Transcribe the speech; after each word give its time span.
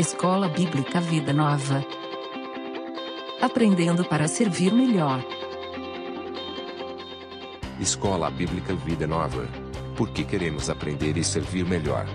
Escola 0.00 0.48
Bíblica 0.48 0.98
Vida 0.98 1.30
Nova. 1.30 1.84
Aprendendo 3.38 4.02
para 4.02 4.26
servir 4.28 4.72
melhor. 4.72 5.22
Escola 7.78 8.30
Bíblica 8.30 8.74
Vida 8.74 9.06
Nova. 9.06 9.46
Porque 9.98 10.24
queremos 10.24 10.70
aprender 10.70 11.18
e 11.18 11.22
servir 11.22 11.66
melhor. 11.66 12.06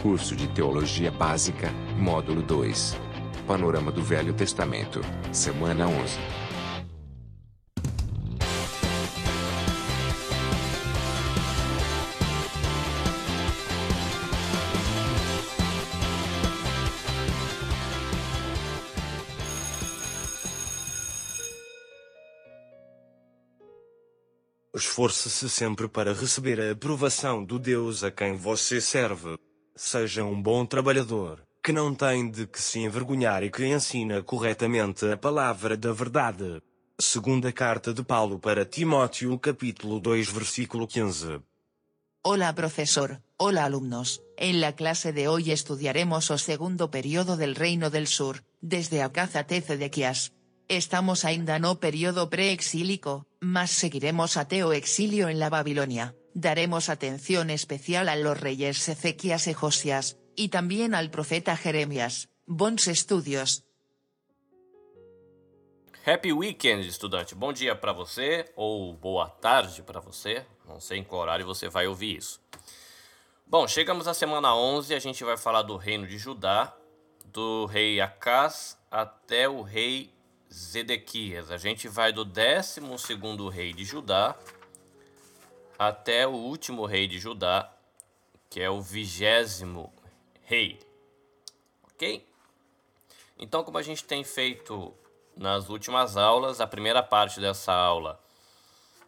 Curso 0.00 0.36
de 0.36 0.46
Teologia 0.46 1.10
Básica, 1.10 1.68
Módulo 1.98 2.42
2. 2.42 2.96
Panorama 3.44 3.90
do 3.90 4.04
Velho 4.04 4.32
Testamento, 4.32 5.00
Semana 5.32 5.88
11. 5.88 6.45
Esforce-se 25.06 25.48
sempre 25.48 25.86
para 25.88 26.12
receber 26.12 26.60
a 26.60 26.72
aprovação 26.72 27.44
do 27.44 27.60
Deus 27.60 28.02
a 28.02 28.10
quem 28.10 28.34
você 28.34 28.80
serve. 28.80 29.38
Seja 29.76 30.24
um 30.24 30.42
bom 30.42 30.66
trabalhador, 30.66 31.40
que 31.62 31.72
não 31.72 31.94
tem 31.94 32.28
de 32.28 32.44
que 32.48 32.60
se 32.60 32.80
envergonhar 32.80 33.44
e 33.44 33.50
que 33.50 33.64
ensina 33.64 34.20
corretamente 34.24 35.06
a 35.08 35.16
palavra 35.16 35.76
da 35.76 35.92
verdade. 35.92 36.60
Segunda 36.98 37.52
carta 37.52 37.94
de 37.94 38.02
Paulo 38.02 38.40
para 38.40 38.64
Timóteo, 38.64 39.38
capítulo 39.38 40.00
2, 40.00 40.28
versículo 40.32 40.88
15. 40.88 41.40
Hola 42.24 42.52
profesor, 42.56 43.22
hola 43.36 43.64
alumnos, 43.64 44.22
en 44.36 44.60
la 44.60 44.72
clase 44.72 45.12
de 45.12 45.28
hoy 45.28 45.52
estudiaremos 45.52 46.32
o 46.32 46.38
segundo 46.38 46.90
periodo 46.90 47.36
del 47.36 47.54
Reino 47.54 47.90
del 47.90 48.08
Sur, 48.08 48.42
desde 48.60 49.02
Acaz 49.02 49.36
até 49.36 49.60
Zedequias. 49.60 50.32
Estamos 50.68 51.24
ainda 51.24 51.60
no 51.60 51.78
periodo 51.78 52.28
preexílico, 52.28 53.24
mas 53.46 53.70
seguiremos 53.70 54.36
a 54.36 54.48
Teo 54.48 54.72
exilio 54.72 55.28
en 55.28 55.38
la 55.38 55.48
Babilonia, 55.48 56.16
daremos 56.34 56.88
atención 56.88 57.48
especial 57.48 58.08
a 58.08 58.16
los 58.16 58.40
reyes 58.40 58.88
Ezequías 58.88 59.46
y 59.46 59.54
Josías, 59.54 60.18
y 60.34 60.48
también 60.48 60.96
al 60.96 61.10
profeta 61.10 61.56
Jeremías. 61.56 62.28
Bons 62.44 62.88
estudios. 62.88 63.62
Happy 66.04 66.32
Weekend, 66.32 66.86
estudante. 66.88 67.36
Bom 67.36 67.52
dia 67.52 67.80
para 67.80 67.92
você 67.92 68.52
ou 68.56 68.92
boa 68.92 69.28
tarde 69.28 69.82
para 69.82 70.00
você. 70.00 70.44
Não 70.66 70.80
sei 70.80 70.98
em 70.98 71.04
qual 71.04 71.22
horário 71.22 71.46
você 71.46 71.68
vai 71.68 71.86
ouvir 71.86 72.16
isso. 72.16 72.40
Bom, 73.46 73.68
chegamos 73.68 74.08
à 74.08 74.14
semana 74.14 74.56
11, 74.56 74.92
a 74.92 74.98
gente 74.98 75.22
vai 75.22 75.36
falar 75.36 75.62
do 75.62 75.76
reino 75.76 76.06
de 76.06 76.18
Judá, 76.18 76.76
do 77.26 77.66
rei 77.66 78.00
Acás 78.00 78.76
até 78.90 79.48
o 79.48 79.62
rei 79.62 80.15
Zedequias. 80.52 81.50
A 81.50 81.56
gente 81.56 81.88
vai 81.88 82.12
do 82.12 82.24
12 82.24 82.80
rei 83.52 83.72
de 83.72 83.84
Judá 83.84 84.36
até 85.78 86.26
o 86.26 86.32
último 86.32 86.86
rei 86.86 87.06
de 87.06 87.18
Judá, 87.18 87.72
que 88.48 88.60
é 88.60 88.70
o 88.70 88.80
vigésimo 88.80 89.92
rei. 90.42 90.80
Ok? 91.92 92.26
Então, 93.38 93.62
como 93.62 93.76
a 93.78 93.82
gente 93.82 94.04
tem 94.04 94.24
feito 94.24 94.94
nas 95.36 95.68
últimas 95.68 96.16
aulas, 96.16 96.60
a 96.60 96.66
primeira 96.66 97.02
parte 97.02 97.40
dessa 97.40 97.72
aula 97.72 98.18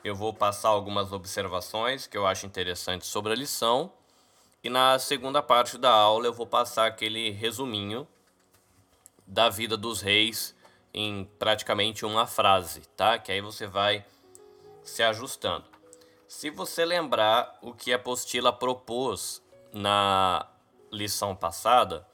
eu 0.04 0.14
vou 0.14 0.32
passar 0.32 0.68
algumas 0.68 1.12
observações 1.12 2.06
que 2.06 2.16
eu 2.16 2.26
acho 2.26 2.46
interessantes 2.46 3.08
sobre 3.08 3.32
a 3.32 3.36
lição. 3.36 3.92
E 4.62 4.70
na 4.70 4.98
segunda 4.98 5.42
parte 5.42 5.76
da 5.78 5.90
aula 5.90 6.26
eu 6.26 6.32
vou 6.32 6.46
passar 6.46 6.86
aquele 6.86 7.30
resuminho 7.30 8.06
da 9.26 9.48
vida 9.48 9.76
dos 9.76 10.00
reis 10.00 10.54
em 10.92 11.24
praticamente 11.38 12.04
uma 12.04 12.26
frase, 12.26 12.82
tá? 12.96 13.18
Que 13.18 13.32
aí 13.32 13.40
você 13.40 13.66
vai 13.66 14.04
se 14.82 15.02
ajustando. 15.02 15.64
Se 16.26 16.50
você 16.50 16.84
lembrar 16.84 17.58
o 17.62 17.72
que 17.72 17.92
a 17.92 17.96
apostila 17.96 18.52
propôs 18.52 19.42
na 19.72 20.46
lição 20.90 21.34
passada, 21.34 22.06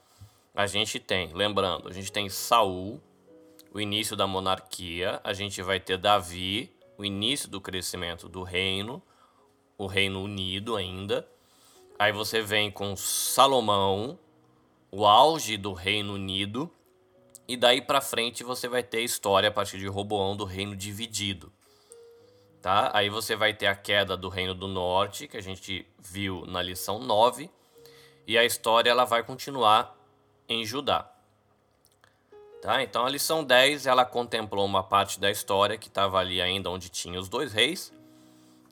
a 0.53 0.65
gente 0.67 0.99
tem, 0.99 1.33
lembrando, 1.33 1.89
a 1.89 1.91
gente 1.91 2.11
tem 2.11 2.29
Saul, 2.29 3.01
o 3.73 3.79
início 3.79 4.15
da 4.15 4.25
monarquia, 4.25 5.19
a 5.21 5.33
gente 5.33 5.61
vai 5.61 5.81
ter 5.81 5.97
Davi, 5.97 6.73
o 6.97 7.03
início 7.03 7.49
do 7.49 7.59
crescimento 7.59 8.29
do 8.29 8.41
reino, 8.41 9.01
o 9.77 9.85
reino 9.85 10.23
unido 10.23 10.77
ainda. 10.77 11.27
Aí 11.99 12.11
você 12.11 12.41
vem 12.41 12.71
com 12.71 12.95
Salomão, 12.95 14.17
o 14.89 15.05
auge 15.05 15.57
do 15.57 15.73
reino 15.73 16.13
unido, 16.13 16.71
e 17.47 17.55
daí 17.55 17.81
para 17.81 18.01
frente 18.01 18.43
você 18.43 18.67
vai 18.67 18.83
ter 18.83 18.97
a 18.97 19.01
história 19.01 19.49
a 19.49 19.51
partir 19.51 19.77
de 19.77 19.87
Roboão 19.87 20.35
do 20.35 20.45
reino 20.45 20.75
dividido. 20.75 21.51
Tá? 22.61 22.89
Aí 22.93 23.09
você 23.09 23.35
vai 23.35 23.53
ter 23.53 23.67
a 23.67 23.75
queda 23.75 24.17
do 24.17 24.27
reino 24.27 24.55
do 24.55 24.67
norte, 24.67 25.27
que 25.27 25.37
a 25.37 25.41
gente 25.41 25.85
viu 25.99 26.45
na 26.47 26.61
lição 26.61 26.99
9, 26.99 27.49
e 28.25 28.37
a 28.37 28.43
história 28.43 28.89
ela 28.89 29.05
vai 29.05 29.21
continuar 29.21 29.95
em 30.49 30.65
Judá. 30.65 31.11
Tá? 32.63 32.81
Então 32.81 33.05
a 33.05 33.09
lição 33.09 33.43
10 33.43 33.85
ela 33.85 34.03
contemplou 34.03 34.65
uma 34.65 34.81
parte 34.81 35.19
da 35.19 35.29
história 35.29 35.77
que 35.77 35.87
estava 35.87 36.17
ali 36.17 36.41
ainda 36.41 36.71
onde 36.71 36.89
tinha 36.89 37.19
os 37.19 37.29
dois 37.29 37.53
reis. 37.53 37.93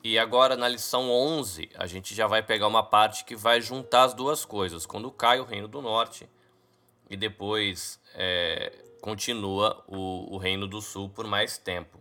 E 0.02 0.18
agora 0.18 0.56
na 0.56 0.66
lição 0.66 1.08
11 1.10 1.70
a 1.76 1.86
gente 1.86 2.12
já 2.12 2.26
vai 2.26 2.42
pegar 2.42 2.66
uma 2.66 2.82
parte 2.82 3.24
que 3.24 3.36
vai 3.36 3.60
juntar 3.60 4.02
as 4.02 4.12
duas 4.12 4.44
coisas. 4.44 4.84
Quando 4.84 5.12
cai 5.12 5.38
o 5.38 5.44
reino 5.44 5.68
do 5.68 5.80
norte 5.80 6.28
e 7.08 7.16
depois 7.16 8.00
é, 8.14 8.72
continua 9.00 9.84
o, 9.86 10.34
o 10.34 10.38
Reino 10.38 10.66
do 10.66 10.80
Sul 10.80 11.08
por 11.08 11.26
mais 11.26 11.58
tempo. 11.58 11.98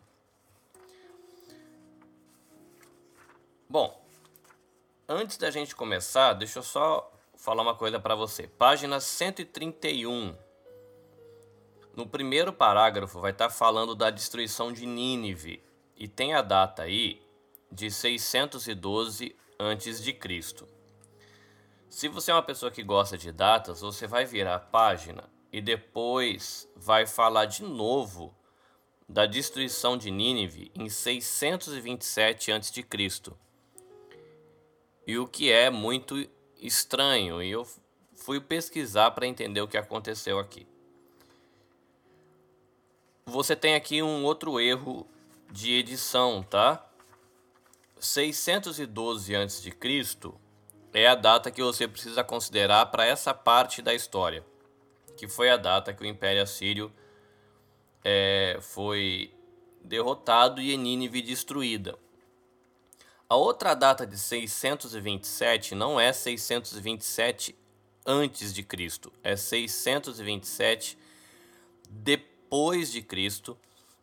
Bom, 3.68 4.00
antes 5.10 5.38
da 5.38 5.50
gente 5.50 5.76
começar, 5.76 6.34
deixa 6.34 6.60
eu 6.60 6.64
só 6.64 7.12
falar 7.36 7.64
uma 7.64 7.76
coisa 7.76 8.00
para 8.00 8.16
você. 8.16 8.48
Página 8.48 9.00
131. 9.00 10.36
No 11.96 12.08
primeiro 12.08 12.54
parágrafo 12.54 13.20
vai 13.20 13.32
estar 13.32 13.50
tá 13.50 13.54
falando 13.54 13.96
da 13.96 14.10
destruição 14.10 14.72
de 14.72 14.86
Nínive 14.86 15.62
e 15.98 16.08
tem 16.08 16.34
a 16.34 16.42
data 16.42 16.84
aí 16.84 17.22
de 17.72 17.90
612 17.90 19.36
antes 19.60 20.02
de 20.02 20.14
Cristo. 20.14 20.68
Se 21.90 22.08
você 22.08 22.32
é 22.32 22.34
uma 22.34 22.44
pessoa 22.44 22.72
que 22.72 22.82
gosta 22.82 23.18
de 23.18 23.32
datas, 23.32 23.82
você 23.82 24.08
vai 24.08 24.26
virar 24.26 24.56
a 24.56 24.60
página 24.60 25.33
e 25.54 25.62
depois 25.62 26.68
vai 26.76 27.06
falar 27.06 27.46
de 27.46 27.62
novo 27.62 28.36
da 29.08 29.28
destruição 29.28 29.96
de 29.96 30.10
Nínive 30.10 30.72
em 30.74 30.90
627 30.90 32.52
a.C. 32.52 32.84
E 35.06 35.18
o 35.20 35.28
que 35.28 35.52
é 35.52 35.70
muito 35.70 36.28
estranho, 36.60 37.44
e 37.44 37.52
eu 37.52 37.68
fui 38.16 38.42
pesquisar 38.42 39.12
para 39.12 39.28
entender 39.28 39.62
o 39.62 39.68
que 39.68 39.78
aconteceu 39.78 40.40
aqui. 40.40 40.66
Você 43.28 43.56
tem 43.56 43.76
aqui 43.76 44.02
um 44.02 44.26
outro 44.26 44.60
erro 44.60 45.06
de 45.52 45.74
edição, 45.74 46.42
tá? 46.42 46.84
612 48.00 49.36
a.C. 49.36 49.72
é 50.94 51.08
a 51.08 51.16
data 51.16 51.52
que 51.52 51.62
você 51.62 51.88
precisa 51.88 52.24
considerar 52.24 52.88
para 52.88 53.06
essa 53.06 53.36
parte 53.36 53.80
da 53.80 53.94
história 53.94 54.44
que 55.16 55.28
foi 55.28 55.50
a 55.50 55.58
data 55.58 55.94
que 55.94 56.04
o 56.04 56.06
Império 56.06 56.42
Assírio 56.42 56.92
é, 58.04 58.58
foi 58.62 59.34
derrotado 59.84 60.62
e 60.62 60.76
Nínive 60.78 61.22
destruída. 61.22 61.98
A 63.30 63.36
outra 63.36 63.74
data 63.74 64.06
de 64.06 64.18
627 64.18 65.74
não 65.74 66.00
é 66.00 66.14
627 66.14 67.56
antes 68.06 68.54
de 68.54 68.64
Cristo, 68.64 69.12
é 69.24 69.36
627 69.36 70.98
depois 71.90 72.92
de 72.92 73.02
Cristo, 73.02 73.58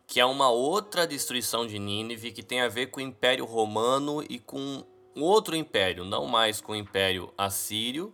que 0.07 0.19
é 0.19 0.25
uma 0.25 0.49
outra 0.49 1.07
destruição 1.07 1.65
de 1.65 1.79
Nínive 1.79 2.31
que 2.31 2.43
tem 2.43 2.61
a 2.61 2.67
ver 2.67 2.87
com 2.87 2.99
o 2.99 3.03
Império 3.03 3.45
Romano 3.45 4.23
e 4.29 4.39
com 4.39 4.83
outro 5.15 5.55
império, 5.55 6.03
não 6.03 6.25
mais 6.25 6.59
com 6.59 6.71
o 6.73 6.75
Império 6.75 7.33
Assírio, 7.37 8.13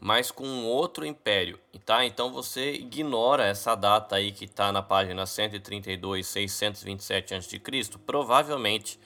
mas 0.00 0.30
com 0.30 0.64
outro 0.64 1.04
império, 1.04 1.58
tá? 1.84 2.04
Então 2.04 2.32
você 2.32 2.72
ignora 2.74 3.44
essa 3.44 3.74
data 3.74 4.16
aí 4.16 4.30
que 4.30 4.44
está 4.44 4.70
na 4.70 4.80
página 4.80 5.26
132, 5.26 6.26
627 6.26 7.34
a.C. 7.34 7.60
Provavelmente 8.06 8.98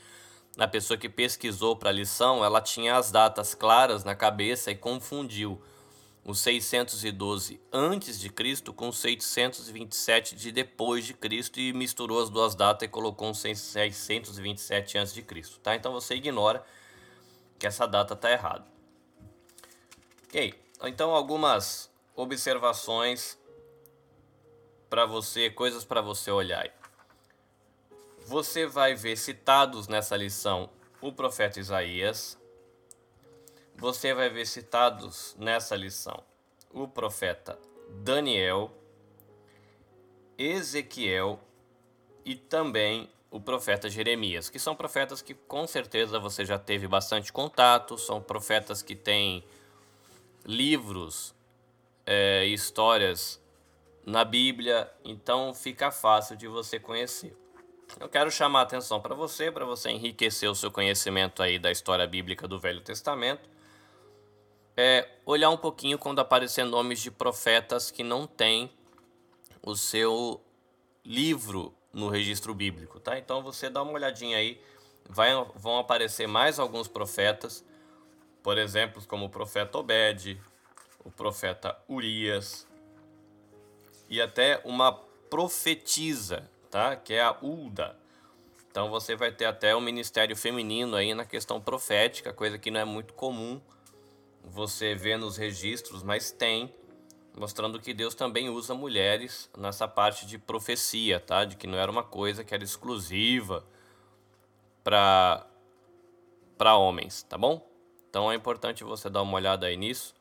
a 0.58 0.68
pessoa 0.68 0.98
que 0.98 1.08
pesquisou 1.08 1.76
para 1.76 1.88
a 1.88 1.92
lição, 1.92 2.44
ela 2.44 2.60
tinha 2.60 2.96
as 2.96 3.10
datas 3.10 3.54
claras 3.54 4.04
na 4.04 4.14
cabeça 4.14 4.70
e 4.70 4.74
confundiu 4.74 5.58
o 6.24 6.34
612 6.34 7.58
antes 7.72 8.20
de 8.20 8.28
Cristo 8.28 8.72
com 8.72 8.92
627 8.92 10.36
de 10.36 10.52
depois 10.52 11.04
de 11.06 11.14
Cristo 11.14 11.58
e 11.58 11.72
misturou 11.72 12.22
as 12.22 12.28
duas 12.28 12.54
datas 12.54 12.86
e 12.86 12.90
colocou 12.90 13.30
um 13.30 13.34
627 13.34 14.98
antes 14.98 15.14
de 15.14 15.22
Cristo, 15.22 15.58
tá? 15.58 15.74
Então 15.74 15.90
você 15.90 16.14
ignora 16.14 16.64
que 17.58 17.66
essa 17.66 17.86
data 17.86 18.12
está 18.12 18.30
errada. 18.30 18.64
Ok, 20.28 20.54
então 20.88 21.14
algumas 21.14 21.90
observações 22.14 23.38
para 24.90 25.06
você, 25.06 25.48
coisas 25.50 25.84
para 25.84 26.00
você 26.00 26.30
olhar. 26.30 26.70
Você 28.26 28.66
vai 28.66 28.94
ver 28.94 29.16
citados 29.16 29.88
nessa 29.88 30.16
lição 30.16 30.68
o 31.00 31.12
profeta 31.12 31.58
Isaías. 31.58 32.38
Você 33.74 34.14
vai 34.14 34.28
ver 34.28 34.46
citados 34.46 35.34
nessa 35.38 35.74
lição 35.74 36.22
o 36.72 36.88
profeta 36.88 37.58
Daniel, 37.88 38.70
Ezequiel 40.38 41.38
e 42.24 42.34
também 42.34 43.10
o 43.30 43.40
profeta 43.40 43.88
Jeremias, 43.88 44.48
que 44.48 44.58
são 44.58 44.74
profetas 44.74 45.22
que 45.22 45.34
com 45.34 45.66
certeza 45.66 46.18
você 46.18 46.44
já 46.44 46.58
teve 46.58 46.86
bastante 46.86 47.32
contato, 47.32 47.96
são 47.98 48.20
profetas 48.20 48.82
que 48.82 48.94
têm 48.94 49.44
livros 50.44 51.34
é, 52.06 52.44
histórias 52.46 53.40
na 54.04 54.24
Bíblia, 54.24 54.90
então 55.04 55.54
fica 55.54 55.90
fácil 55.90 56.36
de 56.36 56.48
você 56.48 56.78
conhecer. 56.78 57.36
Eu 58.00 58.08
quero 58.08 58.30
chamar 58.30 58.60
a 58.60 58.62
atenção 58.62 59.00
para 59.00 59.14
você, 59.14 59.50
para 59.50 59.64
você 59.64 59.90
enriquecer 59.90 60.50
o 60.50 60.54
seu 60.54 60.70
conhecimento 60.70 61.42
aí 61.42 61.58
da 61.58 61.70
história 61.70 62.06
bíblica 62.06 62.48
do 62.48 62.58
Velho 62.58 62.80
Testamento. 62.80 63.48
É 64.76 65.08
olhar 65.26 65.50
um 65.50 65.56
pouquinho 65.56 65.98
quando 65.98 66.18
aparecer 66.18 66.64
nomes 66.64 67.00
de 67.00 67.10
profetas 67.10 67.90
que 67.90 68.02
não 68.02 68.26
têm 68.26 68.70
o 69.62 69.76
seu 69.76 70.40
livro 71.04 71.74
no 71.92 72.08
registro 72.08 72.54
bíblico, 72.54 72.98
tá? 72.98 73.18
Então 73.18 73.42
você 73.42 73.68
dá 73.68 73.82
uma 73.82 73.92
olhadinha 73.92 74.38
aí, 74.38 74.60
vai, 75.08 75.32
vão 75.54 75.78
aparecer 75.78 76.26
mais 76.26 76.58
alguns 76.58 76.88
profetas, 76.88 77.62
por 78.42 78.58
exemplo, 78.58 79.02
como 79.06 79.26
o 79.26 79.30
profeta 79.30 79.78
Obed, 79.78 80.40
o 81.04 81.10
profeta 81.10 81.78
Urias 81.88 82.66
e 84.08 84.20
até 84.20 84.60
uma 84.64 84.92
profetisa, 84.92 86.50
tá? 86.70 86.96
Que 86.96 87.14
é 87.14 87.22
a 87.22 87.36
Ulda. 87.40 87.96
Então 88.70 88.90
você 88.90 89.14
vai 89.14 89.30
ter 89.30 89.44
até 89.44 89.76
um 89.76 89.80
ministério 89.80 90.36
feminino 90.36 90.96
aí 90.96 91.14
na 91.14 91.24
questão 91.24 91.60
profética, 91.60 92.32
coisa 92.32 92.58
que 92.58 92.70
não 92.70 92.80
é 92.80 92.84
muito 92.84 93.14
comum 93.14 93.60
você 94.42 94.94
ver 94.94 95.18
nos 95.18 95.36
registros, 95.36 96.02
mas 96.02 96.30
tem, 96.30 96.74
mostrando 97.36 97.78
que 97.78 97.94
Deus 97.94 98.14
também 98.14 98.48
usa 98.48 98.74
mulheres 98.74 99.48
nessa 99.56 99.86
parte 99.86 100.26
de 100.26 100.38
profecia, 100.38 101.20
tá? 101.20 101.44
De 101.44 101.56
que 101.56 101.66
não 101.66 101.78
era 101.78 101.90
uma 101.90 102.02
coisa 102.02 102.42
que 102.42 102.54
era 102.54 102.64
exclusiva 102.64 103.64
para 104.82 105.46
para 106.58 106.76
homens, 106.76 107.22
tá 107.24 107.36
bom? 107.36 107.71
Então 108.12 108.30
é 108.30 108.34
importante 108.34 108.84
você 108.84 109.08
dar 109.08 109.22
uma 109.22 109.36
olhada 109.36 109.64
aí 109.64 109.74
nisso 109.74 110.14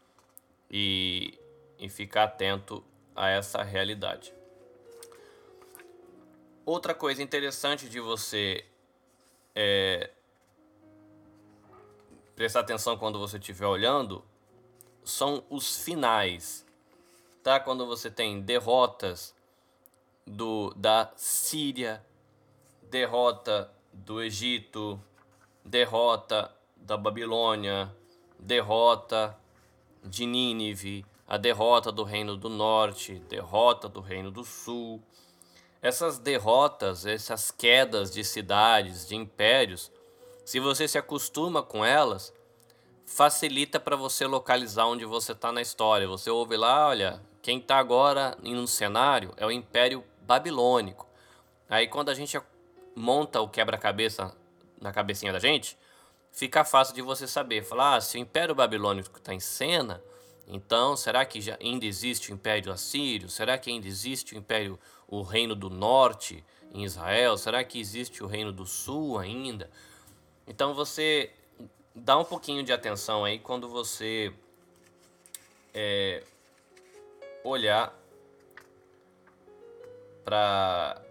e, 0.69 1.37
e 1.77 1.89
ficar 1.89 2.23
atento 2.23 2.81
a 3.13 3.27
essa 3.27 3.61
realidade. 3.63 4.33
Outra 6.65 6.95
coisa 6.95 7.21
interessante 7.21 7.89
de 7.89 7.99
você 7.99 8.63
é, 9.53 10.09
prestar 12.33 12.61
atenção 12.61 12.97
quando 12.97 13.19
você 13.19 13.37
estiver 13.37 13.67
olhando 13.67 14.23
são 15.03 15.43
os 15.49 15.83
finais, 15.83 16.65
tá? 17.43 17.59
Quando 17.59 17.85
você 17.85 18.09
tem 18.09 18.39
derrotas 18.39 19.35
do 20.25 20.73
da 20.77 21.11
Síria, 21.17 22.01
derrota 22.83 23.69
do 23.91 24.23
Egito, 24.23 24.97
derrota 25.65 26.55
da 26.81 26.97
Babilônia, 26.97 27.95
derrota 28.39 29.37
de 30.03 30.25
Nínive, 30.25 31.05
a 31.27 31.37
derrota 31.37 31.91
do 31.91 32.03
Reino 32.03 32.35
do 32.35 32.49
Norte, 32.49 33.15
derrota 33.29 33.87
do 33.87 34.01
Reino 34.01 34.31
do 34.31 34.43
Sul. 34.43 35.01
Essas 35.81 36.19
derrotas, 36.19 37.05
essas 37.05 37.51
quedas 37.51 38.11
de 38.11 38.23
cidades, 38.23 39.07
de 39.07 39.15
impérios, 39.15 39.91
se 40.43 40.59
você 40.59 40.87
se 40.87 40.97
acostuma 40.97 41.63
com 41.63 41.85
elas, 41.85 42.33
facilita 43.05 43.79
para 43.79 43.95
você 43.95 44.25
localizar 44.25 44.85
onde 44.87 45.05
você 45.05 45.31
está 45.31 45.51
na 45.51 45.61
história. 45.61 46.07
Você 46.07 46.29
ouve 46.29 46.57
lá, 46.57 46.87
olha, 46.87 47.21
quem 47.41 47.59
está 47.59 47.77
agora 47.77 48.37
no 48.41 48.67
cenário 48.67 49.33
é 49.37 49.45
o 49.45 49.51
Império 49.51 50.03
Babilônico. 50.21 51.07
Aí 51.69 51.87
quando 51.87 52.09
a 52.09 52.13
gente 52.13 52.39
monta 52.95 53.39
o 53.39 53.47
quebra-cabeça 53.47 54.35
na 54.79 54.91
cabecinha 54.91 55.31
da 55.31 55.39
gente, 55.39 55.77
fica 56.31 56.63
fácil 56.63 56.95
de 56.95 57.01
você 57.01 57.27
saber. 57.27 57.63
Falar, 57.63 57.97
ah, 57.97 58.01
se 58.01 58.17
o 58.17 58.19
Império 58.19 58.55
Babilônico 58.55 59.17
está 59.17 59.33
em 59.33 59.39
cena, 59.39 60.01
então 60.47 60.95
será 60.95 61.25
que 61.25 61.39
já 61.39 61.57
ainda 61.61 61.85
existe 61.85 62.31
o 62.31 62.33
Império 62.33 62.71
Assírio? 62.71 63.29
Será 63.29 63.57
que 63.57 63.69
ainda 63.69 63.87
existe 63.87 64.35
o 64.35 64.37
Império, 64.37 64.79
o 65.07 65.21
Reino 65.21 65.55
do 65.55 65.69
Norte 65.69 66.43
em 66.73 66.83
Israel? 66.83 67.37
Será 67.37 67.63
que 67.63 67.79
existe 67.79 68.23
o 68.23 68.27
Reino 68.27 68.51
do 68.51 68.65
Sul 68.65 69.17
ainda? 69.19 69.69
Então 70.47 70.73
você 70.73 71.31
dá 71.93 72.17
um 72.17 72.25
pouquinho 72.25 72.63
de 72.63 72.73
atenção 72.73 73.23
aí 73.23 73.39
quando 73.39 73.69
você 73.69 74.33
é, 75.73 76.23
olhar 77.43 77.97
para 80.23 81.01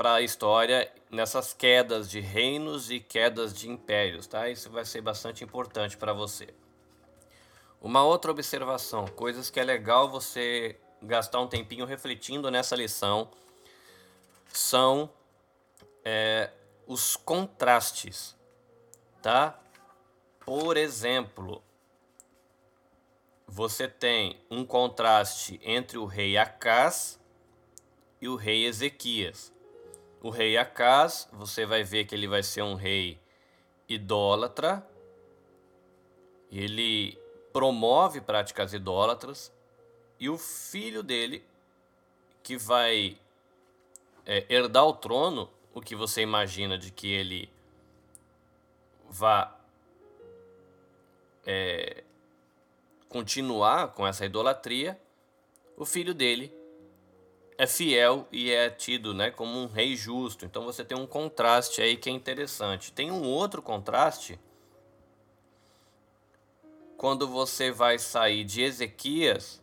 para 0.00 0.14
a 0.14 0.22
história 0.22 0.90
nessas 1.10 1.52
quedas 1.52 2.08
de 2.08 2.20
reinos 2.20 2.90
e 2.90 2.98
quedas 2.98 3.52
de 3.52 3.68
impérios, 3.68 4.26
tá? 4.26 4.48
Isso 4.48 4.70
vai 4.70 4.82
ser 4.82 5.02
bastante 5.02 5.44
importante 5.44 5.98
para 5.98 6.14
você. 6.14 6.54
Uma 7.82 8.02
outra 8.02 8.30
observação, 8.30 9.06
coisas 9.08 9.50
que 9.50 9.60
é 9.60 9.62
legal 9.62 10.08
você 10.08 10.80
gastar 11.02 11.38
um 11.40 11.46
tempinho 11.46 11.84
refletindo 11.84 12.50
nessa 12.50 12.74
lição, 12.74 13.30
são 14.50 15.10
é, 16.02 16.50
os 16.86 17.14
contrastes, 17.14 18.34
tá? 19.20 19.60
Por 20.46 20.78
exemplo, 20.78 21.62
você 23.46 23.86
tem 23.86 24.40
um 24.50 24.64
contraste 24.64 25.60
entre 25.62 25.98
o 25.98 26.06
rei 26.06 26.38
Acás 26.38 27.20
e 28.18 28.28
o 28.30 28.34
rei 28.34 28.64
Ezequias. 28.64 29.52
O 30.22 30.28
rei 30.28 30.58
Acaz, 30.58 31.28
você 31.32 31.64
vai 31.64 31.82
ver 31.82 32.04
que 32.04 32.14
ele 32.14 32.28
vai 32.28 32.42
ser 32.42 32.62
um 32.62 32.74
rei 32.74 33.18
idólatra. 33.88 34.86
Ele 36.50 37.18
promove 37.52 38.20
práticas 38.20 38.74
idólatras. 38.74 39.52
E 40.18 40.28
o 40.28 40.36
filho 40.36 41.02
dele, 41.02 41.42
que 42.42 42.58
vai 42.58 43.16
é, 44.26 44.44
herdar 44.48 44.84
o 44.84 44.92
trono, 44.92 45.50
o 45.72 45.80
que 45.80 45.96
você 45.96 46.20
imagina 46.20 46.76
de 46.76 46.90
que 46.90 47.10
ele 47.10 47.50
vá 49.08 49.56
é, 51.46 52.04
continuar 53.08 53.88
com 53.94 54.06
essa 54.06 54.26
idolatria, 54.26 55.00
o 55.76 55.86
filho 55.86 56.12
dele 56.12 56.59
é 57.60 57.66
fiel 57.66 58.26
e 58.32 58.50
é 58.50 58.70
tido 58.70 59.12
né, 59.12 59.30
como 59.30 59.58
um 59.58 59.66
rei 59.66 59.94
justo. 59.94 60.46
Então 60.46 60.64
você 60.64 60.82
tem 60.82 60.96
um 60.96 61.06
contraste 61.06 61.82
aí 61.82 61.94
que 61.94 62.08
é 62.08 62.12
interessante. 62.12 62.90
Tem 62.90 63.10
um 63.10 63.22
outro 63.22 63.60
contraste 63.60 64.40
quando 66.96 67.28
você 67.28 67.70
vai 67.70 67.98
sair 67.98 68.44
de 68.44 68.62
Ezequias 68.62 69.60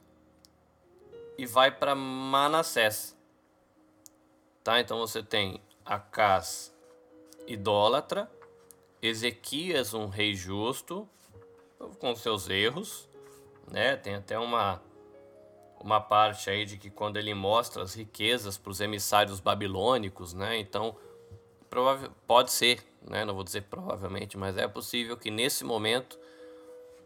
e 1.39 1.47
vai 1.47 1.71
para 1.71 1.95
Manassés. 1.95 3.17
Tá? 4.63 4.79
Então 4.79 4.99
você 4.99 5.23
tem 5.23 5.59
Acás 5.83 6.71
idólatra, 7.47 8.29
Ezequias 9.01 9.95
um 9.95 10.05
rei 10.05 10.35
justo 10.35 11.09
com 11.97 12.15
seus 12.15 12.47
erros, 12.47 13.09
né? 13.71 13.95
Tem 13.95 14.13
até 14.13 14.37
uma 14.37 14.83
uma 15.79 15.99
parte 15.99 16.49
aí 16.49 16.65
de 16.65 16.77
que 16.77 16.89
quando 16.89 17.17
ele 17.17 17.33
mostra 17.33 17.83
as 17.83 17.93
riquezas 17.93 18.57
para 18.57 18.71
os 18.71 18.79
emissários 18.79 19.39
babilônicos, 19.39 20.33
né? 20.33 20.57
Então, 20.57 20.95
pode 22.25 22.51
ser, 22.51 22.83
né? 23.01 23.23
Não 23.25 23.33
vou 23.33 23.43
dizer 23.43 23.63
provavelmente, 23.63 24.37
mas 24.37 24.57
é 24.57 24.67
possível 24.67 25.17
que 25.17 25.29
nesse 25.29 25.63
momento 25.63 26.17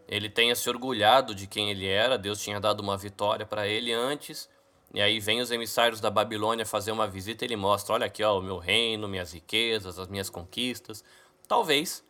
ele 0.07 0.29
tenha 0.29 0.55
se 0.55 0.69
orgulhado 0.69 1.33
de 1.33 1.47
quem 1.47 1.69
ele 1.69 1.87
era. 1.87 2.17
Deus 2.17 2.41
tinha 2.41 2.59
dado 2.59 2.81
uma 2.81 2.97
vitória 2.97 3.45
para 3.45 3.67
ele 3.67 3.93
antes. 3.93 4.49
E 4.93 5.01
aí 5.01 5.19
vem 5.21 5.39
os 5.39 5.51
emissários 5.51 6.01
da 6.01 6.09
Babilônia 6.09 6.65
fazer 6.65 6.91
uma 6.91 7.07
visita 7.07 7.45
e 7.45 7.47
ele 7.47 7.55
mostra, 7.55 7.95
olha 7.95 8.05
aqui, 8.05 8.21
ó, 8.23 8.37
o 8.37 8.41
meu 8.41 8.57
reino, 8.57 9.07
minhas 9.07 9.33
riquezas, 9.33 9.97
as 9.97 10.09
minhas 10.09 10.29
conquistas. 10.29 11.01
Talvez 11.47 12.03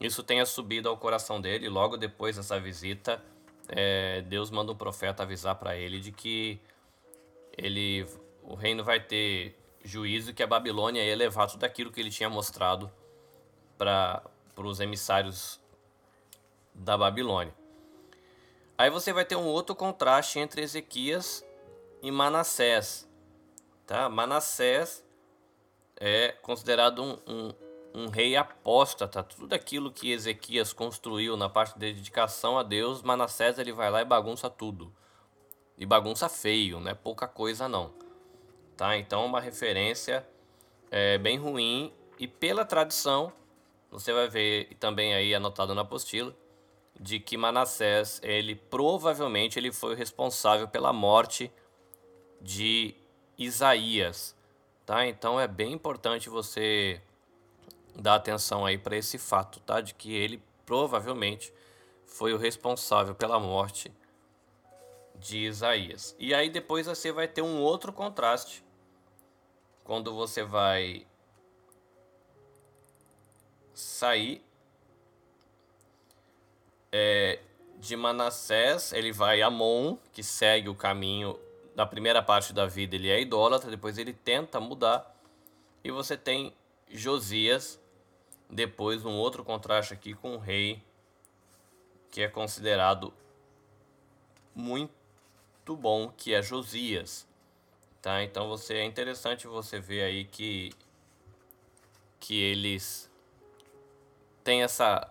isso 0.00 0.22
tenha 0.22 0.46
subido 0.46 0.88
ao 0.88 0.96
coração 0.96 1.40
dele 1.40 1.68
logo 1.68 1.96
depois 1.96 2.36
dessa 2.36 2.58
visita 2.60 3.20
é, 3.70 4.20
Deus 4.22 4.50
manda 4.50 4.72
um 4.72 4.76
profeta 4.76 5.22
avisar 5.22 5.54
para 5.54 5.76
ele 5.76 6.00
de 6.00 6.10
que 6.10 6.60
ele, 7.56 8.06
o 8.42 8.54
reino 8.54 8.82
vai 8.82 9.00
ter 9.00 9.56
juízo 9.84 10.34
que 10.34 10.42
a 10.42 10.46
Babilônia 10.46 11.04
ia 11.04 11.16
levar 11.16 11.46
tudo 11.46 11.64
aquilo 11.64 11.90
que 11.90 12.00
ele 12.00 12.10
tinha 12.10 12.28
mostrado 12.28 12.90
para 13.78 14.22
os 14.56 14.80
emissários 14.80 15.60
da 16.74 16.98
Babilônia. 16.98 17.54
Aí 18.76 18.90
você 18.90 19.12
vai 19.12 19.24
ter 19.24 19.36
um 19.36 19.46
outro 19.46 19.74
contraste 19.74 20.38
entre 20.38 20.62
Ezequias 20.62 21.44
e 22.02 22.10
Manassés. 22.10 23.08
Tá? 23.86 24.08
Manassés 24.08 25.04
é 25.96 26.32
considerado 26.42 27.02
um, 27.02 27.18
um, 27.26 27.54
um 27.94 28.08
rei 28.08 28.36
apóstata. 28.36 29.22
Tudo 29.22 29.52
aquilo 29.54 29.90
que 29.90 30.10
Ezequias 30.10 30.72
construiu 30.72 31.36
na 31.36 31.48
parte 31.48 31.74
de 31.74 31.92
dedicação 31.92 32.58
a 32.58 32.62
Deus, 32.62 33.02
Manassés 33.02 33.58
ele 33.58 33.72
vai 33.72 33.90
lá 33.90 34.02
e 34.02 34.04
bagunça 34.04 34.48
tudo. 34.48 34.92
E 35.76 35.86
bagunça 35.86 36.28
feio, 36.28 36.78
não 36.80 36.90
é 36.90 36.94
pouca 36.94 37.26
coisa 37.26 37.68
não. 37.68 37.92
Tá? 38.76 38.96
Então 38.96 39.24
uma 39.24 39.40
referência 39.40 40.26
é, 40.90 41.18
bem 41.18 41.38
ruim 41.38 41.92
e 42.18 42.26
pela 42.26 42.64
tradição, 42.64 43.32
você 43.90 44.12
vai 44.12 44.28
ver 44.28 44.74
também 44.78 45.14
aí 45.14 45.34
anotado 45.34 45.74
na 45.74 45.82
apostila, 45.82 46.34
de 46.98 47.18
que 47.18 47.36
Manassés, 47.36 48.20
ele 48.22 48.54
provavelmente 48.54 49.58
ele 49.58 49.72
foi 49.72 49.94
o 49.94 49.96
responsável 49.96 50.68
pela 50.68 50.92
morte 50.92 51.50
de 52.40 52.94
Isaías, 53.38 54.36
tá? 54.84 55.06
Então 55.06 55.40
é 55.40 55.48
bem 55.48 55.72
importante 55.72 56.28
você 56.28 57.00
dar 57.96 58.16
atenção 58.16 58.64
aí 58.64 58.78
para 58.78 58.96
esse 58.96 59.18
fato, 59.18 59.60
tá? 59.60 59.80
De 59.80 59.94
que 59.94 60.14
ele 60.14 60.42
provavelmente 60.64 61.52
foi 62.06 62.32
o 62.32 62.38
responsável 62.38 63.14
pela 63.14 63.38
morte 63.38 63.92
de 65.16 65.38
Isaías. 65.38 66.14
E 66.18 66.34
aí 66.34 66.50
depois 66.50 66.86
você 66.86 67.12
vai 67.12 67.28
ter 67.28 67.42
um 67.42 67.60
outro 67.60 67.92
contraste 67.92 68.64
quando 69.84 70.14
você 70.14 70.44
vai 70.44 71.04
sair 73.74 74.40
é, 76.92 77.40
de 77.78 77.96
Manassés, 77.96 78.92
ele 78.92 79.10
vai 79.10 79.42
a 79.42 79.46
Amon, 79.46 79.96
que 80.12 80.22
segue 80.22 80.68
o 80.68 80.74
caminho 80.74 81.38
da 81.74 81.86
primeira 81.86 82.22
parte 82.22 82.52
da 82.52 82.66
vida, 82.66 82.94
ele 82.94 83.08
é 83.08 83.20
idólatra, 83.20 83.70
depois 83.70 83.96
ele 83.96 84.12
tenta 84.12 84.60
mudar. 84.60 85.16
E 85.82 85.90
você 85.90 86.16
tem 86.16 86.54
Josias, 86.90 87.79
depois 88.50 89.04
um 89.04 89.16
outro 89.16 89.44
contraste 89.44 89.94
aqui 89.94 90.12
com 90.14 90.34
o 90.34 90.38
rei, 90.38 90.82
que 92.10 92.22
é 92.22 92.28
considerado 92.28 93.12
muito 94.54 95.76
bom, 95.76 96.08
que 96.08 96.34
é 96.34 96.42
Josias. 96.42 97.26
Tá? 98.02 98.22
Então 98.22 98.48
você 98.48 98.74
é 98.74 98.84
interessante 98.84 99.46
você 99.46 99.78
ver 99.78 100.02
aí 100.02 100.24
que 100.24 100.72
que 102.18 102.38
eles 102.38 103.10
têm 104.44 104.62
essa 104.62 105.10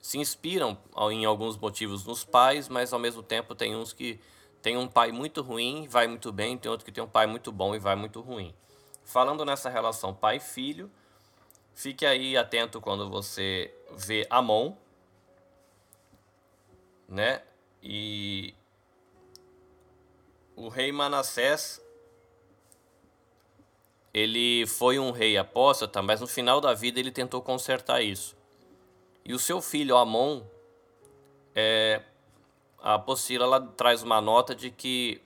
se 0.00 0.18
inspiram 0.18 0.76
em 1.12 1.24
alguns 1.24 1.56
motivos 1.56 2.04
nos 2.04 2.24
pais, 2.24 2.68
mas 2.68 2.92
ao 2.92 2.98
mesmo 2.98 3.22
tempo 3.22 3.54
tem 3.54 3.76
uns 3.76 3.92
que 3.92 4.18
tem 4.62 4.76
um 4.76 4.88
pai 4.88 5.12
muito 5.12 5.42
ruim, 5.42 5.86
vai 5.88 6.06
muito 6.06 6.32
bem, 6.32 6.56
tem 6.58 6.70
outro 6.70 6.84
que 6.84 6.92
tem 6.92 7.02
um 7.02 7.08
pai 7.08 7.26
muito 7.26 7.52
bom 7.52 7.74
e 7.74 7.78
vai 7.78 7.94
muito 7.94 8.20
ruim. 8.20 8.54
Falando 9.04 9.44
nessa 9.44 9.68
relação 9.68 10.14
pai-filho, 10.14 10.90
fique 11.74 12.04
aí 12.04 12.36
atento 12.36 12.80
quando 12.80 13.08
você 13.08 13.74
vê 13.96 14.26
Amon, 14.30 14.74
né? 17.08 17.42
E 17.82 18.54
o 20.54 20.68
rei 20.68 20.92
Manassés 20.92 21.82
ele 24.12 24.66
foi 24.66 24.98
um 24.98 25.10
rei 25.10 25.36
apóstata, 25.36 26.02
mas 26.02 26.20
no 26.20 26.26
final 26.26 26.60
da 26.60 26.74
vida 26.74 26.98
ele 26.98 27.12
tentou 27.12 27.40
consertar 27.40 28.02
isso. 28.02 28.36
E 29.24 29.32
o 29.32 29.38
seu 29.38 29.62
filho 29.62 29.96
Amon, 29.96 30.42
é, 31.54 32.02
a 32.82 32.94
apostila 32.94 33.44
ela 33.44 33.60
traz 33.60 34.02
uma 34.02 34.20
nota 34.20 34.54
de 34.54 34.70
que 34.70 35.22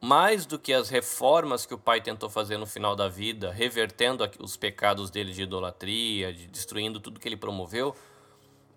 mais 0.00 0.46
do 0.46 0.58
que 0.58 0.72
as 0.72 0.88
reformas 0.88 1.66
que 1.66 1.74
o 1.74 1.78
pai 1.78 2.00
tentou 2.00 2.30
fazer 2.30 2.56
no 2.56 2.66
final 2.66 2.94
da 2.94 3.08
vida, 3.08 3.50
revertendo 3.50 4.28
os 4.38 4.56
pecados 4.56 5.10
dele 5.10 5.32
de 5.32 5.42
idolatria, 5.42 6.32
de 6.32 6.46
destruindo 6.46 7.00
tudo 7.00 7.18
que 7.18 7.28
ele 7.28 7.36
promoveu, 7.36 7.94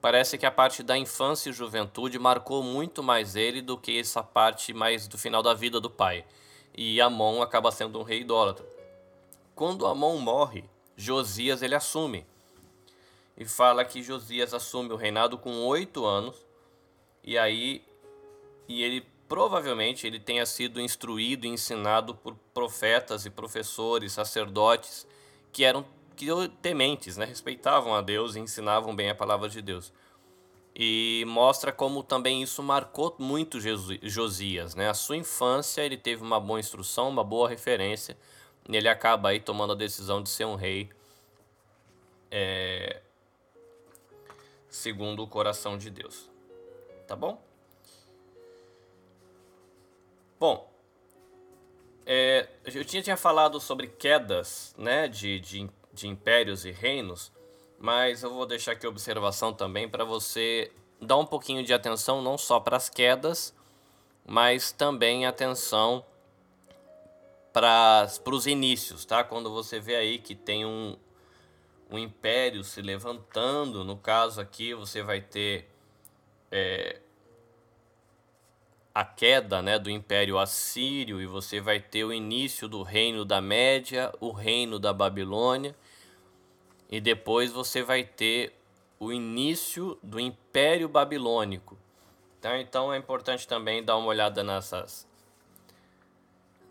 parece 0.01 0.37
que 0.37 0.45
a 0.45 0.51
parte 0.51 0.81
da 0.81 0.97
infância 0.97 1.49
e 1.49 1.53
juventude 1.53 2.17
marcou 2.17 2.63
muito 2.63 3.03
mais 3.03 3.35
ele 3.35 3.61
do 3.61 3.77
que 3.77 3.99
essa 3.99 4.23
parte 4.23 4.73
mais 4.73 5.07
do 5.07 5.17
final 5.17 5.43
da 5.43 5.53
vida 5.53 5.79
do 5.79 5.89
pai. 5.89 6.25
E 6.75 6.99
Amon 6.99 7.41
acaba 7.41 7.71
sendo 7.71 7.99
um 7.99 8.03
rei 8.03 8.21
idólatra. 8.21 8.65
Quando 9.53 9.85
Amon 9.85 10.17
morre, 10.17 10.63
Josias 10.95 11.61
ele 11.61 11.75
assume 11.75 12.25
e 13.37 13.45
fala 13.45 13.85
que 13.85 14.01
Josias 14.01 14.53
assume 14.53 14.91
o 14.91 14.95
reinado 14.95 15.37
com 15.37 15.65
oito 15.65 16.05
anos 16.05 16.35
e 17.23 17.37
aí 17.37 17.83
e 18.67 18.83
ele 18.83 19.05
provavelmente 19.31 20.05
ele 20.05 20.19
tenha 20.19 20.45
sido 20.45 20.81
instruído 20.81 21.45
e 21.45 21.49
ensinado 21.49 22.13
por 22.13 22.35
profetas 22.53 23.25
e 23.25 23.29
professores, 23.29 24.11
sacerdotes 24.11 25.07
que 25.53 25.63
eram 25.63 25.85
que 26.17 26.27
tementes, 26.61 27.15
né? 27.15 27.23
respeitavam 27.23 27.95
a 27.95 28.01
Deus 28.01 28.35
e 28.35 28.41
ensinavam 28.41 28.93
bem 28.93 29.09
a 29.09 29.15
palavra 29.15 29.47
de 29.47 29.61
Deus. 29.61 29.93
E 30.75 31.23
mostra 31.29 31.71
como 31.71 32.03
também 32.03 32.43
isso 32.43 32.61
marcou 32.61 33.15
muito 33.17 33.57
Josias, 34.03 34.75
né? 34.75 34.89
A 34.89 34.93
sua 34.93 35.15
infância 35.15 35.81
ele 35.81 35.95
teve 35.95 36.21
uma 36.21 36.37
boa 36.37 36.59
instrução, 36.59 37.07
uma 37.07 37.23
boa 37.23 37.47
referência, 37.47 38.17
e 38.67 38.75
ele 38.75 38.89
acaba 38.89 39.29
aí 39.29 39.39
tomando 39.39 39.71
a 39.71 39.77
decisão 39.77 40.21
de 40.21 40.27
ser 40.27 40.43
um 40.43 40.55
rei 40.55 40.89
é, 42.29 42.99
segundo 44.67 45.23
o 45.23 45.27
coração 45.27 45.77
de 45.77 45.89
Deus. 45.89 46.29
Tá 47.07 47.15
bom? 47.15 47.50
Bom, 50.41 50.67
é, 52.03 52.49
eu 52.65 52.83
tinha, 52.83 53.03
tinha 53.03 53.15
falado 53.15 53.59
sobre 53.59 53.85
quedas 53.85 54.73
né, 54.75 55.07
de, 55.07 55.39
de, 55.39 55.69
de 55.93 56.07
impérios 56.07 56.65
e 56.65 56.71
reinos, 56.71 57.31
mas 57.77 58.23
eu 58.23 58.33
vou 58.33 58.47
deixar 58.47 58.71
aqui 58.71 58.87
a 58.87 58.89
observação 58.89 59.53
também 59.53 59.87
para 59.87 60.03
você 60.03 60.71
dar 60.99 61.17
um 61.17 61.27
pouquinho 61.27 61.63
de 61.63 61.71
atenção 61.71 62.23
não 62.23 62.39
só 62.39 62.59
para 62.59 62.75
as 62.75 62.89
quedas, 62.89 63.55
mas 64.25 64.71
também 64.71 65.27
atenção 65.27 66.03
para 67.53 68.09
os 68.25 68.47
inícios, 68.47 69.05
tá? 69.05 69.23
Quando 69.23 69.51
você 69.51 69.79
vê 69.79 69.95
aí 69.95 70.17
que 70.17 70.33
tem 70.33 70.65
um, 70.65 70.97
um 71.87 71.99
império 71.99 72.63
se 72.63 72.81
levantando. 72.81 73.83
No 73.83 73.95
caso 73.95 74.41
aqui, 74.41 74.73
você 74.73 75.03
vai 75.03 75.21
ter 75.21 75.69
é, 76.51 76.99
a 78.93 79.05
queda 79.05 79.61
né, 79.61 79.79
do 79.79 79.89
Império 79.89 80.37
Assírio 80.37 81.21
e 81.21 81.25
você 81.25 81.61
vai 81.61 81.79
ter 81.79 82.03
o 82.03 82.11
início 82.11 82.67
do 82.67 82.83
Reino 82.83 83.23
da 83.23 83.39
Média, 83.39 84.11
o 84.19 84.31
Reino 84.31 84.77
da 84.77 84.91
Babilônia 84.91 85.75
e 86.89 86.99
depois 86.99 87.51
você 87.51 87.81
vai 87.83 88.03
ter 88.03 88.53
o 88.99 89.11
início 89.11 89.97
do 90.03 90.19
Império 90.19 90.89
Babilônico. 90.89 91.77
Tá? 92.41 92.59
Então 92.59 92.93
é 92.93 92.97
importante 92.97 93.47
também 93.47 93.83
dar 93.83 93.97
uma 93.97 94.07
olhada 94.07 94.43
nessas, 94.43 95.07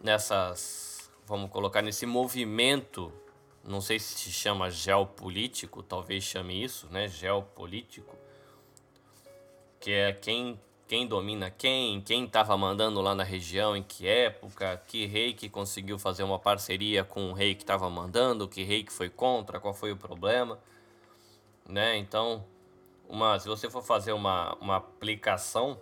nessas, 0.02 1.10
vamos 1.26 1.50
colocar 1.50 1.80
nesse 1.80 2.04
movimento 2.04 3.12
não 3.64 3.80
sei 3.80 3.98
se 3.98 4.18
se 4.18 4.32
chama 4.32 4.70
geopolítico, 4.70 5.82
talvez 5.82 6.24
chame 6.24 6.62
isso, 6.62 6.88
né? 6.90 7.08
Geopolítico, 7.08 8.16
que 9.78 9.92
é 9.92 10.12
quem 10.12 10.58
quem 10.90 11.06
domina 11.06 11.52
quem, 11.52 12.00
quem 12.00 12.24
estava 12.24 12.56
mandando 12.56 13.00
lá 13.00 13.14
na 13.14 13.22
região, 13.22 13.76
em 13.76 13.82
que 13.82 14.08
época, 14.08 14.76
que 14.88 15.06
rei 15.06 15.32
que 15.32 15.48
conseguiu 15.48 16.00
fazer 16.00 16.24
uma 16.24 16.36
parceria 16.36 17.04
com 17.04 17.30
o 17.30 17.32
rei 17.32 17.54
que 17.54 17.62
estava 17.62 17.88
mandando, 17.88 18.48
que 18.48 18.64
rei 18.64 18.82
que 18.82 18.92
foi 18.92 19.08
contra, 19.08 19.60
qual 19.60 19.72
foi 19.72 19.92
o 19.92 19.96
problema, 19.96 20.58
né? 21.64 21.96
Então, 21.96 22.44
uma, 23.08 23.38
se 23.38 23.46
você 23.46 23.70
for 23.70 23.84
fazer 23.84 24.10
uma, 24.10 24.56
uma 24.56 24.78
aplicação 24.78 25.80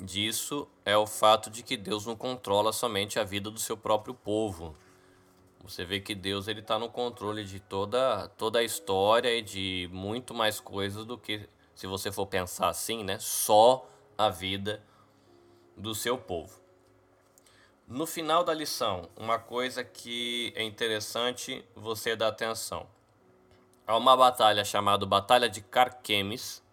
disso, 0.00 0.68
é 0.84 0.96
o 0.96 1.04
fato 1.04 1.50
de 1.50 1.64
que 1.64 1.76
Deus 1.76 2.06
não 2.06 2.14
controla 2.14 2.72
somente 2.72 3.18
a 3.18 3.24
vida 3.24 3.50
do 3.50 3.58
seu 3.58 3.76
próprio 3.76 4.14
povo, 4.14 4.76
você 5.64 5.84
vê 5.84 5.98
que 5.98 6.14
Deus 6.14 6.46
ele 6.46 6.60
está 6.60 6.78
no 6.78 6.88
controle 6.88 7.44
de 7.44 7.58
toda, 7.58 8.28
toda 8.38 8.60
a 8.60 8.62
história 8.62 9.36
e 9.36 9.42
de 9.42 9.90
muito 9.92 10.32
mais 10.32 10.60
coisas 10.60 11.04
do 11.04 11.18
que, 11.18 11.48
se 11.78 11.86
você 11.86 12.10
for 12.10 12.26
pensar 12.26 12.66
assim, 12.70 13.04
né, 13.04 13.20
só 13.20 13.88
a 14.18 14.28
vida 14.28 14.82
do 15.76 15.94
seu 15.94 16.18
povo. 16.18 16.58
No 17.86 18.04
final 18.04 18.42
da 18.42 18.52
lição, 18.52 19.08
uma 19.16 19.38
coisa 19.38 19.84
que 19.84 20.52
é 20.56 20.64
interessante 20.64 21.64
você 21.76 22.16
dar 22.16 22.26
atenção. 22.26 22.84
Há 23.86 23.96
uma 23.96 24.16
batalha 24.16 24.64
chamada 24.64 25.06
Batalha 25.06 25.48
de 25.48 25.60
Carquemes. 25.60 26.64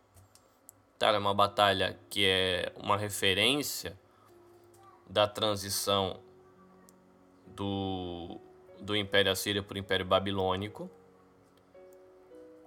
Tá? 0.98 1.10
É 1.10 1.18
uma 1.20 1.36
batalha 1.36 2.00
que 2.10 2.26
é 2.26 2.74
uma 2.76 2.98
referência 2.98 3.96
da 5.08 5.28
transição 5.28 6.20
do 7.46 8.42
do 8.80 8.96
Império 8.96 9.32
Assírio 9.32 9.64
para 9.64 9.76
o 9.76 9.78
Império 9.78 10.06
Babilônico. 10.06 10.90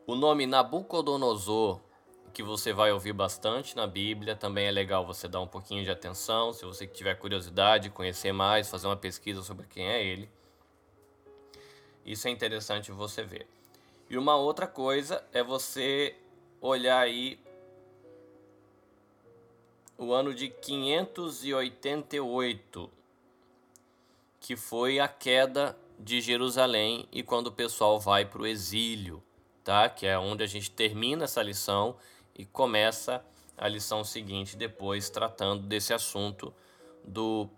O 0.07 0.15
nome 0.15 0.47
Nabucodonosor, 0.47 1.81
que 2.33 2.43
você 2.43 2.73
vai 2.73 2.93
ouvir 2.93 3.13
bastante 3.13 3.77
na 3.77 3.87
Bíblia. 3.87 4.37
Também 4.37 4.67
é 4.67 4.71
legal 4.71 5.07
você 5.07 5.29
dar 5.29 5.41
um 5.41 5.47
pouquinho 5.47 5.85
de 5.85 5.91
atenção, 5.91 6.53
se 6.53 6.65
você 6.65 6.87
tiver 6.87 7.15
curiosidade, 7.15 7.91
conhecer 7.91 8.33
mais, 8.33 8.71
fazer 8.71 8.87
uma 8.87 8.97
pesquisa 8.97 9.43
sobre 9.43 9.67
quem 9.67 9.89
é 9.89 10.05
ele. 10.05 10.31
Isso 12.05 12.29
é 12.29 12.31
interessante 12.31 12.93
você 12.93 13.23
ver. 13.23 13.47
E 14.09 14.17
uma 14.17 14.37
outra 14.37 14.67
coisa 14.67 15.23
é 15.33 15.43
você 15.43 16.17
olhar 16.61 17.01
aí 17.01 17.39
o 19.99 20.13
ano 20.13 20.33
de 20.33 20.49
588, 20.49 22.91
que 24.41 24.57
foi 24.57 25.01
a 25.01 25.09
queda 25.09 25.77
de 25.99 26.21
Jerusalém 26.21 27.09
e 27.11 27.21
quando 27.23 27.49
o 27.49 27.53
pessoal 27.53 27.99
vai 27.99 28.25
para 28.25 28.41
o 28.41 28.47
exílio, 28.47 29.21
tá? 29.65 29.89
Que 29.89 30.07
é 30.07 30.17
onde 30.19 30.45
a 30.45 30.47
gente 30.47 30.71
termina 30.71 31.25
essa 31.25 31.43
lição 31.43 31.97
e 32.39 32.47
começa 32.47 33.23
a 33.57 33.67
lição 33.67 34.05
seguinte 34.05 34.57
depois 34.57 35.11
tratando 35.11 35.67
desse 35.67 35.93
assunto 35.93 36.55
do 37.05 37.51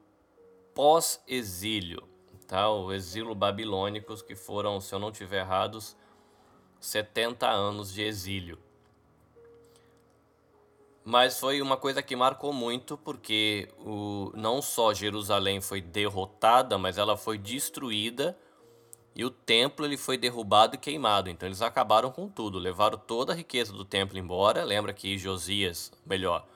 pós-exílio, 0.74 2.08
tá? 2.46 2.70
O 2.70 2.90
exílio 2.90 3.34
babilônicos 3.34 4.22
que 4.22 4.34
foram, 4.34 4.80
se 4.80 4.94
eu 4.94 4.98
não 4.98 5.12
tiver 5.12 5.40
errados, 5.40 5.94
70 6.80 7.46
anos 7.46 7.92
de 7.92 8.02
exílio. 8.02 8.58
Mas 11.04 11.38
foi 11.38 11.60
uma 11.60 11.76
coisa 11.76 12.02
que 12.02 12.16
marcou 12.16 12.52
muito 12.52 12.96
porque 12.96 13.68
o, 13.78 14.32
não 14.34 14.62
só 14.62 14.94
Jerusalém 14.94 15.60
foi 15.60 15.80
derrotada, 15.80 16.78
mas 16.78 16.96
ela 16.96 17.16
foi 17.16 17.36
destruída 17.36 18.38
e 19.14 19.24
o 19.24 19.30
templo 19.30 19.84
ele 19.84 19.96
foi 19.96 20.16
derrubado 20.16 20.76
e 20.76 20.78
queimado. 20.78 21.28
Então 21.28 21.48
eles 21.48 21.62
acabaram 21.62 22.10
com 22.10 22.28
tudo, 22.28 22.58
levaram 22.58 22.98
toda 22.98 23.32
a 23.32 23.36
riqueza 23.36 23.72
do 23.72 23.84
templo 23.84 24.18
embora. 24.18 24.64
Lembra 24.64 24.92
que 24.92 25.18
Josias, 25.18 25.92
melhor, 26.06 26.46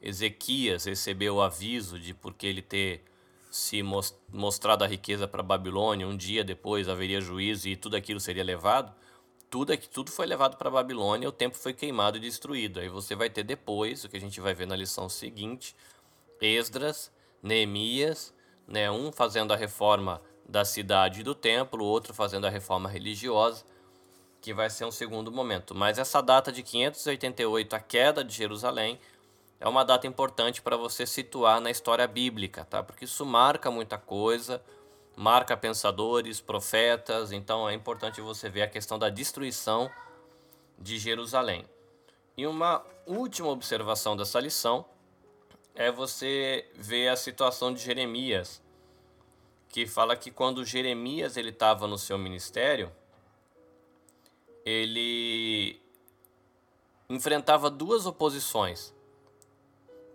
Ezequias 0.00 0.84
recebeu 0.84 1.36
o 1.36 1.42
aviso 1.42 1.98
de 1.98 2.14
porque 2.14 2.46
ele 2.46 2.62
ter 2.62 3.04
se 3.50 3.82
mostrado 4.32 4.84
a 4.84 4.86
riqueza 4.86 5.26
para 5.26 5.42
Babilônia, 5.42 6.06
um 6.06 6.16
dia 6.16 6.44
depois 6.44 6.88
haveria 6.88 7.20
juízo 7.20 7.68
e 7.68 7.76
tudo 7.76 7.96
aquilo 7.96 8.20
seria 8.20 8.44
levado 8.44 8.92
tudo 9.50 9.76
que 9.78 9.88
tudo 9.88 10.10
foi 10.10 10.26
levado 10.26 10.56
para 10.56 10.70
Babilônia, 10.70 11.28
o 11.28 11.32
templo 11.32 11.58
foi 11.58 11.72
queimado 11.72 12.16
e 12.16 12.20
destruído. 12.20 12.80
Aí 12.80 12.88
você 12.88 13.14
vai 13.14 13.30
ter 13.30 13.44
depois, 13.44 14.04
o 14.04 14.08
que 14.08 14.16
a 14.16 14.20
gente 14.20 14.40
vai 14.40 14.54
ver 14.54 14.66
na 14.66 14.76
lição 14.76 15.08
seguinte, 15.08 15.74
Esdras, 16.40 17.12
Neemias, 17.42 18.34
né, 18.66 18.90
um 18.90 19.12
fazendo 19.12 19.52
a 19.52 19.56
reforma 19.56 20.20
da 20.48 20.64
cidade 20.64 21.20
e 21.20 21.22
do 21.22 21.34
templo, 21.34 21.84
outro 21.84 22.14
fazendo 22.14 22.46
a 22.46 22.50
reforma 22.50 22.88
religiosa, 22.88 23.64
que 24.40 24.54
vai 24.54 24.70
ser 24.70 24.84
um 24.84 24.92
segundo 24.92 25.32
momento. 25.32 25.74
Mas 25.74 25.98
essa 25.98 26.20
data 26.20 26.52
de 26.52 26.62
588, 26.62 27.74
a 27.74 27.80
queda 27.80 28.22
de 28.22 28.34
Jerusalém, 28.34 28.98
é 29.58 29.68
uma 29.68 29.84
data 29.84 30.06
importante 30.06 30.62
para 30.62 30.76
você 30.76 31.06
situar 31.06 31.60
na 31.60 31.70
história 31.70 32.06
bíblica, 32.06 32.64
tá? 32.64 32.82
Porque 32.82 33.06
isso 33.06 33.24
marca 33.24 33.70
muita 33.70 33.98
coisa 33.98 34.62
marca 35.16 35.56
pensadores, 35.56 36.40
profetas, 36.42 37.32
então 37.32 37.66
é 37.68 37.72
importante 37.72 38.20
você 38.20 38.50
ver 38.50 38.62
a 38.62 38.68
questão 38.68 38.98
da 38.98 39.08
destruição 39.08 39.90
de 40.78 40.98
Jerusalém. 40.98 41.64
E 42.36 42.46
uma 42.46 42.84
última 43.06 43.48
observação 43.48 44.14
dessa 44.14 44.38
lição 44.38 44.84
é 45.74 45.90
você 45.90 46.70
ver 46.74 47.08
a 47.08 47.16
situação 47.16 47.72
de 47.72 47.80
Jeremias, 47.80 48.62
que 49.76 49.86
fala 49.86 50.16
que 50.16 50.30
quando 50.30 50.64
Jeremias 50.64 51.36
ele 51.36 51.50
estava 51.50 51.86
no 51.86 51.98
seu 51.98 52.16
ministério, 52.16 52.90
ele 54.64 55.78
enfrentava 57.10 57.68
duas 57.68 58.06
oposições. 58.06 58.94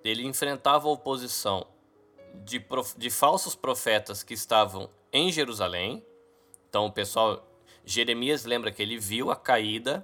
Ele 0.04 0.26
enfrentava 0.26 0.88
a 0.88 0.92
oposição 0.92 1.68
de, 2.44 2.60
prof, 2.60 2.98
de 2.98 3.12
falsos 3.12 3.54
profetas 3.54 4.24
que 4.24 4.34
estavam 4.34 4.90
em 5.14 5.32
Jerusalém. 5.32 6.04
Então, 6.68 6.88
o 6.88 6.92
pessoal, 6.92 7.48
Jeremias 7.86 8.46
lembra 8.46 8.72
que 8.72 8.82
ele 8.82 8.98
viu 8.98 9.30
a 9.30 9.36
caída 9.36 10.04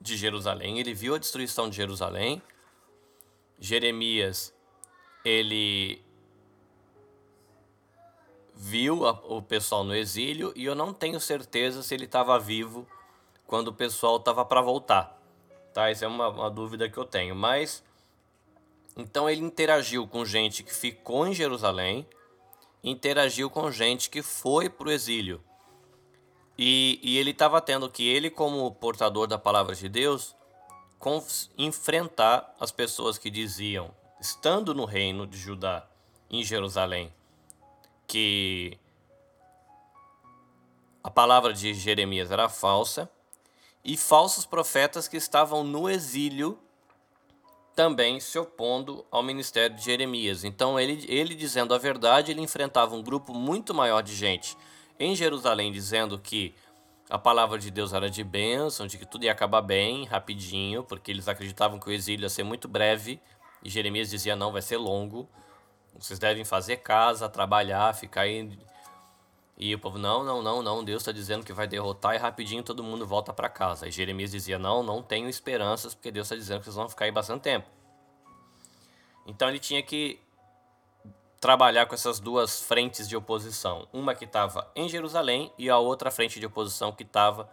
de 0.00 0.16
Jerusalém, 0.16 0.78
ele 0.78 0.94
viu 0.94 1.16
a 1.16 1.18
destruição 1.18 1.68
de 1.68 1.74
Jerusalém. 1.74 2.40
Jeremias, 3.58 4.54
ele 5.24 6.00
viu 8.62 9.04
a, 9.04 9.10
o 9.10 9.42
pessoal 9.42 9.82
no 9.82 9.92
exílio 9.92 10.52
e 10.54 10.64
eu 10.64 10.74
não 10.76 10.94
tenho 10.94 11.18
certeza 11.18 11.82
se 11.82 11.92
ele 11.92 12.04
estava 12.04 12.38
vivo 12.38 12.86
quando 13.44 13.68
o 13.68 13.72
pessoal 13.72 14.18
estava 14.18 14.44
para 14.44 14.60
voltar. 14.60 15.20
Tá? 15.74 15.90
Essa 15.90 16.04
é 16.04 16.08
uma, 16.08 16.28
uma 16.28 16.48
dúvida 16.48 16.88
que 16.88 16.96
eu 16.96 17.04
tenho. 17.04 17.34
Mas 17.34 17.82
então 18.96 19.28
ele 19.28 19.40
interagiu 19.40 20.06
com 20.06 20.24
gente 20.24 20.62
que 20.62 20.72
ficou 20.72 21.26
em 21.26 21.34
Jerusalém, 21.34 22.06
interagiu 22.84 23.50
com 23.50 23.68
gente 23.68 24.08
que 24.08 24.22
foi 24.22 24.70
para 24.70 24.86
o 24.86 24.92
exílio. 24.92 25.42
E, 26.56 27.00
e 27.02 27.18
ele 27.18 27.30
estava 27.30 27.60
tendo 27.60 27.90
que, 27.90 28.06
ele, 28.08 28.30
como 28.30 28.70
portador 28.70 29.26
da 29.26 29.38
palavra 29.38 29.74
de 29.74 29.88
Deus, 29.88 30.36
enfrentar 31.58 32.54
as 32.60 32.70
pessoas 32.70 33.18
que 33.18 33.28
diziam, 33.28 33.90
estando 34.20 34.72
no 34.72 34.84
reino 34.84 35.26
de 35.26 35.36
Judá, 35.36 35.84
em 36.30 36.44
Jerusalém, 36.44 37.12
que 38.12 38.78
a 41.02 41.10
palavra 41.10 41.54
de 41.54 41.72
Jeremias 41.72 42.30
era 42.30 42.46
falsa, 42.46 43.10
e 43.82 43.96
falsos 43.96 44.44
profetas 44.44 45.08
que 45.08 45.16
estavam 45.16 45.64
no 45.64 45.88
exílio 45.88 46.58
também 47.74 48.20
se 48.20 48.38
opondo 48.38 49.02
ao 49.10 49.22
ministério 49.22 49.74
de 49.74 49.82
Jeremias. 49.82 50.44
Então, 50.44 50.78
ele, 50.78 51.06
ele 51.08 51.34
dizendo 51.34 51.74
a 51.74 51.78
verdade, 51.78 52.30
ele 52.30 52.42
enfrentava 52.42 52.94
um 52.94 53.02
grupo 53.02 53.32
muito 53.32 53.72
maior 53.72 54.02
de 54.02 54.14
gente 54.14 54.58
em 55.00 55.16
Jerusalém, 55.16 55.72
dizendo 55.72 56.18
que 56.18 56.54
a 57.08 57.18
palavra 57.18 57.58
de 57.58 57.70
Deus 57.70 57.94
era 57.94 58.10
de 58.10 58.22
bênção, 58.22 58.86
de 58.86 58.98
que 58.98 59.06
tudo 59.06 59.24
ia 59.24 59.32
acabar 59.32 59.62
bem, 59.62 60.04
rapidinho, 60.04 60.84
porque 60.84 61.10
eles 61.10 61.28
acreditavam 61.28 61.80
que 61.80 61.88
o 61.88 61.92
exílio 61.92 62.26
ia 62.26 62.28
ser 62.28 62.42
muito 62.42 62.68
breve, 62.68 63.18
e 63.64 63.70
Jeremias 63.70 64.10
dizia: 64.10 64.36
não, 64.36 64.52
vai 64.52 64.60
ser 64.60 64.76
longo, 64.76 65.26
vocês 65.98 66.18
devem 66.18 66.44
fazer 66.44 66.78
casa, 66.78 67.28
trabalhar, 67.28 67.94
ficar 67.94 68.22
aí 68.22 68.58
e 69.56 69.74
o 69.74 69.78
povo, 69.78 69.96
não, 69.96 70.24
não, 70.24 70.42
não, 70.42 70.62
não, 70.62 70.82
Deus 70.82 71.02
está 71.02 71.12
dizendo 71.12 71.44
que 71.44 71.52
vai 71.52 71.68
derrotar 71.68 72.14
e 72.14 72.18
rapidinho 72.18 72.62
todo 72.62 72.82
mundo 72.82 73.06
volta 73.06 73.32
para 73.32 73.48
casa. 73.48 73.86
E 73.86 73.92
Jeremias 73.92 74.32
dizia, 74.32 74.58
não, 74.58 74.82
não 74.82 75.02
tenho 75.02 75.28
esperanças, 75.28 75.94
porque 75.94 76.10
Deus 76.10 76.26
está 76.26 76.34
dizendo 76.34 76.58
que 76.58 76.64
vocês 76.64 76.74
vão 76.74 76.88
ficar 76.88 77.04
aí 77.04 77.12
bastante 77.12 77.42
tempo. 77.42 77.68
Então 79.24 79.48
ele 79.48 79.60
tinha 79.60 79.80
que 79.80 80.18
trabalhar 81.40 81.86
com 81.86 81.94
essas 81.94 82.18
duas 82.18 82.60
frentes 82.60 83.08
de 83.08 83.16
oposição. 83.16 83.86
Uma 83.92 84.14
que 84.14 84.24
estava 84.24 84.68
em 84.74 84.88
Jerusalém 84.88 85.52
e 85.56 85.70
a 85.70 85.78
outra 85.78 86.10
frente 86.10 86.40
de 86.40 86.46
oposição 86.46 86.90
que 86.90 87.04
estava 87.04 87.48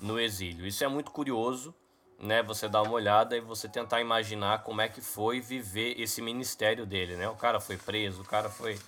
no 0.00 0.18
exílio. 0.18 0.66
Isso 0.66 0.82
é 0.82 0.88
muito 0.88 1.12
curioso, 1.12 1.74
né? 2.22 2.42
Você 2.44 2.68
dar 2.68 2.82
uma 2.82 2.92
olhada 2.92 3.36
e 3.36 3.40
você 3.40 3.68
tentar 3.68 4.00
imaginar 4.00 4.62
como 4.62 4.80
é 4.80 4.88
que 4.88 5.02
foi 5.02 5.40
viver 5.40 6.00
esse 6.00 6.22
ministério 6.22 6.86
dele, 6.86 7.16
né? 7.16 7.28
O 7.28 7.34
cara 7.34 7.60
foi 7.60 7.76
preso, 7.76 8.22
o 8.22 8.24
cara 8.24 8.48
foi 8.48 8.78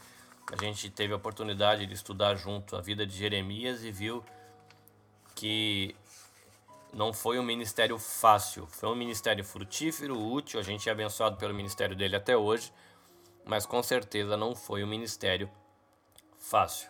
a 0.52 0.62
gente 0.62 0.90
teve 0.90 1.12
a 1.12 1.16
oportunidade 1.16 1.86
de 1.86 1.94
estudar 1.94 2.34
junto 2.36 2.76
a 2.76 2.80
vida 2.80 3.06
de 3.06 3.16
Jeremias 3.16 3.82
e 3.82 3.90
viu 3.90 4.22
que 5.34 5.96
não 6.92 7.12
foi 7.12 7.38
um 7.38 7.42
ministério 7.42 7.98
fácil, 7.98 8.66
foi 8.68 8.88
um 8.88 8.94
ministério 8.94 9.44
frutífero, 9.44 10.20
útil, 10.20 10.60
a 10.60 10.62
gente 10.62 10.88
é 10.88 10.92
abençoado 10.92 11.36
pelo 11.36 11.52
ministério 11.52 11.96
dele 11.96 12.14
até 12.14 12.36
hoje, 12.36 12.72
mas 13.44 13.66
com 13.66 13.82
certeza 13.82 14.36
não 14.36 14.54
foi 14.54 14.84
um 14.84 14.86
ministério 14.86 15.50
fácil. 16.38 16.88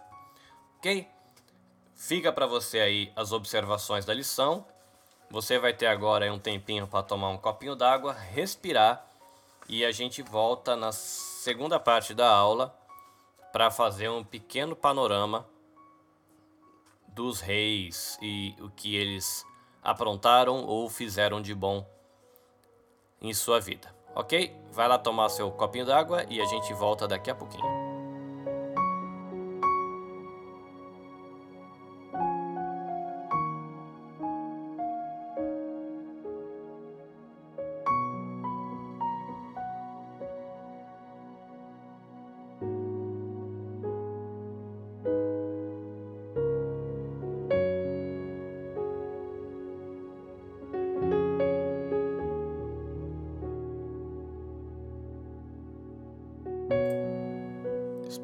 Ok? 0.79 1.09
Fica 1.95 2.33
para 2.33 2.47
você 2.47 2.81
aí 2.81 3.13
as 3.17 3.33
observações 3.33 4.05
da 4.05 4.13
lição. 4.13 4.67
Você 5.35 5.59
vai 5.59 5.73
ter 5.73 5.87
agora 5.87 6.33
um 6.33 6.39
tempinho 6.39 6.87
para 6.87 7.03
tomar 7.03 7.29
um 7.31 7.37
copinho 7.37 7.75
d'água, 7.75 8.13
respirar 8.13 9.05
e 9.69 9.85
a 9.85 9.91
gente 9.91 10.23
volta 10.23 10.77
na 10.77 10.93
segunda 10.93 11.81
parte 11.81 12.15
da 12.15 12.33
aula 12.33 12.73
para 13.53 13.69
fazer 13.69 14.09
um 14.09 14.23
pequeno 14.23 14.77
panorama 14.77 15.45
dos 17.09 17.41
reis 17.41 18.17
e 18.23 18.55
o 18.61 18.71
que 18.71 18.95
eles 18.95 19.45
aprontaram 19.83 20.65
ou 20.67 20.89
fizeram 20.89 21.43
de 21.43 21.53
bom 21.53 21.85
em 23.21 23.35
sua 23.35 23.59
vida. 23.59 23.93
Ok? 24.15 24.55
Vai 24.71 24.87
lá 24.87 24.99
tomar 24.99 25.31
seu 25.31 25.51
copinho 25.51 25.85
d'água 25.85 26.25
e 26.31 26.41
a 26.41 26.45
gente 26.45 26.73
volta 26.75 27.09
daqui 27.09 27.29
a 27.29 27.35
pouquinho. 27.35 27.84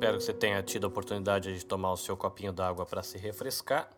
Espero 0.00 0.16
que 0.16 0.24
você 0.24 0.32
tenha 0.32 0.62
tido 0.62 0.84
a 0.84 0.88
oportunidade 0.88 1.54
de 1.54 1.62
tomar 1.62 1.92
o 1.92 1.96
seu 1.98 2.16
copinho 2.16 2.54
d'água 2.54 2.86
para 2.86 3.02
se 3.02 3.18
refrescar. 3.18 3.90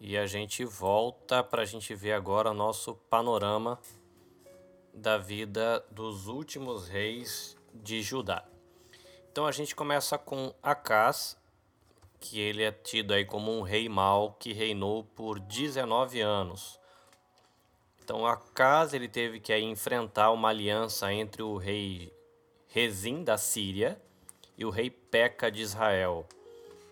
E 0.00 0.18
a 0.18 0.26
gente 0.26 0.64
volta 0.64 1.40
para 1.40 1.62
a 1.62 1.64
gente 1.64 1.94
ver 1.94 2.14
agora 2.14 2.50
o 2.50 2.52
nosso 2.52 2.96
panorama 3.08 3.78
da 4.92 5.16
vida 5.16 5.84
dos 5.88 6.26
últimos 6.26 6.88
reis 6.88 7.56
de 7.72 8.02
Judá. 8.02 8.44
Então 9.30 9.46
a 9.46 9.52
gente 9.52 9.76
começa 9.76 10.18
com 10.18 10.52
Acás, 10.60 11.36
que 12.18 12.40
ele 12.40 12.64
é 12.64 12.72
tido 12.72 13.14
aí 13.14 13.24
como 13.24 13.56
um 13.56 13.62
rei 13.62 13.88
mau 13.88 14.32
que 14.32 14.52
reinou 14.52 15.04
por 15.04 15.38
19 15.38 16.20
anos. 16.22 16.80
Então 18.02 18.26
Acás 18.26 18.92
ele 18.92 19.06
teve 19.06 19.38
que 19.38 19.52
aí 19.52 19.62
enfrentar 19.62 20.32
uma 20.32 20.48
aliança 20.48 21.12
entre 21.12 21.40
o 21.40 21.56
rei 21.56 22.12
Rezim 22.66 23.22
da 23.22 23.38
Síria 23.38 24.02
e 24.56 24.64
o 24.64 24.70
rei 24.70 24.90
Peca 24.90 25.50
de 25.50 25.60
Israel, 25.62 26.26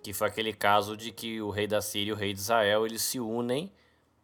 que 0.03 0.13
foi 0.13 0.29
aquele 0.29 0.53
caso 0.53 0.97
de 0.97 1.13
que 1.13 1.41
o 1.41 1.51
rei 1.51 1.67
da 1.67 1.81
Síria 1.81 2.11
e 2.11 2.13
o 2.13 2.17
rei 2.17 2.33
de 2.33 2.41
Israel 2.41 2.85
eles 2.87 3.03
se 3.03 3.21
unem 3.21 3.73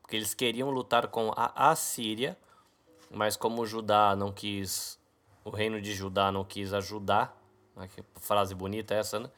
porque 0.08 0.16
eles 0.16 0.32
queriam 0.32 0.70
lutar 0.70 1.08
com 1.08 1.30
a 1.36 1.70
Assíria, 1.70 2.34
mas 3.10 3.36
como 3.36 3.66
Judá 3.66 4.16
não 4.16 4.32
quis, 4.32 4.98
o 5.44 5.50
reino 5.50 5.82
de 5.82 5.92
Judá 5.92 6.32
não 6.32 6.46
quis 6.46 6.72
ajudar, 6.72 7.38
né, 7.76 7.86
que 7.94 8.02
frase 8.18 8.54
bonita 8.54 8.94
essa, 8.94 9.20
né? 9.20 9.30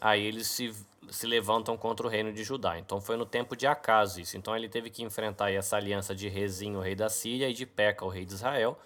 Aí 0.00 0.24
eles 0.24 0.46
se, 0.46 0.74
se 1.10 1.26
levantam 1.26 1.76
contra 1.76 2.06
o 2.06 2.08
reino 2.08 2.32
de 2.32 2.42
Judá. 2.42 2.78
Então 2.78 3.02
foi 3.02 3.18
no 3.18 3.26
tempo 3.26 3.54
de 3.54 3.66
Acas 3.66 4.16
isso. 4.16 4.34
Então 4.38 4.56
ele 4.56 4.66
teve 4.66 4.88
que 4.88 5.02
enfrentar 5.02 5.52
essa 5.52 5.76
aliança 5.76 6.14
de 6.14 6.26
Rezim, 6.26 6.74
o 6.74 6.80
rei 6.80 6.94
da 6.94 7.10
Síria, 7.10 7.50
e 7.50 7.52
de 7.52 7.66
Peca, 7.66 8.02
o 8.02 8.08
rei 8.08 8.24
de 8.24 8.32
Israel. 8.32 8.78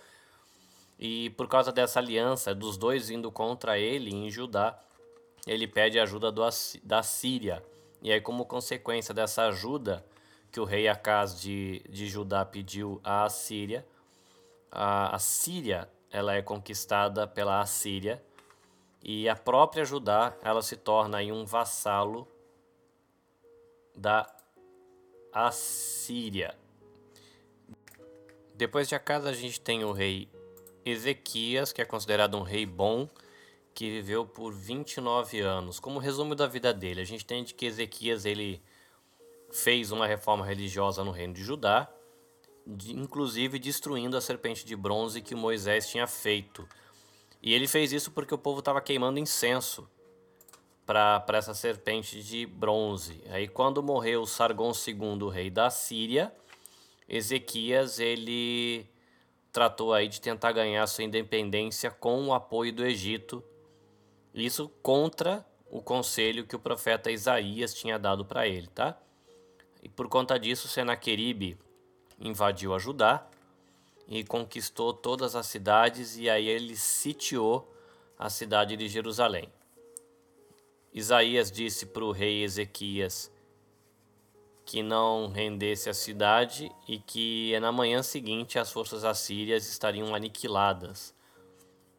E 0.98 1.30
por 1.30 1.48
causa 1.48 1.72
dessa 1.72 1.98
aliança, 1.98 2.54
dos 2.54 2.76
dois 2.76 3.10
indo 3.10 3.30
contra 3.30 3.78
ele 3.78 4.14
em 4.14 4.30
Judá, 4.30 4.78
ele 5.46 5.66
pede 5.66 5.98
ajuda 5.98 6.30
do, 6.30 6.42
da 6.82 7.02
Síria. 7.02 7.62
E 8.00 8.12
aí, 8.12 8.20
como 8.20 8.46
consequência 8.46 9.12
dessa 9.12 9.46
ajuda 9.46 10.04
que 10.50 10.60
o 10.60 10.64
rei 10.64 10.86
Acas 10.86 11.40
de, 11.40 11.82
de 11.88 12.08
Judá 12.08 12.44
pediu 12.44 13.00
à 13.02 13.28
Síria, 13.28 13.86
a, 14.70 15.14
a 15.14 15.18
Síria 15.18 15.88
ela 16.10 16.34
é 16.34 16.42
conquistada 16.42 17.26
pela 17.26 17.60
Assíria 17.60 18.22
e 19.02 19.28
a 19.28 19.34
própria 19.34 19.84
Judá 19.84 20.36
ela 20.42 20.60
se 20.62 20.76
torna 20.76 21.18
aí 21.18 21.32
um 21.32 21.44
vassalo 21.44 22.28
da 23.96 24.30
Assíria. 25.32 26.54
Depois 28.54 28.88
de 28.88 28.94
Acas 28.94 29.24
a 29.24 29.32
gente 29.32 29.60
tem 29.60 29.82
o 29.84 29.92
rei 29.92 30.28
Ezequias, 30.84 31.72
que 31.72 31.80
é 31.80 31.84
considerado 31.84 32.36
um 32.36 32.42
rei 32.42 32.66
bom, 32.66 33.08
que 33.74 33.90
viveu 33.90 34.26
por 34.26 34.52
29 34.52 35.40
anos. 35.40 35.80
Como 35.80 35.98
resumo 35.98 36.34
da 36.34 36.46
vida 36.46 36.72
dele, 36.72 37.00
a 37.00 37.04
gente 37.04 37.24
entende 37.24 37.54
que 37.54 37.66
Ezequias 37.66 38.24
ele 38.24 38.62
fez 39.50 39.90
uma 39.90 40.06
reforma 40.06 40.44
religiosa 40.44 41.04
no 41.04 41.10
reino 41.10 41.34
de 41.34 41.42
Judá, 41.42 41.88
inclusive 42.86 43.58
destruindo 43.58 44.16
a 44.16 44.20
serpente 44.20 44.64
de 44.64 44.76
bronze 44.76 45.20
que 45.20 45.34
Moisés 45.34 45.88
tinha 45.88 46.06
feito. 46.06 46.68
E 47.42 47.52
ele 47.52 47.66
fez 47.66 47.92
isso 47.92 48.10
porque 48.12 48.34
o 48.34 48.38
povo 48.38 48.60
estava 48.60 48.80
queimando 48.80 49.18
incenso 49.18 49.88
para 50.86 51.24
essa 51.32 51.54
serpente 51.54 52.22
de 52.22 52.46
bronze. 52.46 53.22
Aí 53.30 53.48
quando 53.48 53.82
morreu 53.82 54.24
Sargon 54.26 54.72
II, 54.72 55.28
rei 55.30 55.50
da 55.50 55.70
Síria, 55.70 56.32
Ezequias 57.08 57.98
ele 57.98 58.86
tratou 59.52 59.92
aí 59.92 60.08
de 60.08 60.20
tentar 60.20 60.52
ganhar 60.52 60.86
sua 60.86 61.04
independência 61.04 61.90
com 61.90 62.26
o 62.26 62.32
apoio 62.32 62.72
do 62.72 62.84
Egito. 62.84 63.44
Isso 64.34 64.68
contra 64.82 65.46
o 65.70 65.82
conselho 65.82 66.46
que 66.46 66.56
o 66.56 66.58
profeta 66.58 67.10
Isaías 67.10 67.74
tinha 67.74 67.98
dado 67.98 68.24
para 68.24 68.48
ele, 68.48 68.66
tá? 68.68 68.98
E 69.82 69.88
por 69.88 70.08
conta 70.08 70.38
disso, 70.38 70.68
Senaqueribe 70.68 71.58
invadiu 72.18 72.74
a 72.74 72.78
Judá 72.78 73.26
e 74.06 74.22
conquistou 74.22 74.92
todas 74.92 75.34
as 75.34 75.46
cidades 75.46 76.16
e 76.16 76.30
aí 76.30 76.46
ele 76.46 76.76
sitiou 76.76 77.74
a 78.18 78.30
cidade 78.30 78.76
de 78.76 78.88
Jerusalém. 78.88 79.52
Isaías 80.92 81.50
disse 81.50 81.86
para 81.86 82.04
o 82.04 82.12
rei 82.12 82.42
Ezequias 82.42 83.31
que 84.72 84.82
não 84.82 85.28
rendesse 85.28 85.90
a 85.90 85.92
cidade 85.92 86.74
e 86.88 86.98
que 86.98 87.60
na 87.60 87.70
manhã 87.70 88.02
seguinte 88.02 88.58
as 88.58 88.72
forças 88.72 89.04
assírias 89.04 89.68
estariam 89.68 90.14
aniquiladas. 90.14 91.14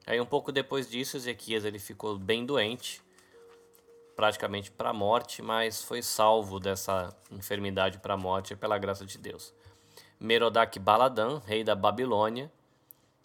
Aí 0.07 0.19
um 0.19 0.25
pouco 0.25 0.51
depois 0.51 0.89
disso, 0.89 1.15
Ezequias 1.15 1.65
ele 1.65 1.77
ficou 1.77 2.17
bem 2.17 2.43
doente, 2.43 2.99
praticamente 4.15 4.71
para 4.71 4.89
a 4.89 4.93
morte, 4.93 5.39
mas 5.39 5.83
foi 5.83 6.01
salvo 6.01 6.59
dessa 6.59 7.15
enfermidade 7.29 7.99
para 7.99 8.15
a 8.15 8.17
morte 8.17 8.55
pela 8.55 8.79
graça 8.79 9.05
de 9.05 9.19
Deus. 9.19 9.53
Merodach 10.19 10.79
Baladã, 10.79 11.39
rei 11.45 11.63
da 11.63 11.75
Babilônia, 11.75 12.51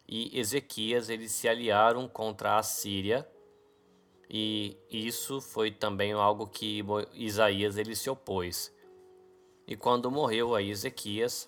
e 0.06 0.38
Ezequias 0.38 1.08
eles 1.08 1.32
se 1.32 1.48
aliaram 1.48 2.06
contra 2.06 2.58
a 2.58 2.62
Síria, 2.62 3.26
e 4.28 4.76
isso 4.90 5.40
foi 5.40 5.70
também 5.70 6.12
algo 6.12 6.46
que 6.46 6.84
Isaías 7.14 7.78
ele 7.78 7.96
se 7.96 8.10
opôs. 8.10 8.76
E 9.68 9.76
quando 9.76 10.10
morreu 10.10 10.54
a 10.54 10.62
Ezequias, 10.62 11.46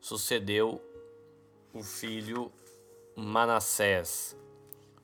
sucedeu 0.00 0.80
o 1.74 1.82
filho 1.82 2.50
Manassés. 3.14 4.34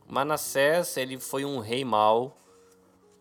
Manassés 0.09 0.97
ele 0.97 1.19
foi 1.19 1.45
um 1.45 1.59
rei 1.59 1.85
mau 1.85 2.35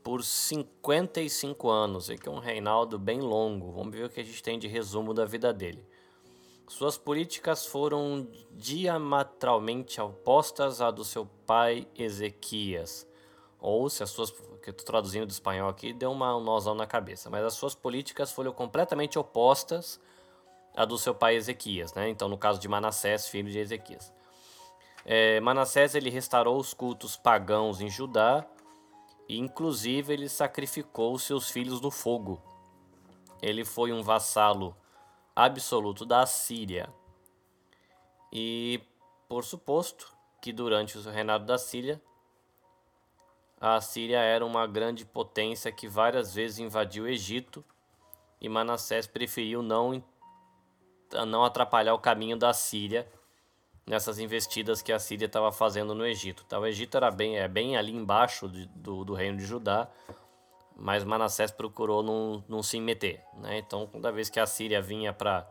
por 0.02 0.24
55 0.24 1.70
anos, 1.70 2.10
e 2.10 2.18
que 2.18 2.30
é 2.30 2.32
um 2.32 2.40
reinado 2.40 2.98
bem 2.98 3.20
longo. 3.20 3.74
Vamos 3.74 3.94
ver 3.94 4.06
o 4.06 4.10
que 4.10 4.22
a 4.22 4.24
gente 4.24 4.42
tem 4.42 4.58
de 4.58 4.70
resumo 4.70 5.14
da 5.14 5.26
vida 5.26 5.52
dele. 5.52 5.86
Suas 6.66 6.98
políticas 6.98 7.66
foram 7.66 8.26
diametralmente 8.52 10.00
opostas 10.00 10.80
à 10.80 10.90
do 10.90 11.04
seu 11.04 11.26
pai 11.46 11.86
Ezequias 11.94 13.06
ou 13.64 13.90
se 13.90 14.04
as 14.04 14.10
suas, 14.10 14.30
que 14.30 14.70
eu 14.70 14.72
estou 14.72 14.86
traduzindo 14.86 15.26
do 15.26 15.32
espanhol 15.32 15.70
aqui, 15.70 15.94
deu 15.94 16.12
uma, 16.12 16.36
um 16.36 16.42
nozão 16.42 16.76
na 16.76 16.86
cabeça, 16.86 17.30
mas 17.30 17.46
as 17.46 17.54
suas 17.54 17.74
políticas 17.74 18.30
foram 18.30 18.52
completamente 18.52 19.18
opostas 19.18 20.02
à 20.76 20.84
do 20.84 20.98
seu 20.98 21.16
pai 21.16 21.36
Ezequias, 21.36 21.94
né? 21.94 22.10
Então, 22.10 22.28
no 22.28 22.38
caso 22.38 22.60
de 22.60 22.68
Manassés, 22.68 23.26
filho 23.26 23.50
de 23.50 23.58
Ezequias. 23.58 24.12
É, 25.06 25.40
Manassés 25.40 25.96
ele 25.96 26.10
restaurou 26.10 26.60
os 26.60 26.74
cultos 26.74 27.16
pagãos 27.16 27.80
em 27.80 27.90
Judá 27.90 28.46
e, 29.30 29.38
inclusive, 29.38 30.12
ele 30.12 30.28
sacrificou 30.28 31.18
seus 31.18 31.50
filhos 31.50 31.80
no 31.80 31.90
fogo. 31.90 32.42
Ele 33.42 33.64
foi 33.64 33.94
um 33.94 34.04
vassalo 34.04 34.76
absoluto 35.34 36.06
da 36.06 36.26
Síria. 36.26 36.94
E, 38.30 38.82
por 39.30 39.46
suposto, 39.46 40.14
que 40.42 40.52
durante 40.52 40.98
o 40.98 41.02
reinado 41.10 41.46
da 41.46 41.58
Síria, 41.58 42.02
a 43.66 43.80
Síria 43.80 44.20
era 44.20 44.46
uma 44.46 44.68
grande 44.68 45.06
potência 45.06 45.72
que 45.72 45.88
várias 45.88 46.36
vezes 46.36 46.60
invadiu 46.60 47.06
o 47.06 47.08
Egito 47.08 47.64
e 48.42 48.50
Manassés 48.50 49.08
preferiu 49.08 49.62
não, 49.62 50.04
não 51.26 51.46
atrapalhar 51.46 51.94
o 51.94 52.00
caminho 52.00 52.36
da 52.36 52.52
Síria 52.52 53.10
nessas 53.88 54.20
investidas 54.20 54.82
que 54.82 54.92
a 54.92 55.00
Síria 55.00 55.28
estava 55.28 55.50
fazendo 55.50 55.96
no 55.96 56.06
Egito. 56.06 56.44
Então, 56.46 56.60
o 56.60 56.68
Egito 56.68 56.98
era 56.98 57.10
bem, 57.10 57.38
é 57.38 57.48
bem 57.48 57.78
ali 57.78 57.94
embaixo 57.94 58.50
de, 58.50 58.66
do, 58.66 59.06
do 59.06 59.14
reino 59.14 59.38
de 59.38 59.46
Judá, 59.46 59.88
mas 60.76 61.06
Manassés 61.06 61.50
procurou 61.50 62.04
não, 62.04 62.44
não 62.50 62.62
se 62.62 62.82
meter. 62.82 63.24
Né? 63.36 63.60
Então, 63.60 63.88
toda 63.88 64.12
vez 64.12 64.30
que 64.30 64.42
a 64.42 64.46
Síria 64.46 64.82
vinha 64.82 65.14
para 65.14 65.50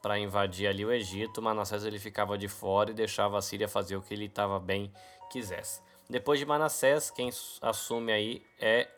para 0.00 0.18
invadir 0.18 0.66
ali 0.66 0.82
o 0.82 0.90
Egito, 0.90 1.42
Manassés 1.42 1.84
ele 1.84 1.98
ficava 1.98 2.38
de 2.38 2.48
fora 2.48 2.90
e 2.90 2.94
deixava 2.94 3.36
a 3.36 3.42
Síria 3.42 3.68
fazer 3.68 3.96
o 3.96 4.00
que 4.00 4.14
ele 4.14 4.24
estava 4.24 4.58
bem 4.58 4.90
quisesse. 5.30 5.82
Depois 6.10 6.40
de 6.40 6.44
Manassés, 6.44 7.08
quem 7.08 7.30
assume 7.62 8.10
aí 8.10 8.44
é 8.58 8.90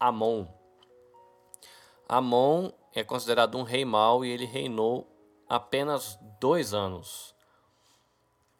Amon. 0.00 0.48
Amon 2.08 2.72
é 2.92 3.04
considerado 3.04 3.56
um 3.56 3.62
rei 3.62 3.84
mau 3.84 4.24
e 4.24 4.30
ele 4.30 4.44
reinou 4.44 5.06
apenas 5.48 6.18
dois 6.40 6.74
anos. 6.74 7.32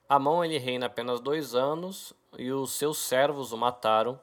Amon 0.08 0.44
ele 0.44 0.56
reina 0.56 0.86
apenas 0.86 1.20
dois 1.20 1.56
anos 1.56 2.14
e 2.38 2.52
os 2.52 2.70
seus 2.70 2.96
servos 2.98 3.50
o 3.50 3.56
mataram 3.56 4.20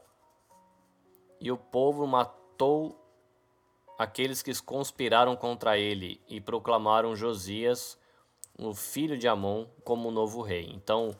e 1.38 1.52
o 1.52 1.58
povo 1.58 2.08
matou 2.08 2.98
aqueles 3.98 4.42
que 4.42 4.62
conspiraram 4.62 5.36
contra 5.36 5.78
ele 5.78 6.22
e 6.26 6.40
proclamaram 6.40 7.18
Josias, 7.18 8.00
o 8.58 8.74
filho 8.74 9.18
de 9.18 9.28
Amon, 9.28 9.66
como 9.84 10.10
novo 10.10 10.42
rei. 10.42 10.72
Então, 10.72 11.14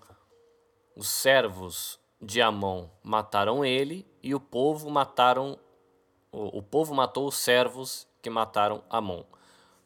os 0.96 1.10
servos 1.10 2.01
de 2.22 2.42
Amon 2.42 2.88
mataram 3.02 3.66
ele 3.66 4.06
e 4.22 4.36
o 4.36 4.40
povo 4.40 4.90
mataram 4.90 5.58
o, 6.32 6.60
o 6.60 6.64
povo 6.64 6.94
matou 6.94 7.28
os 7.28 7.36
servos 7.36 8.08
que 8.22 8.30
mataram 8.30 8.84
Amon. 8.90 9.24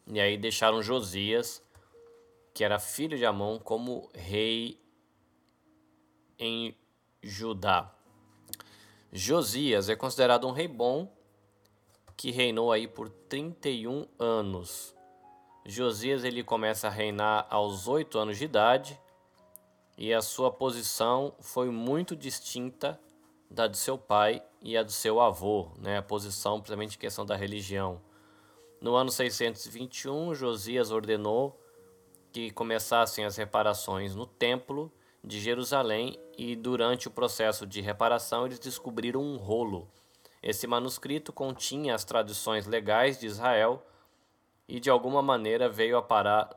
E 0.07 0.19
aí 0.19 0.37
deixaram 0.37 0.83
Josias, 0.83 1.63
que 2.53 2.63
era 2.63 2.77
filho 2.77 3.17
de 3.17 3.25
Amon, 3.25 3.57
como 3.57 4.09
rei 4.13 4.79
em 6.37 6.75
Judá. 7.23 7.91
Josias 9.11 9.89
é 9.89 9.95
considerado 9.95 10.47
um 10.47 10.51
rei 10.51 10.67
bom 10.67 11.11
que 12.15 12.31
reinou 12.31 12.71
aí 12.71 12.87
por 12.87 13.09
31 13.09 14.05
anos. 14.19 14.93
Josias 15.65 16.23
ele 16.23 16.43
começa 16.43 16.87
a 16.87 16.91
reinar 16.91 17.47
aos 17.49 17.87
8 17.87 18.19
anos 18.19 18.37
de 18.37 18.45
idade 18.45 18.99
e 19.97 20.13
a 20.13 20.21
sua 20.21 20.51
posição 20.51 21.33
foi 21.39 21.69
muito 21.69 22.15
distinta 22.15 22.99
da 23.49 23.67
de 23.67 23.77
seu 23.77 23.97
pai 23.97 24.43
e 24.61 24.75
a 24.75 24.83
do 24.83 24.91
seu 24.91 25.21
avô, 25.21 25.71
né? 25.77 25.97
a 25.97 26.01
posição 26.01 26.59
principalmente 26.59 26.95
em 26.95 26.99
questão 26.99 27.25
da 27.25 27.35
religião. 27.35 28.01
No 28.81 28.95
ano 28.95 29.09
621, 29.09 30.35
Josias 30.35 30.91
ordenou 30.91 31.59
que 32.31 32.51
começassem 32.51 33.23
as 33.23 33.37
reparações 33.37 34.13
no 34.13 34.25
templo 34.25 34.91
de 35.23 35.39
Jerusalém 35.39 36.19
e 36.37 36.55
durante 36.55 37.07
o 37.07 37.11
processo 37.11 37.65
de 37.65 37.79
reparação 37.79 38.45
eles 38.45 38.59
descobriram 38.59 39.21
um 39.21 39.37
rolo. 39.37 39.87
Esse 40.43 40.67
manuscrito 40.67 41.31
continha 41.31 41.95
as 41.95 42.03
tradições 42.03 42.67
legais 42.67 43.17
de 43.19 43.25
Israel 43.25 43.83
e 44.67 44.79
de 44.79 44.89
alguma 44.89 45.21
maneira 45.21 45.69
veio 45.69 45.97
a 45.97 46.01
parar 46.01 46.49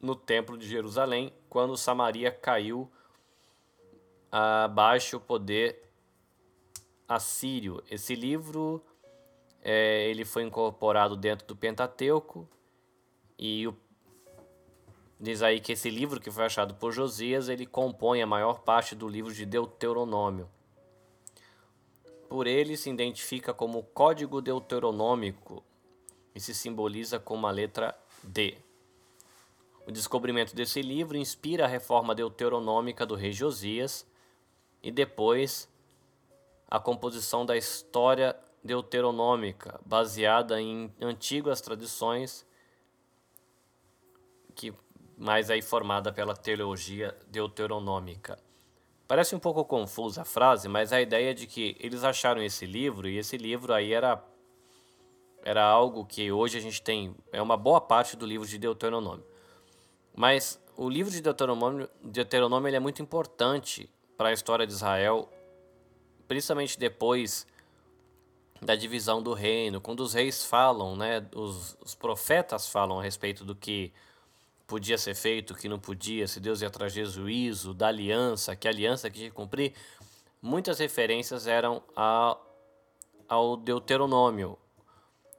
no 0.00 0.14
templo 0.14 0.56
de 0.56 0.68
Jerusalém 0.68 1.32
quando 1.48 1.76
Samaria 1.76 2.30
caiu 2.30 2.90
abaixo 4.30 5.16
o 5.16 5.20
poder 5.20 5.82
assírio. 7.08 7.82
Esse 7.90 8.14
livro 8.14 8.82
é, 9.62 10.08
ele 10.08 10.24
foi 10.24 10.42
incorporado 10.42 11.16
dentro 11.16 11.46
do 11.46 11.56
Pentateuco 11.56 12.48
e 13.38 13.66
o, 13.66 13.76
diz 15.18 15.42
aí 15.42 15.60
que 15.60 15.72
esse 15.72 15.90
livro 15.90 16.20
que 16.20 16.30
foi 16.30 16.44
achado 16.44 16.74
por 16.74 16.92
Josias 16.92 17.48
ele 17.48 17.66
compõe 17.66 18.22
a 18.22 18.26
maior 18.26 18.60
parte 18.60 18.94
do 18.94 19.08
livro 19.08 19.32
de 19.32 19.46
Deuteronômio. 19.46 20.48
Por 22.28 22.46
ele 22.46 22.76
se 22.76 22.90
identifica 22.90 23.54
como 23.54 23.84
Código 23.84 24.42
Deuteronômico 24.42 25.64
e 26.34 26.40
se 26.40 26.54
simboliza 26.54 27.18
com 27.18 27.46
a 27.46 27.50
letra 27.50 27.96
D. 28.22 28.65
O 29.86 29.92
descobrimento 29.92 30.54
desse 30.54 30.82
livro 30.82 31.16
inspira 31.16 31.64
a 31.64 31.68
reforma 31.68 32.12
deuteronômica 32.12 33.06
do 33.06 33.14
rei 33.14 33.32
Josias 33.32 34.04
e 34.82 34.90
depois 34.90 35.68
a 36.68 36.80
composição 36.80 37.46
da 37.46 37.56
história 37.56 38.36
deuteronômica, 38.64 39.80
baseada 39.86 40.60
em 40.60 40.92
antigas 41.00 41.60
tradições 41.60 42.44
que 44.56 44.74
mais 45.16 45.50
aí 45.50 45.62
formada 45.62 46.12
pela 46.12 46.34
teologia 46.34 47.16
deuteronômica. 47.28 48.38
Parece 49.06 49.36
um 49.36 49.38
pouco 49.38 49.64
confusa 49.64 50.22
a 50.22 50.24
frase, 50.24 50.68
mas 50.68 50.92
a 50.92 51.00
ideia 51.00 51.30
é 51.30 51.34
de 51.34 51.46
que 51.46 51.76
eles 51.78 52.02
acharam 52.02 52.42
esse 52.42 52.66
livro 52.66 53.08
e 53.08 53.18
esse 53.18 53.36
livro 53.36 53.72
aí 53.72 53.92
era 53.92 54.20
era 55.44 55.64
algo 55.64 56.04
que 56.04 56.32
hoje 56.32 56.58
a 56.58 56.60
gente 56.60 56.82
tem 56.82 57.14
é 57.30 57.40
uma 57.40 57.56
boa 57.56 57.80
parte 57.80 58.16
do 58.16 58.26
livro 58.26 58.48
de 58.48 58.58
Deuteronômio. 58.58 59.24
Mas 60.16 60.58
o 60.76 60.88
livro 60.88 61.12
de 61.12 61.20
Deuteronômio, 61.20 61.88
Deuteronômio 62.02 62.68
ele 62.68 62.76
é 62.76 62.80
muito 62.80 63.02
importante 63.02 63.88
para 64.16 64.30
a 64.30 64.32
história 64.32 64.66
de 64.66 64.72
Israel, 64.72 65.30
principalmente 66.26 66.78
depois 66.78 67.46
da 68.62 68.74
divisão 68.74 69.22
do 69.22 69.34
reino, 69.34 69.80
quando 69.80 70.00
os 70.00 70.14
reis 70.14 70.42
falam, 70.42 70.96
né, 70.96 71.24
os, 71.34 71.76
os 71.84 71.94
profetas 71.94 72.66
falam 72.66 72.98
a 72.98 73.02
respeito 73.02 73.44
do 73.44 73.54
que 73.54 73.92
podia 74.66 74.96
ser 74.96 75.14
feito, 75.14 75.52
o 75.52 75.56
que 75.56 75.68
não 75.68 75.78
podia, 75.78 76.26
se 76.26 76.40
Deus 76.40 76.62
ia 76.62 76.70
trazer 76.70 77.04
juízo, 77.06 77.74
da 77.74 77.88
aliança, 77.88 78.56
que 78.56 78.66
aliança 78.66 79.10
que 79.10 79.18
tinha 79.18 79.30
que 79.30 79.36
cumprir, 79.36 79.74
muitas 80.40 80.78
referências 80.78 81.46
eram 81.46 81.82
a, 81.94 82.36
ao 83.28 83.56
Deuteronômio, 83.56 84.58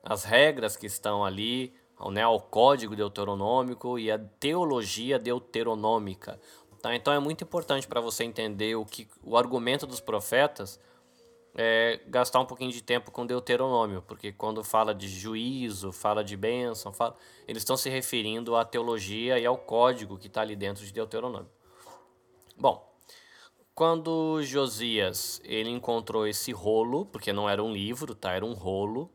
as 0.04 0.24
regras 0.24 0.78
que 0.78 0.86
estão 0.86 1.26
ali, 1.26 1.74
né, 2.12 2.24
ao 2.24 2.40
código 2.40 2.96
deuteronômico 2.96 3.98
e 3.98 4.12
a 4.12 4.20
teologia 4.20 5.18
deuteronômica. 5.18 6.40
Tá? 6.82 6.96
Então 6.96 7.14
é 7.14 7.20
muito 7.20 7.44
importante 7.44 7.88
para 7.88 8.00
você 8.00 8.24
entender 8.24 8.76
o 8.76 8.86
que 8.86 9.08
o 9.24 9.36
argumento 9.36 9.88
dos 9.88 10.00
profetas 10.00 10.80
é 11.56 12.00
gastar 12.06 12.40
um 12.40 12.46
pouquinho 12.46 12.72
de 12.72 12.84
tempo 12.84 13.10
com 13.10 13.26
Deuteronômio, 13.26 14.04
porque 14.04 14.32
quando 14.32 14.64
fala 14.64 14.94
de 14.94 15.08
juízo, 15.08 15.92
fala 15.92 16.24
de 16.24 16.38
bênção, 16.38 16.94
fala, 16.94 17.16
eles 17.48 17.62
estão 17.62 17.76
se 17.76 17.90
referindo 17.90 18.56
à 18.56 18.64
teologia 18.64 19.40
e 19.40 19.46
ao 19.46 19.58
código 19.58 20.20
que 20.20 20.28
está 20.28 20.42
ali 20.42 20.56
dentro 20.56 20.86
de 20.86 20.94
Deuteronômio. 20.94 21.50
Bom, 22.56 22.88
quando 23.74 24.42
Josias 24.44 25.42
ele 25.44 25.70
encontrou 25.72 26.28
esse 26.28 26.52
rolo, 26.52 27.08
porque 27.08 27.34
não 27.34 27.50
era 27.50 27.64
um 27.64 27.74
livro, 27.74 28.14
tá? 28.14 28.34
Era 28.34 28.46
um 28.46 28.54
rolo 28.54 29.12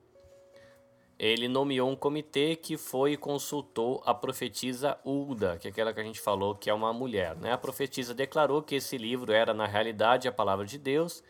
ele 1.23 1.47
nomeou 1.47 1.89
um 1.89 1.95
comitê 1.95 2.57
que 2.57 2.77
foi 2.77 3.13
e 3.13 3.17
consultou 3.17 4.03
a 4.05 4.13
profetisa 4.13 4.99
Ulda, 5.05 5.57
que 5.57 5.69
é 5.69 5.71
aquela 5.71 5.93
que 5.93 6.01
a 6.01 6.03
gente 6.03 6.21
falou 6.21 6.53
que 6.53 6.69
é 6.69 6.75
uma 6.75 6.93
mulher. 6.93 7.37
Né? 7.37 7.53
A 7.53 7.57
profetisa 7.57 8.13
declarou 8.13 8.61
que 8.61 8.75
esse 8.75 8.99
livro 8.99 9.31
era, 9.31 9.55
na 9.55 9.65
realidade, 9.65 10.27
a 10.27 10.33
palavra 10.33 10.67
de 10.67 10.77
Deus 10.77 11.23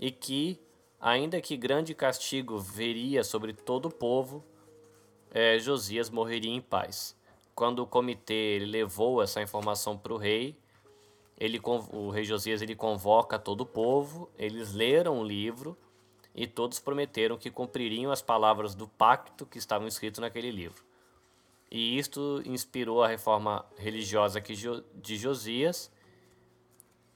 e 0.00 0.10
que, 0.10 0.60
ainda 1.00 1.40
que 1.40 1.56
grande 1.56 1.94
castigo 1.94 2.58
veria 2.58 3.22
sobre 3.22 3.52
todo 3.52 3.86
o 3.86 3.94
povo, 3.94 4.44
é, 5.30 5.60
Josias 5.60 6.10
morreria 6.10 6.50
em 6.50 6.60
paz. 6.60 7.16
Quando 7.54 7.84
o 7.84 7.86
comitê 7.86 8.58
levou 8.66 9.22
essa 9.22 9.40
informação 9.40 9.96
para 9.96 10.12
o 10.12 10.16
rei, 10.16 10.58
ele, 11.38 11.60
o 11.92 12.10
rei 12.10 12.24
Josias 12.24 12.62
ele 12.62 12.74
convoca 12.74 13.38
todo 13.38 13.60
o 13.60 13.66
povo, 13.66 14.28
eles 14.36 14.72
leram 14.72 15.20
o 15.20 15.24
livro 15.24 15.78
e 16.34 16.46
todos 16.46 16.80
prometeram 16.80 17.38
que 17.38 17.50
cumpririam 17.50 18.10
as 18.10 18.20
palavras 18.20 18.74
do 18.74 18.88
pacto 18.88 19.46
que 19.46 19.58
estavam 19.58 19.86
escritas 19.86 20.20
naquele 20.20 20.50
livro. 20.50 20.82
E 21.70 21.98
isto 21.98 22.42
inspirou 22.44 23.02
a 23.02 23.08
reforma 23.08 23.64
religiosa 23.76 24.40
de 24.40 25.16
Josias 25.16 25.90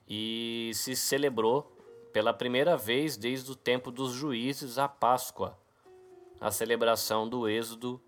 e 0.09 0.71
se 0.75 0.97
celebrou 0.97 1.77
pela 2.13 2.33
primeira 2.33 2.77
vez 2.77 3.17
desde 3.17 3.51
o 3.51 3.55
tempo 3.55 3.91
dos 3.91 4.13
juízes 4.13 4.79
a 4.79 4.89
Páscoa, 4.89 5.59
a 6.41 6.51
celebração 6.51 7.29
do 7.29 7.49
êxodo 7.49 8.01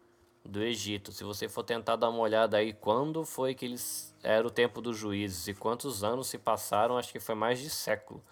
do 0.45 0.63
Egito. 0.63 1.13
Se 1.13 1.23
você 1.23 1.49
for 1.49 1.63
tentar 1.63 1.97
dar 1.97 2.09
uma 2.09 2.21
olhada 2.21 2.57
aí 2.57 2.73
quando 2.73 3.25
foi 3.25 3.55
que 3.55 3.65
eles 3.65 4.17
era 4.23 4.47
o 4.47 4.51
tempo 4.51 4.81
dos 4.81 4.97
juízes 4.97 5.49
e 5.49 5.55
quantos 5.55 6.03
anos 6.03 6.29
se 6.29 6.39
passaram, 6.39 6.97
acho 6.97 7.13
que 7.13 7.21
foi 7.21 7.35
mais 7.35 7.59
de 7.59 7.69
século 7.69 8.23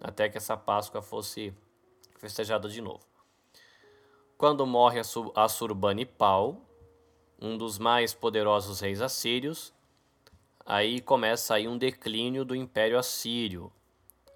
até 0.00 0.28
que 0.28 0.38
essa 0.38 0.56
Páscoa 0.56 1.02
fosse 1.02 1.52
festejada 2.18 2.68
de 2.68 2.80
novo. 2.80 3.06
Quando 4.36 4.66
morre 4.66 5.00
Assurbanipal, 5.34 6.60
um 7.40 7.56
dos 7.56 7.78
mais 7.78 8.14
poderosos 8.14 8.80
reis 8.80 9.00
assírios, 9.00 9.72
aí 10.64 11.00
começa 11.00 11.54
aí 11.54 11.66
um 11.66 11.78
declínio 11.78 12.44
do 12.44 12.54
Império 12.54 12.98
Assírio. 12.98 13.72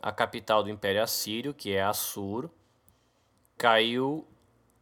A 0.00 0.10
capital 0.10 0.62
do 0.62 0.70
Império 0.70 1.02
Assírio, 1.02 1.54
que 1.54 1.72
é 1.72 1.82
Assur, 1.82 2.50
caiu 3.56 4.26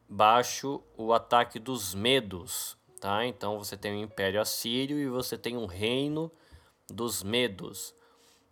baixo 0.08 0.82
o 0.96 1.12
ataque 1.12 1.58
dos 1.58 1.94
Medos, 1.94 2.78
tá? 2.98 3.26
Então 3.26 3.58
você 3.58 3.76
tem 3.76 3.92
o 3.92 4.04
Império 4.04 4.40
Assírio 4.40 4.98
e 4.98 5.08
você 5.08 5.36
tem 5.36 5.56
um 5.56 5.66
reino 5.66 6.32
dos 6.88 7.22
Medos. 7.22 7.94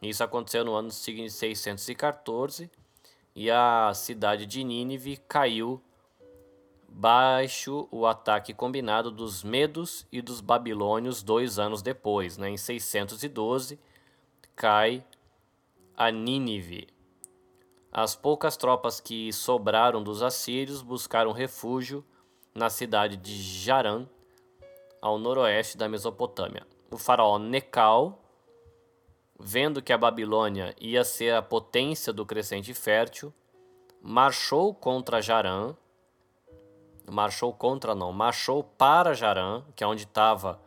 Isso 0.02 0.22
aconteceu 0.22 0.64
no 0.64 0.74
ano 0.74 0.90
614 0.90 2.70
e 3.38 3.52
a 3.52 3.92
cidade 3.94 4.44
de 4.46 4.64
Nínive 4.64 5.16
caiu 5.28 5.80
baixo 6.88 7.86
o 7.88 8.04
ataque 8.04 8.52
combinado 8.52 9.12
dos 9.12 9.44
medos 9.44 10.04
e 10.10 10.20
dos 10.20 10.40
babilônios 10.40 11.22
dois 11.22 11.56
anos 11.56 11.80
depois. 11.80 12.36
Né? 12.36 12.50
Em 12.50 12.56
612, 12.56 13.78
cai 14.56 15.06
a 15.96 16.10
Nínive. 16.10 16.88
As 17.92 18.16
poucas 18.16 18.56
tropas 18.56 18.98
que 18.98 19.32
sobraram 19.32 20.02
dos 20.02 20.20
assírios 20.20 20.82
buscaram 20.82 21.30
refúgio 21.30 22.04
na 22.52 22.68
cidade 22.68 23.16
de 23.16 23.40
Jarã, 23.40 24.04
ao 25.00 25.16
noroeste 25.16 25.78
da 25.78 25.88
Mesopotâmia. 25.88 26.66
O 26.90 26.98
faraó 26.98 27.38
Necal 27.38 28.20
vendo 29.38 29.80
que 29.80 29.92
a 29.92 29.98
Babilônia 29.98 30.74
ia 30.80 31.04
ser 31.04 31.34
a 31.34 31.42
potência 31.42 32.12
do 32.12 32.26
crescente 32.26 32.74
fértil, 32.74 33.32
marchou 34.02 34.74
contra 34.74 35.22
Jarã, 35.22 35.74
marchou 37.10 37.52
contra 37.52 37.94
não, 37.94 38.12
marchou 38.12 38.64
para 38.64 39.14
Jarã, 39.14 39.62
que 39.76 39.84
é 39.84 39.86
onde 39.86 40.02
estava 40.02 40.60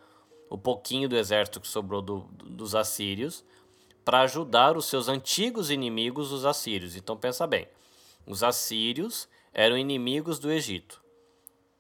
o 0.49 0.57
pouquinho 0.57 1.07
do 1.07 1.17
exército 1.17 1.59
que 1.59 1.67
sobrou 1.67 2.01
do, 2.01 2.19
dos 2.31 2.75
assírios, 2.75 3.43
para 4.03 4.21
ajudar 4.21 4.75
os 4.75 4.85
seus 4.85 5.07
antigos 5.07 5.69
inimigos, 5.69 6.31
os 6.31 6.45
assírios. 6.45 6.95
Então 6.95 7.15
pensa 7.15 7.45
bem, 7.45 7.67
os 8.25 8.43
assírios 8.43 9.29
eram 9.53 9.77
inimigos 9.77 10.39
do 10.39 10.51
Egito. 10.51 11.01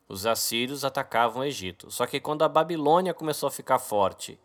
Os 0.07 0.25
assírios 0.25 0.83
atacavam 0.83 1.41
o 1.41 1.45
Egito. 1.45 1.89
Só 1.89 2.05
que 2.05 2.19
quando 2.19 2.43
a 2.43 2.49
Babilônia 2.49 3.13
começou 3.13 3.47
a 3.47 3.51
ficar 3.51 3.79
forte 3.79 4.37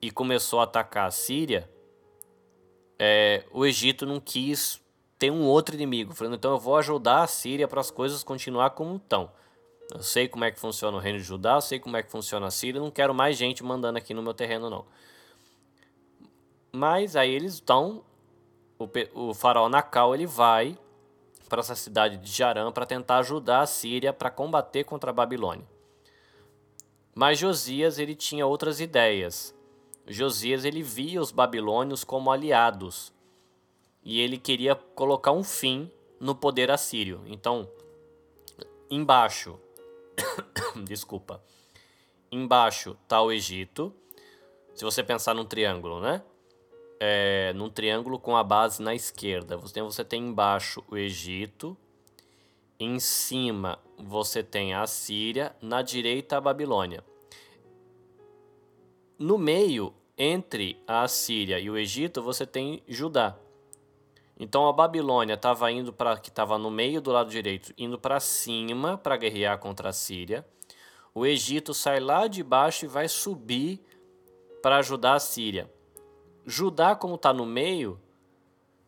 e 0.00 0.10
começou 0.10 0.60
a 0.60 0.64
atacar 0.64 1.06
a 1.06 1.10
Síria, 1.10 1.70
é, 2.98 3.44
o 3.52 3.64
Egito 3.64 4.06
não 4.06 4.20
quis 4.20 4.80
tem 5.18 5.30
um 5.30 5.44
outro 5.44 5.74
inimigo, 5.74 6.14
falando, 6.14 6.36
então 6.36 6.52
eu 6.52 6.58
vou 6.58 6.76
ajudar 6.76 7.22
a 7.22 7.26
Síria 7.26 7.66
para 7.66 7.80
as 7.80 7.90
coisas 7.90 8.22
continuar 8.22 8.70
como 8.70 8.96
estão. 8.96 9.30
Eu 9.92 10.02
sei 10.02 10.28
como 10.28 10.44
é 10.44 10.50
que 10.50 10.58
funciona 10.58 10.96
o 10.96 11.00
reino 11.00 11.18
de 11.18 11.24
Judá, 11.24 11.54
eu 11.54 11.60
sei 11.60 11.78
como 11.78 11.96
é 11.96 12.02
que 12.02 12.10
funciona 12.10 12.46
a 12.46 12.50
Síria, 12.50 12.80
não 12.80 12.90
quero 12.90 13.14
mais 13.14 13.36
gente 13.36 13.62
mandando 13.62 13.98
aqui 13.98 14.12
no 14.12 14.22
meu 14.22 14.34
terreno, 14.34 14.68
não. 14.68 14.84
Mas 16.72 17.16
aí 17.16 17.30
eles 17.30 17.54
estão, 17.54 18.04
o, 18.78 18.88
o 19.14 19.34
faraó 19.34 19.68
Nacal, 19.68 20.14
ele 20.14 20.26
vai 20.26 20.76
para 21.48 21.60
essa 21.60 21.76
cidade 21.76 22.18
de 22.18 22.30
Jarã 22.30 22.70
para 22.72 22.84
tentar 22.84 23.18
ajudar 23.18 23.60
a 23.60 23.66
Síria 23.66 24.12
para 24.12 24.30
combater 24.30 24.84
contra 24.84 25.10
a 25.10 25.14
Babilônia. 25.14 25.64
Mas 27.14 27.38
Josias 27.38 27.98
ele 27.98 28.14
tinha 28.14 28.44
outras 28.44 28.80
ideias. 28.80 29.55
Josias 30.06 30.64
ele 30.64 30.82
via 30.82 31.20
os 31.20 31.32
babilônios 31.32 32.04
como 32.04 32.30
aliados 32.30 33.12
e 34.04 34.20
ele 34.20 34.38
queria 34.38 34.76
colocar 34.76 35.32
um 35.32 35.42
fim 35.42 35.90
no 36.20 36.34
poder 36.34 36.70
assírio. 36.70 37.22
Então, 37.26 37.68
embaixo, 38.88 39.58
desculpa, 40.86 41.42
embaixo 42.30 42.96
está 43.02 43.20
o 43.20 43.32
Egito. 43.32 43.92
Se 44.74 44.84
você 44.84 45.02
pensar 45.02 45.34
num 45.34 45.44
triângulo, 45.44 46.00
né? 46.00 46.22
É, 47.00 47.52
num 47.54 47.68
triângulo 47.68 48.18
com 48.18 48.36
a 48.36 48.44
base 48.44 48.80
na 48.80 48.94
esquerda. 48.94 49.56
Você 49.56 49.74
tem, 49.74 49.82
você 49.82 50.04
tem 50.04 50.22
embaixo 50.22 50.84
o 50.88 50.96
Egito, 50.96 51.76
em 52.78 53.00
cima 53.00 53.78
você 53.98 54.42
tem 54.42 54.72
a 54.72 54.86
Síria, 54.86 55.54
na 55.60 55.82
direita 55.82 56.36
a 56.36 56.40
Babilônia. 56.40 57.02
No 59.18 59.38
meio, 59.38 59.94
entre 60.18 60.78
a 60.86 61.08
Síria 61.08 61.58
e 61.58 61.70
o 61.70 61.78
Egito, 61.78 62.20
você 62.20 62.44
tem 62.44 62.82
Judá. 62.86 63.34
Então 64.38 64.68
a 64.68 64.72
Babilônia 64.72 65.32
estava 65.32 65.72
indo 65.72 65.90
para 65.90 66.18
que 66.18 66.28
estava 66.28 66.58
no 66.58 66.70
meio 66.70 67.00
do 67.00 67.10
lado 67.10 67.30
direito, 67.30 67.72
indo 67.78 67.98
para 67.98 68.20
cima 68.20 68.98
para 68.98 69.16
guerrear 69.16 69.58
contra 69.58 69.88
a 69.88 69.92
Síria. 69.92 70.46
O 71.14 71.24
Egito 71.24 71.72
sai 71.72 71.98
lá 71.98 72.26
de 72.26 72.42
baixo 72.42 72.84
e 72.84 72.88
vai 72.88 73.08
subir 73.08 73.80
para 74.62 74.76
ajudar 74.76 75.14
a 75.14 75.20
Síria. 75.20 75.70
Judá, 76.44 76.94
como 76.94 77.14
está 77.14 77.32
no 77.32 77.46
meio, 77.46 77.98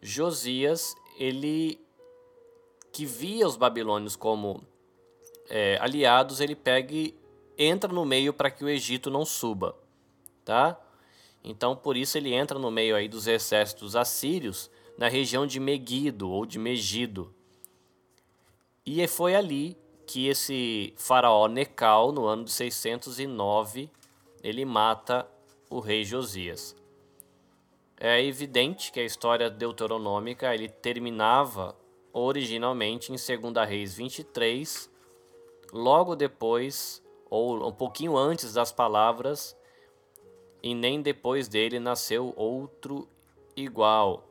Josias, 0.03 0.95
ele 1.19 1.81
que 2.93 3.07
via 3.07 3.47
os 3.47 3.57
babilônios 3.57 4.15
como 4.15 4.63
é, 5.49 5.79
aliados, 5.81 6.41
ele 6.41 6.55
pega 6.55 6.95
e 6.95 7.17
entra 7.57 7.91
no 7.91 8.05
meio 8.05 8.35
para 8.35 8.51
que 8.51 8.63
o 8.63 8.69
Egito 8.69 9.11
não 9.11 9.25
suba, 9.25 9.75
tá? 10.49 10.81
Então 11.45 11.77
por 11.77 11.95
isso 11.95 12.17
ele 12.17 12.33
entra 12.33 12.59
no 12.59 12.71
meio 12.71 12.97
aí 12.97 13.07
dos 13.07 13.27
exércitos 13.27 13.95
assírios 13.95 14.71
na 14.97 15.07
região 15.07 15.47
de 15.47 15.61
Megido 15.61 16.31
ou 16.31 16.47
de 16.47 16.59
Megido. 16.59 17.35
E 18.85 19.07
foi 19.07 19.35
ali 19.35 19.77
que 20.07 20.27
esse 20.27 20.95
faraó 20.97 21.49
Necal, 21.49 22.13
no 22.13 22.25
ano 22.25 22.45
de 22.45 22.51
609, 22.51 23.91
ele 24.43 24.65
mata 24.65 25.29
o 25.69 25.81
rei 25.81 26.03
Josias. 26.03 26.75
É 28.01 28.25
evidente 28.25 28.91
que 28.91 29.01
a 29.01 29.05
história 29.05 29.51
deuteronômica 29.51 30.55
ele 30.55 30.71
terminava 30.71 31.77
originalmente 32.11 33.13
em 33.13 33.17
2 33.17 33.69
Reis 33.69 33.95
23, 33.95 34.91
logo 35.75 36.17
depois, 36.17 37.03
ou 37.29 37.69
um 37.69 37.73
pouquinho 37.73 38.17
antes 38.17 38.55
das 38.55 38.73
palavras, 38.73 39.55
e 40.63 40.75
nem 40.75 41.01
depois 41.01 41.49
dele 41.49 41.79
nasceu 41.79 42.33
outro 42.37 43.09
igual 43.57 44.29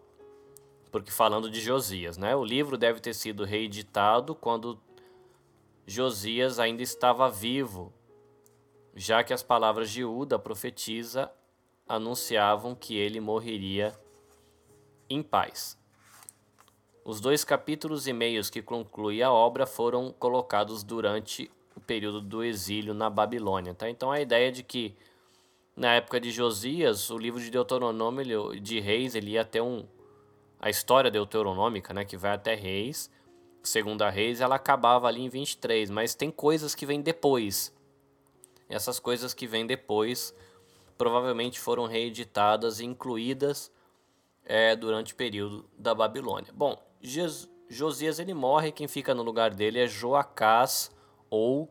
porque 0.91 1.11
falando 1.11 1.49
de 1.49 1.59
Josias, 1.59 2.17
né? 2.17 2.35
O 2.35 2.43
livro 2.43 2.77
deve 2.77 2.99
ter 2.99 3.13
sido 3.13 3.43
reeditado 3.43 4.33
quando 4.33 4.79
Josias 5.85 6.59
ainda 6.59 6.81
estava 6.81 7.29
vivo, 7.29 7.93
já 8.95 9.23
que 9.23 9.33
as 9.33 9.43
palavras 9.43 9.91
de 9.91 10.03
Uda, 10.03 10.39
profetisa, 10.39 11.31
anunciavam 11.87 12.73
que 12.73 12.95
ele 12.95 13.19
morreria 13.19 13.97
em 15.09 15.21
paz. 15.21 15.77
Os 17.05 17.21
dois 17.21 17.43
capítulos 17.43 18.07
e 18.07 18.11
meios 18.11 18.49
que 18.49 18.61
concluem 18.61 19.21
a 19.21 19.31
obra 19.31 19.65
foram 19.65 20.11
colocados 20.11 20.83
durante 20.83 21.49
o 21.75 21.79
período 21.79 22.19
do 22.19 22.43
exílio 22.43 22.93
na 22.93 23.09
Babilônia. 23.09 23.73
Tá? 23.73 23.89
Então 23.89 24.11
a 24.11 24.19
ideia 24.19 24.51
de 24.51 24.63
que 24.63 24.95
na 25.77 25.93
época 25.93 26.19
de 26.19 26.31
Josias, 26.31 27.11
o 27.11 27.19
livro 27.19 27.39
de 27.39 27.51
Deuteronômio 27.51 28.59
de 28.59 28.79
Reis 28.79 29.13
ele 29.13 29.31
ia 29.31 29.45
ter 29.45 29.61
um, 29.61 29.85
a 30.59 30.71
história 30.71 31.11
deuteronômica, 31.11 31.93
né, 31.93 32.03
que 32.03 32.17
vai 32.17 32.31
até 32.31 32.55
Reis, 32.55 33.11
segunda 33.61 34.09
Reis, 34.09 34.41
ela 34.41 34.55
acabava 34.55 35.07
ali 35.07 35.21
em 35.21 35.29
23, 35.29 35.91
mas 35.91 36.15
tem 36.15 36.31
coisas 36.31 36.73
que 36.73 36.83
vêm 36.83 36.99
depois. 36.99 37.71
Essas 38.67 38.99
coisas 38.99 39.35
que 39.35 39.45
vêm 39.45 39.67
depois 39.67 40.33
provavelmente 40.97 41.59
foram 41.59 41.85
reeditadas 41.85 42.79
e 42.79 42.85
incluídas 42.85 43.71
é, 44.43 44.75
durante 44.75 45.13
o 45.13 45.15
período 45.15 45.69
da 45.77 45.93
Babilônia. 45.93 46.51
Bom, 46.55 46.75
Josias 47.69 48.17
ele 48.17 48.33
morre, 48.33 48.71
quem 48.71 48.87
fica 48.87 49.13
no 49.13 49.21
lugar 49.21 49.53
dele 49.53 49.77
é 49.77 49.85
Joacás 49.85 50.89
ou 51.29 51.69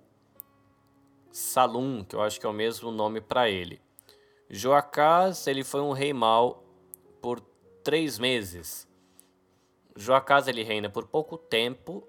Salum, 1.32 2.04
que 2.04 2.14
eu 2.14 2.22
acho 2.22 2.38
que 2.38 2.46
é 2.46 2.48
o 2.48 2.52
mesmo 2.52 2.92
nome 2.92 3.20
para 3.20 3.50
ele. 3.50 3.84
Joacás 4.48 5.46
ele 5.46 5.64
foi 5.64 5.80
um 5.80 5.92
rei 5.92 6.12
mau 6.12 6.62
por 7.20 7.40
três 7.82 8.18
meses. 8.18 8.86
Joacás 9.96 10.46
ele 10.46 10.62
reina 10.62 10.88
por 10.88 11.06
pouco 11.06 11.36
tempo, 11.36 12.06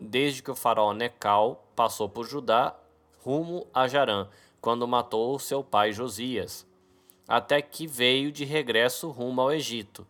desde 0.00 0.42
que 0.42 0.50
o 0.50 0.54
faraó 0.54 0.92
Necal 0.92 1.64
passou 1.76 2.08
por 2.08 2.26
Judá 2.26 2.76
rumo 3.20 3.66
a 3.72 3.86
Jarã, 3.88 4.28
quando 4.60 4.86
matou 4.86 5.38
seu 5.38 5.62
pai 5.62 5.92
Josias, 5.92 6.66
até 7.26 7.60
que 7.60 7.86
veio 7.86 8.30
de 8.30 8.44
regresso 8.44 9.10
rumo 9.10 9.40
ao 9.40 9.52
Egito. 9.52 10.06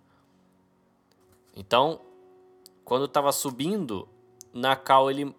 Então, 1.54 2.00
quando 2.84 3.06
estava 3.06 3.32
subindo, 3.32 4.08
Nacal 4.52 5.10
ele 5.10 5.34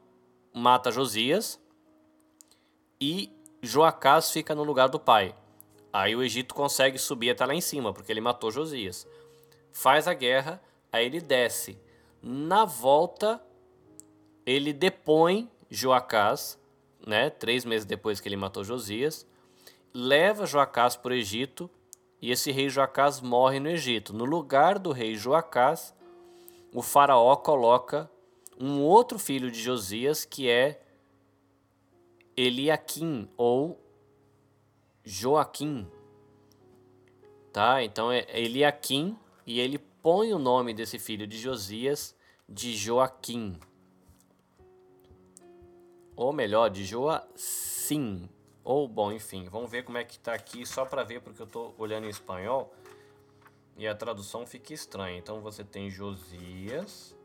mata 0.54 0.92
Josias 0.92 1.60
e 3.00 3.32
Joacás 3.62 4.32
fica 4.32 4.56
no 4.56 4.64
lugar 4.64 4.90
do 4.90 5.00
pai. 5.00 5.36
Aí 5.98 6.16
o 6.16 6.24
Egito 6.24 6.54
consegue 6.54 6.98
subir 6.98 7.32
até 7.32 7.46
lá 7.46 7.56
em 7.56 7.62
cima, 7.62 7.94
porque 7.94 8.12
ele 8.12 8.22
matou 8.22 8.52
Josias 8.52 9.08
faz 9.78 10.08
a 10.08 10.14
guerra, 10.16 10.60
aí 10.92 11.06
ele 11.06 11.22
desce. 11.22 11.80
Na 12.20 12.66
volta, 12.66 13.40
ele 14.44 14.74
depõe 14.74 15.48
Joacás, 15.70 16.60
né, 17.06 17.30
três 17.30 17.64
meses 17.64 17.86
depois 17.86 18.20
que 18.20 18.28
ele 18.28 18.36
matou 18.36 18.64
Josias, 18.64 19.28
leva 19.94 20.48
Joacás 20.48 20.96
para 20.96 21.12
o 21.12 21.16
Egito 21.16 21.70
e 22.20 22.32
esse 22.32 22.52
rei 22.52 22.70
Joacás 22.70 23.22
morre 23.22 23.60
no 23.60 23.70
Egito. 23.70 24.16
No 24.16 24.26
lugar 24.26 24.80
do 24.80 24.92
rei 24.92 25.14
Joacás, 25.16 25.94
o 26.74 26.82
faraó 26.82 27.36
coloca 27.36 28.10
um 28.60 28.82
outro 28.82 29.20
filho 29.20 29.52
de 29.52 29.62
Josias 29.62 30.26
que 30.26 30.50
é 30.50 30.82
Eliakim 32.36 33.30
ou 33.38 33.80
Joaquim. 35.08 35.90
Tá? 37.54 37.82
Então 37.82 38.12
é 38.12 38.26
Eliakim 38.38 39.18
e 39.46 39.60
ele 39.60 39.80
põe 39.80 40.34
o 40.34 40.38
nome 40.38 40.74
desse 40.74 41.00
filho 41.00 41.26
de 41.26 41.38
Josias 41.38 42.14
de 42.48 42.76
Joaquim. 42.76 43.58
Ou 46.14 46.34
melhor, 46.34 46.70
de 46.70 46.84
Joacim. 46.84 48.30
Ou, 48.64 48.86
bom, 48.86 49.14
enfim, 49.14 49.48
vamos 49.50 49.72
ver 49.72 49.84
como 49.84 49.98
é 49.98 50.04
que 50.04 50.20
tá 50.20 50.34
aqui, 50.34 50.66
só 50.66 50.84
para 50.84 51.04
ver, 51.04 51.22
porque 51.22 51.42
eu 51.42 51.48
tô 51.48 51.74
olhando 51.78 52.06
em 52.06 52.10
espanhol 52.10 52.74
e 53.78 53.88
a 53.88 53.96
tradução 53.96 54.46
fica 54.46 54.74
estranha. 54.74 55.18
Então 55.18 55.40
você 55.40 55.64
tem 55.64 55.90
Josias. 55.90 57.16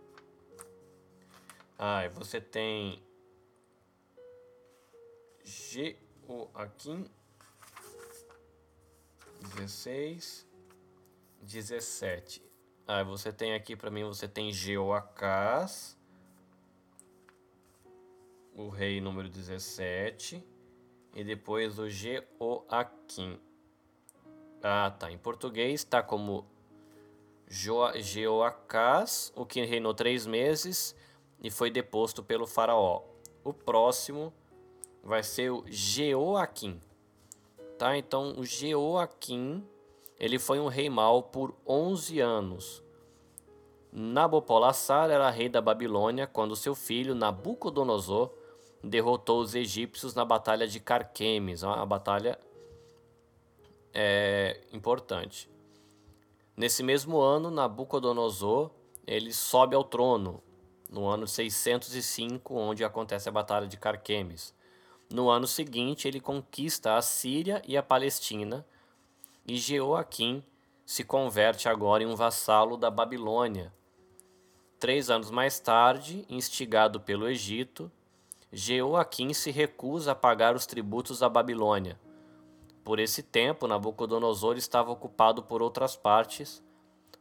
Ah, 1.77 2.09
você 2.15 2.41
tem 2.41 3.03
Joaquim 5.45 7.11
16 9.43 10.53
17. 11.43 12.43
Aí 12.87 13.05
você 13.05 13.33
tem 13.33 13.55
aqui 13.55 13.75
para 13.77 13.91
mim, 13.91 14.05
você 14.05 14.29
tem 14.29 14.53
Jeoacás, 14.53 15.99
o 18.55 18.69
rei 18.69 19.01
número 19.01 19.29
17, 19.29 20.45
e 21.15 21.25
depois 21.25 21.79
o 21.79 21.89
Jeoaquim. 21.89 23.39
Ah, 24.63 24.91
tá. 24.97 25.11
Em 25.11 25.19
português 25.19 25.81
está 25.81 26.03
como 26.03 26.47
Jeoacás, 27.49 29.33
o 29.35 29.45
que 29.45 29.65
reinou 29.65 29.93
três 29.93 30.27
meses 30.27 30.95
e 31.41 31.51
foi 31.51 31.71
deposto 31.71 32.23
pelo 32.23 32.47
faraó. 32.47 33.03
O 33.45 33.53
próximo 33.53 34.33
vai 35.03 35.23
ser 35.23 35.51
o 35.51 35.65
Jeoaquim. 35.67 36.81
Tá? 37.83 37.99
Então, 37.99 38.35
o 38.39 38.45
Jeoaquim 38.45 39.67
ele 40.17 40.39
foi 40.39 40.61
um 40.61 40.69
rei 40.69 40.89
mau 40.89 41.21
por 41.21 41.53
11 41.67 42.21
anos. 42.21 42.81
Nabopolassar 43.91 45.11
era 45.11 45.29
rei 45.31 45.49
da 45.49 45.61
Babilônia 45.61 46.29
quando 46.29 46.55
seu 46.55 46.77
filho 46.77 47.13
Nabucodonosor 47.13 48.31
derrotou 48.85 49.41
os 49.41 49.57
egípcios 49.57 50.15
na 50.15 50.25
batalha 50.25 50.69
de 50.69 50.79
Carquemes, 50.79 51.65
uma 51.65 51.85
batalha 51.85 52.39
é, 53.93 54.61
importante. 54.73 55.51
Nesse 56.57 56.85
mesmo 56.85 57.19
ano, 57.19 57.51
Nabucodonosor 57.51 58.71
ele 59.05 59.33
sobe 59.33 59.75
ao 59.75 59.83
trono, 59.83 60.41
no 60.89 61.09
ano 61.09 61.27
605, 61.27 62.55
onde 62.55 62.85
acontece 62.85 63.29
a 63.29 63.33
batalha 63.33 63.67
de 63.67 63.77
Carquemes. 63.77 64.55
No 65.13 65.29
ano 65.29 65.47
seguinte, 65.47 66.09
ele 66.09 66.19
conquista 66.19 66.97
a 66.97 67.03
Síria 67.03 67.61
e 67.67 67.77
a 67.77 67.83
Palestina, 67.83 68.67
e 69.47 69.59
Jeoaquim 69.59 70.43
se 70.87 71.05
converte 71.05 71.69
agora 71.69 72.03
em 72.03 72.07
um 72.07 72.17
vassalo 72.17 72.79
da 72.79 72.91
Babilônia. 72.91 73.71
Três 74.81 75.11
anos 75.11 75.31
mais 75.31 75.61
tarde, 75.61 76.25
instigado 76.31 76.99
pelo 76.99 77.29
Egito, 77.29 77.93
Jeoaquim 78.51 79.35
se 79.35 79.51
recusa 79.51 80.13
a 80.13 80.15
pagar 80.15 80.57
os 80.57 80.65
tributos 80.65 81.23
à 81.23 81.29
Babilônia. 81.29 82.01
Por 82.83 82.99
esse 82.99 83.23
tempo, 83.23 83.67
Nabucodonosor 83.67 84.57
estava 84.57 84.91
ocupado 84.91 85.43
por 85.43 85.61
outras 85.61 85.95
partes, 85.95 86.63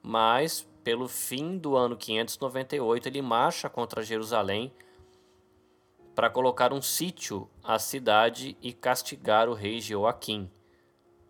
mas, 0.02 0.66
pelo 0.82 1.10
fim 1.10 1.58
do 1.58 1.76
ano 1.76 1.98
598, 1.98 3.10
ele 3.10 3.22
marcha 3.22 3.70
contra 3.70 4.02
Jerusalém 4.02 4.72
para 6.16 6.30
colocar 6.30 6.74
um 6.74 6.82
sítio 6.82 7.50
à 7.64 7.80
cidade 7.80 8.58
e 8.62 8.74
castigar 8.74 9.50
o 9.50 9.54
rei 9.54 9.80
Jeoaquim. 9.80 10.50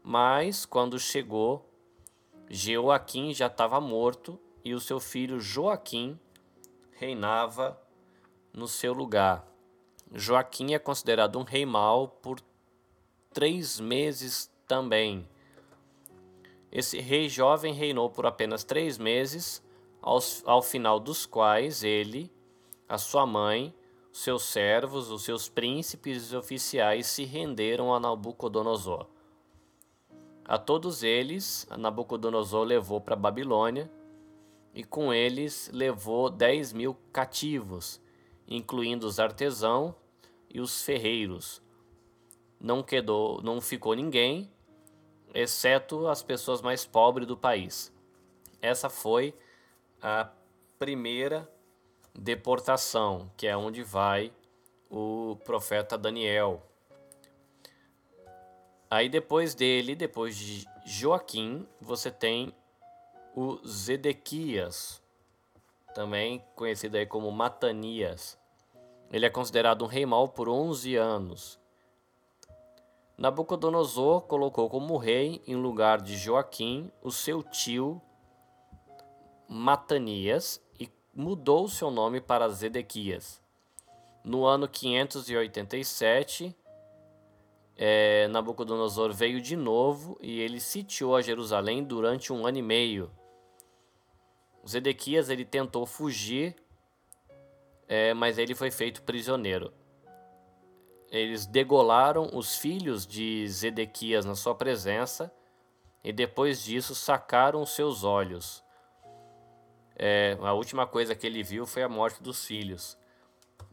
Mas, 0.03 0.65
quando 0.65 0.99
chegou, 0.99 1.69
Jeoaquim 2.49 3.33
já 3.33 3.47
estava 3.47 3.79
morto 3.79 4.39
e 4.63 4.73
o 4.73 4.79
seu 4.79 4.99
filho 4.99 5.39
Joaquim 5.39 6.19
reinava 6.91 7.79
no 8.53 8.67
seu 8.67 8.93
lugar. 8.93 9.47
Joaquim 10.13 10.73
é 10.73 10.79
considerado 10.79 11.39
um 11.39 11.43
rei 11.43 11.65
mau 11.65 12.07
por 12.07 12.39
três 13.33 13.79
meses 13.79 14.51
também. 14.67 15.27
Esse 16.71 16.99
rei 16.99 17.29
jovem 17.29 17.73
reinou 17.73 18.09
por 18.09 18.25
apenas 18.25 18.63
três 18.63 18.97
meses, 18.97 19.63
aos, 20.01 20.41
ao 20.45 20.61
final 20.61 20.99
dos 20.99 21.25
quais 21.25 21.83
ele, 21.83 22.31
a 22.87 22.97
sua 22.97 23.25
mãe, 23.25 23.73
seus 24.11 24.43
servos, 24.43 25.09
os 25.09 25.23
seus 25.23 25.47
príncipes 25.47 26.31
e 26.31 26.35
oficiais 26.35 27.07
se 27.07 27.23
renderam 27.23 27.93
a 27.93 27.99
Nabucodonosor. 27.99 29.07
A 30.43 30.57
todos 30.57 31.01
eles, 31.01 31.67
Nabucodonosor 31.77 32.65
levou 32.65 32.99
para 32.99 33.15
Babilônia, 33.15 33.89
e 34.73 34.83
com 34.83 35.13
eles 35.13 35.69
levou 35.73 36.29
dez 36.29 36.71
mil 36.73 36.95
cativos, 37.11 38.01
incluindo 38.47 39.05
os 39.05 39.19
artesãos 39.19 39.93
e 40.49 40.59
os 40.59 40.83
ferreiros. 40.83 41.61
Não 42.59 42.83
quedou, 42.83 43.41
não 43.41 43.59
ficou 43.59 43.93
ninguém, 43.95 44.51
exceto 45.33 46.07
as 46.07 46.21
pessoas 46.21 46.61
mais 46.61 46.85
pobres 46.85 47.27
do 47.27 47.37
país. 47.37 47.93
Essa 48.61 48.89
foi 48.89 49.33
a 50.01 50.29
primeira 50.77 51.49
deportação, 52.13 53.31
que 53.37 53.47
é 53.47 53.55
onde 53.55 53.83
vai 53.83 54.31
o 54.89 55.37
profeta 55.45 55.97
Daniel. 55.97 56.61
Aí 58.89 59.07
depois 59.07 59.55
dele, 59.55 59.95
depois 59.95 60.35
de 60.35 60.65
Joaquim, 60.85 61.65
você 61.79 62.11
tem 62.11 62.53
o 63.35 63.55
Zedequias, 63.65 65.01
também 65.95 66.43
conhecido 66.55 66.97
aí 66.97 67.05
como 67.05 67.31
Matanias. 67.31 68.37
Ele 69.11 69.25
é 69.25 69.29
considerado 69.29 69.83
um 69.83 69.87
rei 69.87 70.05
mau 70.05 70.27
por 70.27 70.49
11 70.49 70.95
anos. 70.95 71.59
Nabucodonosor 73.17 74.21
colocou 74.21 74.69
como 74.69 74.97
rei, 74.97 75.41
em 75.45 75.55
lugar 75.55 76.01
de 76.01 76.17
Joaquim, 76.17 76.91
o 77.01 77.11
seu 77.11 77.43
tio 77.43 78.01
Matanias 79.47 80.61
e 80.79 80.89
mudou 81.13 81.67
seu 81.67 81.91
nome 81.91 82.21
para 82.21 82.47
Zedequias. 82.49 83.41
No 84.23 84.45
ano 84.45 84.67
587, 84.67 86.55
é, 87.75 88.27
Nabucodonosor 88.27 89.11
veio 89.11 89.41
de 89.41 89.55
novo 89.55 90.17
e 90.21 90.39
ele 90.39 90.59
sitiou 90.59 91.15
a 91.15 91.21
Jerusalém 91.21 91.83
durante 91.83 92.31
um 92.31 92.45
ano 92.45 92.59
e 92.59 92.61
meio. 92.61 93.11
Zedequias 94.67 95.29
ele 95.29 95.43
tentou 95.43 95.85
fugir, 95.85 96.55
é, 97.87 98.13
mas 98.13 98.37
ele 98.37 98.53
foi 98.53 98.69
feito 98.69 99.01
prisioneiro. 99.01 99.73
Eles 101.09 101.45
degolaram 101.45 102.29
os 102.33 102.55
filhos 102.55 103.05
de 103.05 103.45
Zedequias 103.49 104.23
na 104.23 104.35
sua 104.35 104.55
presença 104.55 105.33
e 106.03 106.13
depois 106.13 106.63
disso 106.63 106.95
sacaram 106.95 107.65
seus 107.65 108.03
olhos. 108.03 108.60
É, 110.03 110.35
a 110.41 110.51
última 110.51 110.87
coisa 110.87 111.13
que 111.13 111.27
ele 111.27 111.43
viu 111.43 111.67
foi 111.67 111.83
a 111.83 111.89
morte 111.89 112.23
dos 112.23 112.43
filhos. 112.43 112.97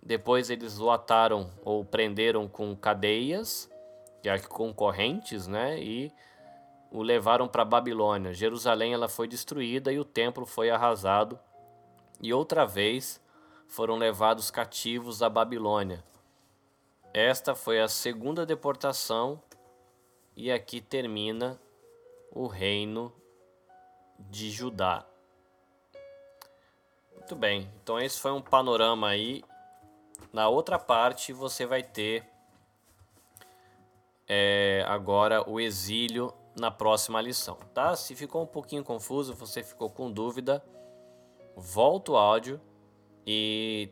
Depois 0.02 0.50
eles 0.50 0.78
o 0.78 0.90
ataram 0.90 1.50
ou 1.64 1.82
prenderam 1.82 2.46
com 2.46 2.76
cadeias 2.76 3.70
que 4.22 4.28
é 4.28 4.38
concorrentes, 4.38 5.46
né? 5.46 5.80
E 5.80 6.12
o 6.90 7.02
levaram 7.02 7.48
para 7.48 7.64
Babilônia. 7.64 8.34
Jerusalém 8.34 8.92
ela 8.92 9.08
foi 9.08 9.26
destruída 9.26 9.90
e 9.90 9.98
o 9.98 10.04
templo 10.04 10.44
foi 10.44 10.68
arrasado. 10.68 11.38
E 12.20 12.30
outra 12.34 12.66
vez 12.66 13.18
foram 13.66 13.96
levados 13.96 14.50
cativos 14.50 15.22
à 15.22 15.30
Babilônia. 15.30 16.04
Esta 17.14 17.54
foi 17.54 17.80
a 17.80 17.88
segunda 17.88 18.44
deportação 18.44 19.42
e 20.36 20.52
aqui 20.52 20.82
termina 20.82 21.58
o 22.30 22.46
reino 22.46 23.10
de 24.18 24.50
Judá. 24.50 25.06
Muito 27.28 27.40
bem, 27.40 27.70
então 27.82 28.00
esse 28.00 28.18
foi 28.18 28.32
um 28.32 28.40
panorama 28.40 29.06
aí. 29.06 29.44
Na 30.32 30.48
outra 30.48 30.78
parte 30.78 31.30
você 31.30 31.66
vai 31.66 31.82
ter 31.82 32.26
é, 34.26 34.82
agora 34.88 35.46
o 35.46 35.60
exílio 35.60 36.32
na 36.58 36.70
próxima 36.70 37.20
lição, 37.20 37.56
tá? 37.74 37.94
Se 37.94 38.16
ficou 38.16 38.42
um 38.42 38.46
pouquinho 38.46 38.82
confuso, 38.82 39.34
você 39.34 39.62
ficou 39.62 39.90
com 39.90 40.10
dúvida, 40.10 40.64
volta 41.54 42.12
o 42.12 42.16
áudio 42.16 42.58
e 43.26 43.90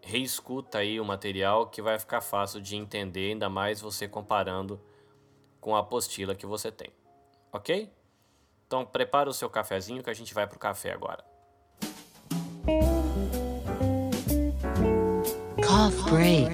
reescuta 0.00 0.78
aí 0.78 0.98
o 0.98 1.04
material 1.04 1.66
que 1.66 1.82
vai 1.82 1.98
ficar 1.98 2.22
fácil 2.22 2.62
de 2.62 2.76
entender, 2.76 3.32
ainda 3.32 3.50
mais 3.50 3.82
você 3.82 4.08
comparando 4.08 4.80
com 5.60 5.76
a 5.76 5.80
apostila 5.80 6.34
que 6.34 6.46
você 6.46 6.72
tem, 6.72 6.88
ok? 7.52 7.92
Então 8.66 8.86
prepara 8.86 9.28
o 9.28 9.34
seu 9.34 9.50
cafezinho 9.50 10.02
que 10.02 10.08
a 10.08 10.14
gente 10.14 10.32
vai 10.32 10.46
para 10.46 10.56
o 10.56 10.58
café 10.58 10.94
agora. 10.94 11.30
Cough 15.72 16.10
break 16.10 16.52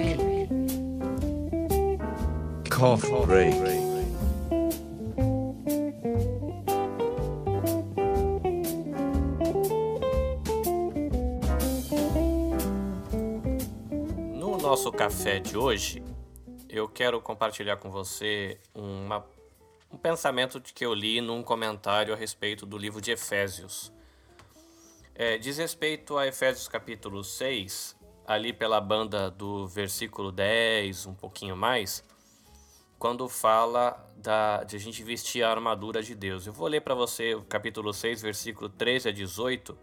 cough 2.71 3.27
break. 3.27 3.57
No 14.37 14.57
nosso 14.59 14.93
café 14.93 15.41
de 15.41 15.59
hoje, 15.59 16.01
eu 16.69 16.89
quero 16.89 17.21
compartilhar 17.21 17.77
com 17.79 17.91
você 17.91 18.61
uma, 18.73 19.27
um 19.91 19.99
pensamento 19.99 20.61
que 20.61 20.87
eu 20.87 20.95
li 20.95 21.21
num 21.21 21.43
comentário 21.43 22.15
a 22.15 22.17
respeito 22.17 22.65
do 22.65 22.79
livro 22.79 23.01
de 23.01 23.11
Efésios. 23.11 23.93
É, 25.13 25.37
diz 25.37 25.59
respeito 25.59 26.17
a 26.17 26.29
Efésios 26.29 26.69
capítulo 26.69 27.25
6, 27.25 27.98
ali 28.29 28.53
pela 28.53 28.79
banda 28.79 29.31
do 29.31 29.67
versículo 29.67 30.31
10, 30.31 31.07
um 31.07 31.15
pouquinho 31.15 31.57
mais, 31.57 32.05
quando 32.99 33.27
fala 33.27 34.07
da, 34.19 34.65
de 34.65 34.77
a 34.77 34.79
gente 34.79 35.03
vestir 35.03 35.43
a 35.43 35.51
armadura 35.51 36.03
de 36.03 36.15
Deus. 36.15 36.47
Eu 36.47 36.53
vou 36.53 36.69
ler 36.69 36.83
para 36.83 36.95
você 36.95 37.35
o 37.35 37.41
capítulo 37.41 37.91
6, 37.91 38.21
versículo 38.21 38.69
13 38.69 39.09
a 39.09 39.13
18, 39.13 39.79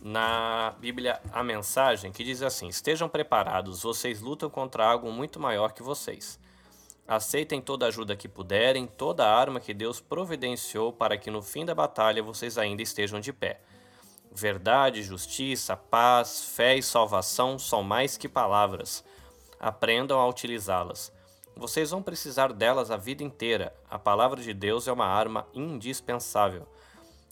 na 0.00 0.72
Bíblia 0.78 1.20
A 1.32 1.42
Mensagem, 1.42 2.12
que 2.12 2.22
diz 2.22 2.42
assim: 2.42 2.68
Estejam 2.68 3.08
preparados, 3.08 3.82
vocês 3.82 4.20
lutam 4.20 4.48
contra 4.48 4.86
algo 4.86 5.10
muito 5.10 5.40
maior 5.40 5.72
que 5.72 5.82
vocês. 5.82 6.38
Aceitem 7.08 7.60
toda 7.60 7.86
ajuda 7.86 8.14
que 8.14 8.28
puderem, 8.28 8.86
toda 8.86 9.28
arma 9.28 9.58
que 9.58 9.74
Deus 9.74 10.00
providenciou 10.00 10.92
para 10.92 11.18
que 11.18 11.28
no 11.28 11.42
fim 11.42 11.64
da 11.64 11.74
batalha 11.74 12.22
vocês 12.22 12.56
ainda 12.56 12.82
estejam 12.82 13.18
de 13.18 13.32
pé. 13.32 13.60
Verdade, 14.36 15.00
justiça, 15.00 15.76
paz, 15.76 16.44
fé 16.44 16.76
e 16.76 16.82
salvação 16.82 17.56
são 17.56 17.84
mais 17.84 18.16
que 18.16 18.28
palavras. 18.28 19.04
Aprendam 19.60 20.18
a 20.18 20.26
utilizá-las. 20.26 21.12
Vocês 21.56 21.92
vão 21.92 22.02
precisar 22.02 22.52
delas 22.52 22.90
a 22.90 22.96
vida 22.96 23.22
inteira. 23.22 23.72
A 23.88 23.96
palavra 23.96 24.42
de 24.42 24.52
Deus 24.52 24.88
é 24.88 24.92
uma 24.92 25.06
arma 25.06 25.46
indispensável. 25.54 26.66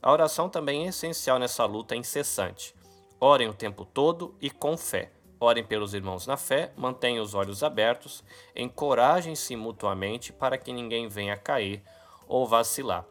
A 0.01 0.13
oração 0.13 0.49
também 0.49 0.87
é 0.87 0.91
essencial 0.91 1.41
nessa 1.41 1.65
luta 1.65 1.97
incessante. 1.97 2.73
Orem 3.19 3.49
o 3.49 3.55
tempo 3.55 3.85
todo 3.85 4.37
e 4.41 4.49
com 4.49 4.77
fé. 4.77 5.11
Orem 5.41 5.65
pelos 5.65 5.95
irmãos 5.95 6.25
na 6.25 6.37
fé, 6.37 6.73
mantenham 6.77 7.25
os 7.25 7.35
olhos 7.35 7.65
abertos, 7.65 8.23
encorajem-se 8.55 9.57
mutuamente 9.57 10.33
para 10.33 10.57
que 10.57 10.73
ninguém 10.73 11.09
venha 11.09 11.37
cair 11.37 11.83
ou 12.29 12.47
vacilar. 12.47 13.05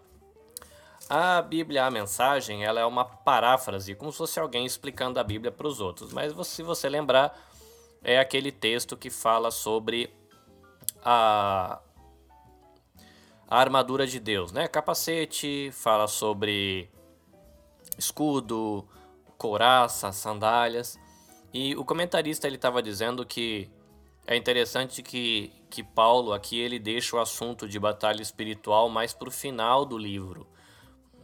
A 1.14 1.42
Bíblia, 1.42 1.84
a 1.84 1.92
mensagem, 1.92 2.64
ela 2.64 2.80
é 2.80 2.86
uma 2.86 3.04
paráfrase, 3.04 3.96
como 3.96 4.14
se 4.14 4.18
fosse 4.18 4.40
alguém 4.40 4.66
explicando 4.66 5.20
a 5.20 5.24
Bíblia 5.26 5.52
para 5.52 5.68
os 5.68 5.82
outros. 5.82 6.14
Mas 6.14 6.32
se 6.48 6.64
você 6.64 6.88
lembrar, 6.88 7.38
é 8.02 8.18
aquele 8.18 8.50
texto 8.50 8.96
que 8.96 9.10
fala 9.10 9.52
sobre 9.52 10.10
a, 11.04 11.82
a 13.46 13.60
armadura 13.60 14.08
de 14.08 14.22
Deus, 14.22 14.54
né? 14.54 14.70
Capacete, 14.70 15.70
fala 15.74 16.08
sobre 16.08 16.90
escudo, 17.98 18.88
couraça, 19.38 20.14
sandálias. 20.14 20.98
E 21.54 21.76
o 21.76 21.84
comentarista 21.84 22.48
ele 22.48 22.56
estava 22.56 22.82
dizendo 22.82 23.26
que 23.26 23.70
é 24.26 24.38
interessante 24.38 25.04
que, 25.04 25.52
que 25.70 25.84
Paulo 25.84 26.32
aqui 26.32 26.58
ele 26.58 26.80
deixa 26.80 27.18
o 27.18 27.20
assunto 27.20 27.68
de 27.68 27.78
batalha 27.78 28.22
espiritual 28.22 28.88
mais 28.88 29.14
para 29.14 29.28
o 29.28 29.32
final 29.32 29.84
do 29.84 29.98
livro 29.98 30.48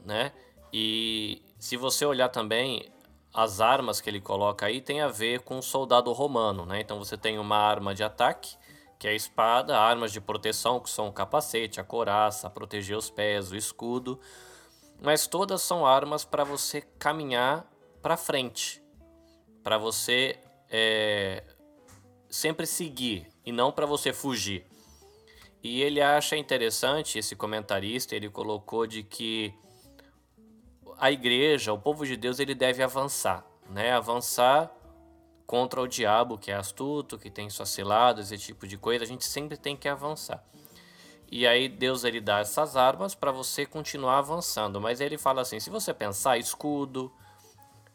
né? 0.08 0.32
E 0.72 1.44
se 1.60 1.76
você 1.76 2.06
olhar 2.06 2.30
também 2.30 2.90
as 3.34 3.60
armas 3.60 4.02
que 4.02 4.10
ele 4.10 4.22
coloca 4.22 4.66
aí 4.66 4.82
tem 4.82 5.02
a 5.02 5.10
ver 5.10 5.42
com 5.42 5.60
o 5.60 5.62
soldado 5.62 6.12
romano, 6.14 6.66
né? 6.66 6.80
Então 6.80 6.98
você 6.98 7.18
tem 7.18 7.38
uma 7.38 7.58
arma 7.58 7.94
de 7.94 8.04
ataque, 8.04 8.56
que 8.98 9.08
é 9.08 9.12
a 9.12 9.14
espada, 9.14 9.78
armas 9.78 10.12
de 10.12 10.22
proteção, 10.22 10.80
que 10.80 10.90
são 10.90 11.10
o 11.10 11.14
capacete, 11.14 11.80
a 11.80 11.84
coraça, 11.84 12.50
proteger 12.50 12.98
os 12.98 13.10
pés, 13.10 13.52
o 13.52 13.56
escudo, 13.56 14.20
mas 15.02 15.28
todas 15.28 15.62
são 15.62 15.86
armas 15.86 16.24
para 16.24 16.44
você 16.44 16.82
caminhar 16.98 17.70
para 18.02 18.18
frente, 18.18 18.82
para 19.62 19.78
você 19.78 20.40
é, 20.70 21.44
sempre 22.30 22.66
seguir 22.66 23.28
e 23.46 23.52
não 23.52 23.72
para 23.72 23.86
você 23.86 24.14
fugir. 24.14 24.66
E 25.62 25.82
ele 25.82 26.02
acha 26.02 26.38
interessante 26.38 27.20
esse 27.20 27.36
comentarista, 27.36 28.16
ele 28.16 28.30
colocou 28.30 28.88
de 28.88 29.04
que 29.04 29.54
a 31.00 31.12
igreja, 31.12 31.72
o 31.72 31.80
povo 31.80 32.06
de 32.06 32.18
Deus, 32.18 32.40
ele 32.40 32.56
deve 32.56 32.82
avançar, 32.82 33.46
né? 33.70 33.92
Avançar 33.92 34.72
contra 35.46 35.82
o 35.82 35.88
diabo, 35.88 36.38
que 36.38 36.52
é 36.52 36.56
astuto, 36.56 37.18
que 37.18 37.30
tem 37.30 37.50
suas 37.50 37.70
ciladas, 37.70 38.32
esse 38.32 38.46
tipo 38.46 38.68
de 38.68 38.78
coisa. 38.78 39.04
A 39.04 39.08
gente 39.08 39.26
sempre 39.26 39.56
tem 39.56 39.78
que 39.78 39.88
avançar. 39.88 40.44
E 41.30 41.46
aí 41.46 41.68
Deus 41.70 42.04
ele 42.04 42.22
dá 42.22 42.40
essas 42.40 42.76
armas 42.76 43.14
para 43.14 43.32
você 43.32 43.66
continuar 43.66 44.20
avançando. 44.20 44.80
Mas 44.82 45.00
ele 45.00 45.18
fala 45.18 45.42
assim: 45.42 45.60
se 45.60 45.70
você 45.70 45.94
pensar, 45.94 46.38
escudo, 46.38 47.12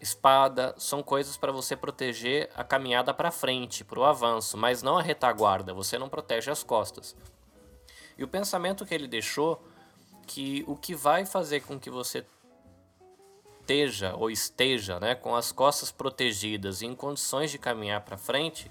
espada, 0.01 0.75
são 0.79 1.03
coisas 1.03 1.37
para 1.37 1.53
você 1.53 1.77
proteger 1.77 2.51
a 2.55 2.65
caminhada 2.65 3.13
para 3.13 3.31
frente, 3.31 3.85
para 3.85 4.01
o 4.01 4.05
avanço, 4.05 4.57
mas 4.57 4.83
não 4.83 4.99
a 4.99 5.03
retaguarda. 5.03 5.75
Você 5.75 5.99
não 5.99 6.09
protege 6.09 6.51
as 6.51 6.63
costas. 6.63 7.17
E 8.17 8.25
o 8.25 8.29
pensamento 8.29 8.85
que 8.85 8.95
ele 8.95 9.09
deixou 9.09 9.63
que 10.27 10.65
o 10.67 10.77
que 10.77 10.95
vai 10.95 11.25
fazer 11.25 11.61
com 11.61 11.79
que 11.79 11.91
você 11.91 12.25
esteja 13.63 14.15
ou 14.17 14.29
esteja 14.29 14.99
né, 14.99 15.15
com 15.15 15.37
as 15.37 15.53
costas 15.53 15.93
protegidas 15.93 16.83
e 16.83 16.87
em 16.87 16.95
condições 16.95 17.51
de 17.51 17.59
caminhar 17.59 18.01
para 18.01 18.19
frente, 18.19 18.71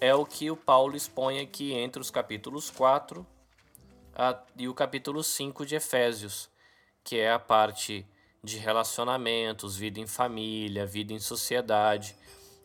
é 0.00 0.12
o 0.14 0.26
que 0.26 0.50
o 0.50 0.56
Paulo 0.56 0.96
expõe 0.96 1.40
aqui 1.40 1.72
entre 1.72 2.02
os 2.02 2.10
capítulos 2.10 2.70
4 2.70 3.24
a, 4.14 4.38
e 4.56 4.68
o 4.68 4.74
capítulo 4.74 5.22
5 5.22 5.64
de 5.64 5.76
Efésios, 5.76 6.50
que 7.04 7.18
é 7.18 7.32
a 7.32 7.38
parte 7.38 8.04
de 8.42 8.58
relacionamentos, 8.58 9.76
vida 9.76 10.00
em 10.00 10.06
família, 10.06 10.84
vida 10.84 11.12
em 11.12 11.20
sociedade. 11.20 12.16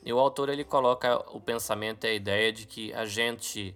E 0.03 0.11
o 0.11 0.19
autor 0.19 0.49
ele 0.49 0.63
coloca 0.63 1.17
o 1.31 1.39
pensamento 1.39 2.05
e 2.05 2.07
a 2.07 2.13
ideia 2.13 2.51
de 2.51 2.65
que 2.65 2.91
a 2.93 3.05
gente 3.05 3.75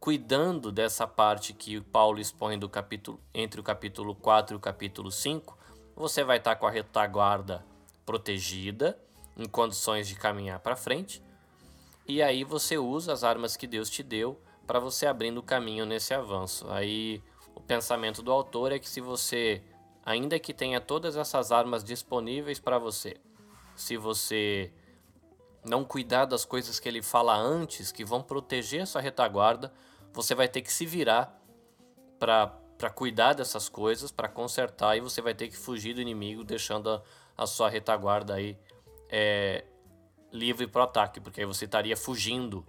cuidando 0.00 0.72
dessa 0.72 1.06
parte 1.06 1.52
que 1.52 1.80
Paulo 1.80 2.18
expõe 2.18 2.58
do 2.58 2.68
capítulo 2.68 3.20
entre 3.34 3.60
o 3.60 3.64
capítulo 3.64 4.14
4 4.14 4.54
e 4.54 4.56
o 4.56 4.60
capítulo 4.60 5.10
5, 5.10 5.57
você 5.98 6.22
vai 6.22 6.38
estar 6.38 6.54
com 6.56 6.66
a 6.66 6.70
retaguarda 6.70 7.64
protegida, 8.06 8.98
em 9.36 9.46
condições 9.46 10.06
de 10.06 10.14
caminhar 10.14 10.60
para 10.60 10.76
frente, 10.76 11.22
e 12.06 12.22
aí 12.22 12.44
você 12.44 12.78
usa 12.78 13.12
as 13.12 13.24
armas 13.24 13.56
que 13.56 13.66
Deus 13.66 13.90
te 13.90 14.02
deu 14.02 14.40
para 14.66 14.78
você 14.78 15.06
abrindo 15.06 15.38
o 15.38 15.42
caminho 15.42 15.84
nesse 15.84 16.14
avanço. 16.14 16.70
Aí 16.70 17.22
o 17.54 17.60
pensamento 17.60 18.22
do 18.22 18.30
autor 18.30 18.72
é 18.72 18.78
que 18.78 18.88
se 18.88 19.00
você, 19.00 19.62
ainda 20.04 20.38
que 20.38 20.54
tenha 20.54 20.80
todas 20.80 21.16
essas 21.16 21.50
armas 21.50 21.82
disponíveis 21.82 22.58
para 22.58 22.78
você, 22.78 23.16
se 23.74 23.96
você 23.96 24.72
não 25.64 25.84
cuidar 25.84 26.24
das 26.24 26.44
coisas 26.44 26.78
que 26.78 26.88
ele 26.88 27.02
fala 27.02 27.36
antes, 27.36 27.92
que 27.92 28.04
vão 28.04 28.22
proteger 28.22 28.82
a 28.82 28.86
sua 28.86 29.00
retaguarda, 29.00 29.72
você 30.12 30.34
vai 30.34 30.48
ter 30.48 30.62
que 30.62 30.72
se 30.72 30.86
virar 30.86 31.38
para 32.18 32.56
para 32.78 32.88
cuidar 32.88 33.32
dessas 33.34 33.68
coisas, 33.68 34.12
para 34.12 34.28
consertar, 34.28 34.96
e 34.96 35.00
você 35.00 35.20
vai 35.20 35.34
ter 35.34 35.48
que 35.48 35.56
fugir 35.56 35.94
do 35.94 36.00
inimigo, 36.00 36.44
deixando 36.44 36.88
a, 36.88 37.02
a 37.36 37.46
sua 37.46 37.68
retaguarda 37.68 38.34
aí 38.34 38.56
é, 39.10 39.64
livre 40.32 40.66
para 40.68 40.82
o 40.82 40.84
ataque, 40.84 41.20
porque 41.20 41.40
aí 41.40 41.46
você 41.46 41.64
estaria 41.64 41.96
fugindo 41.96 42.64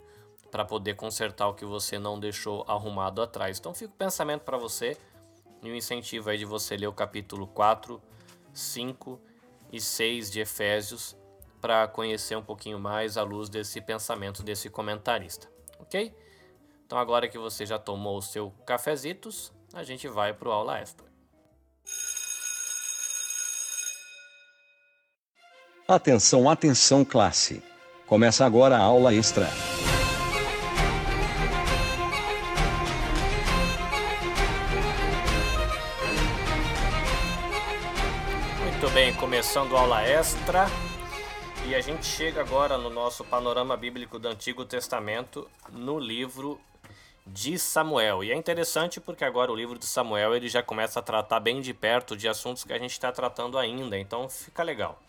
para 0.50 0.66
poder 0.66 0.96
consertar 0.96 1.48
o 1.48 1.54
que 1.54 1.64
você 1.64 2.00
não 2.00 2.20
deixou 2.20 2.66
arrumado 2.68 3.22
atrás. 3.22 3.60
Então 3.60 3.74
fica 3.74 3.94
o 3.94 3.98
pensamento 3.98 4.42
para 4.42 4.58
você 4.58 4.98
e 5.62 5.70
o 5.70 5.76
incentivo 5.76 6.30
aí 6.30 6.38
de 6.38 6.46
você 6.46 6.76
ler 6.76 6.88
o 6.88 6.94
capítulo 6.94 7.46
4, 7.46 8.02
5 8.52 9.22
e 9.72 9.80
6 9.80 10.32
de 10.32 10.40
Efésios 10.40 11.16
para 11.62 11.88
conhecer 11.88 12.36
um 12.36 12.42
pouquinho 12.42 12.80
mais 12.80 13.18
à 13.18 13.24
luz 13.24 13.50
desse 13.50 13.80
pensamento 13.82 14.42
desse 14.42 14.70
comentarista, 14.70 15.52
ok? 15.78 16.16
Então 16.86 16.98
agora 16.98 17.28
que 17.28 17.38
você 17.38 17.66
já 17.66 17.78
tomou 17.78 18.18
o 18.18 18.22
seu 18.22 18.52
cafezitos, 18.66 19.54
a 19.74 19.84
gente 19.84 20.08
vai 20.08 20.34
para 20.34 20.50
o 20.50 20.52
aula 20.52 20.80
extra. 20.80 21.06
Atenção, 25.88 26.50
atenção, 26.50 27.04
classe. 27.04 27.64
Começa 28.06 28.46
agora 28.46 28.78
a 28.78 28.82
aula 28.82 29.14
extra. 29.14 29.48
Muito 38.64 38.94
bem, 38.94 39.14
começando 39.16 39.76
a 39.76 39.82
aula 39.82 40.02
extra. 40.04 40.68
E 41.68 41.76
a 41.76 41.82
gente 41.82 42.06
chega 42.06 42.42
agora 42.42 42.78
no 42.78 42.90
nosso 42.90 43.24
panorama 43.24 43.76
bíblico 43.76 44.18
do 44.18 44.28
Antigo 44.28 44.66
Testamento, 44.66 45.48
no 45.72 46.00
livro 46.00 46.60
de 47.26 47.58
Samuel. 47.60 48.24
E 48.24 48.32
é 48.32 48.36
interessante 48.36 49.00
porque 49.00 49.24
agora 49.24 49.52
o 49.52 49.56
livro 49.56 49.78
de 49.78 49.86
Samuel 49.86 50.36
ele 50.36 50.50
já 50.50 50.64
começa 50.64 51.00
a 51.00 51.04
tratar 51.04 51.40
bem 51.40 51.62
de 51.62 51.74
perto 51.74 52.16
de 52.16 52.28
assuntos 52.28 52.64
que 52.64 52.74
a 52.74 52.80
gente 52.80 52.92
está 52.92 53.12
tratando 53.12 53.58
ainda, 53.58 53.98
então 53.98 54.28
fica 54.30 54.64
legal. 54.64 55.00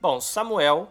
Bom, 0.00 0.20
Samuel 0.20 0.90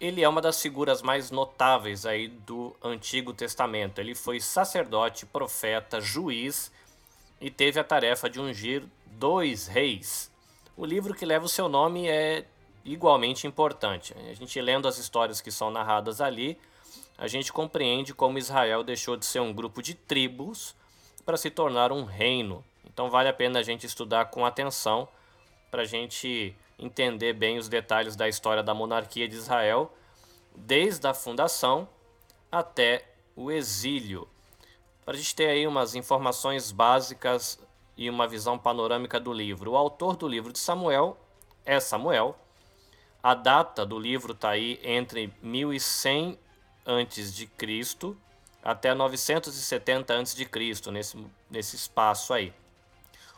ele 0.00 0.22
é 0.22 0.28
uma 0.28 0.40
das 0.40 0.62
figuras 0.62 1.02
mais 1.02 1.30
notáveis 1.30 2.06
aí 2.06 2.28
do 2.28 2.74
Antigo 2.82 3.32
Testamento. 3.32 4.00
Ele 4.00 4.14
foi 4.14 4.40
sacerdote, 4.40 5.26
profeta, 5.26 6.00
juiz 6.00 6.70
e 7.40 7.50
teve 7.50 7.80
a 7.80 7.84
tarefa 7.84 8.30
de 8.30 8.40
ungir 8.40 8.84
dois 9.06 9.66
reis. 9.66 10.30
O 10.76 10.84
livro 10.84 11.14
que 11.14 11.26
leva 11.26 11.46
o 11.46 11.48
seu 11.48 11.68
nome 11.68 12.08
é 12.08 12.44
igualmente 12.84 13.46
importante. 13.46 14.14
A 14.30 14.34
gente 14.34 14.60
lendo 14.60 14.86
as 14.86 14.98
histórias 14.98 15.40
que 15.40 15.50
são 15.50 15.70
narradas 15.70 16.20
ali, 16.20 16.56
a 17.18 17.26
gente 17.26 17.52
compreende 17.52 18.14
como 18.14 18.38
Israel 18.38 18.84
deixou 18.84 19.16
de 19.16 19.26
ser 19.26 19.40
um 19.40 19.52
grupo 19.52 19.82
de 19.82 19.92
tribos 19.92 20.74
para 21.26 21.36
se 21.36 21.50
tornar 21.50 21.90
um 21.90 22.04
reino. 22.04 22.64
Então 22.86 23.10
vale 23.10 23.28
a 23.28 23.32
pena 23.32 23.58
a 23.58 23.62
gente 23.62 23.84
estudar 23.84 24.26
com 24.26 24.46
atenção 24.46 25.08
para 25.68 25.82
a 25.82 25.84
gente 25.84 26.54
entender 26.78 27.32
bem 27.32 27.58
os 27.58 27.68
detalhes 27.68 28.14
da 28.14 28.28
história 28.28 28.62
da 28.62 28.72
monarquia 28.72 29.26
de 29.26 29.34
Israel, 29.34 29.92
desde 30.54 31.08
a 31.08 31.12
fundação 31.12 31.88
até 32.52 33.04
o 33.34 33.50
exílio. 33.50 34.28
Para 35.04 35.14
a 35.14 35.16
gente 35.16 35.34
ter 35.34 35.48
aí 35.48 35.66
umas 35.66 35.96
informações 35.96 36.70
básicas 36.70 37.58
e 37.96 38.08
uma 38.08 38.28
visão 38.28 38.56
panorâmica 38.56 39.18
do 39.18 39.32
livro. 39.32 39.72
O 39.72 39.76
autor 39.76 40.16
do 40.16 40.28
livro 40.28 40.52
de 40.52 40.58
Samuel 40.60 41.18
é 41.64 41.80
Samuel. 41.80 42.38
A 43.20 43.34
data 43.34 43.84
do 43.84 43.98
livro 43.98 44.32
está 44.34 44.50
aí 44.50 44.78
entre 44.84 45.32
1100 45.42 46.38
antes 46.88 47.34
de 47.34 47.46
Cristo 47.46 48.16
até 48.64 48.92
970 48.94 50.12
antes 50.12 50.34
de 50.34 50.44
Cristo 50.44 50.90
nesse, 50.90 51.16
nesse 51.50 51.76
espaço 51.76 52.32
aí. 52.32 52.52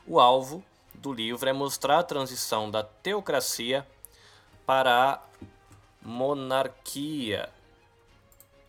O 0.07 0.19
alvo 0.19 0.65
do 0.95 1.13
livro 1.13 1.49
é 1.49 1.53
mostrar 1.53 1.99
a 1.99 2.03
transição 2.03 2.71
da 2.71 2.83
teocracia 2.83 3.87
para 4.65 5.13
a 5.13 5.21
monarquia. 6.03 7.51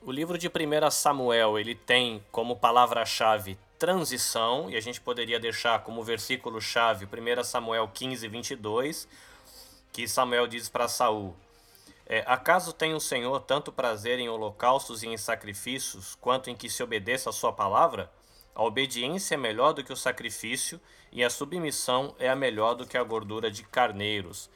o 0.02 0.12
livro 0.12 0.38
de 0.38 0.48
1 0.48 0.92
Samuel, 0.92 1.60
ele 1.60 1.76
tem 1.76 2.24
como 2.32 2.56
palavra-chave 2.56 3.58
transição, 3.78 4.70
e 4.70 4.76
a 4.76 4.80
gente 4.80 5.02
poderia 5.02 5.40
deixar 5.40 5.80
como 5.84 6.04
versículo-chave 6.04 7.06
1 7.06 7.44
Samuel 7.44 7.88
15, 7.88 8.28
22, 8.28 9.08
que 9.92 10.08
Samuel 10.08 10.48
diz 10.48 10.70
para 10.70 10.88
Saul: 10.88 11.36
é, 12.12 12.26
Acaso 12.28 12.74
tem 12.74 12.94
o 12.94 13.00
Senhor 13.00 13.40
tanto 13.40 13.72
prazer 13.72 14.20
em 14.20 14.28
holocaustos 14.28 15.02
e 15.02 15.08
em 15.08 15.16
sacrifícios, 15.16 16.14
quanto 16.20 16.50
em 16.50 16.56
que 16.58 16.70
se 16.70 16.84
obedeça 16.84 17.30
a 17.30 17.34
sua 17.34 17.54
palavra? 17.54 18.12
A 18.54 18.62
obediência 18.62 19.36
é 19.36 19.38
melhor 19.38 19.72
do 19.72 19.82
que 19.82 19.94
o 19.94 19.96
sacrifício, 19.96 20.78
e 21.10 21.24
a 21.24 21.30
submissão 21.30 22.14
é 22.20 22.28
a 22.28 22.36
melhor 22.36 22.74
do 22.74 22.86
que 22.86 22.98
a 22.98 23.04
gordura 23.04 23.50
de 23.50 23.64
carneiros. 23.64 24.50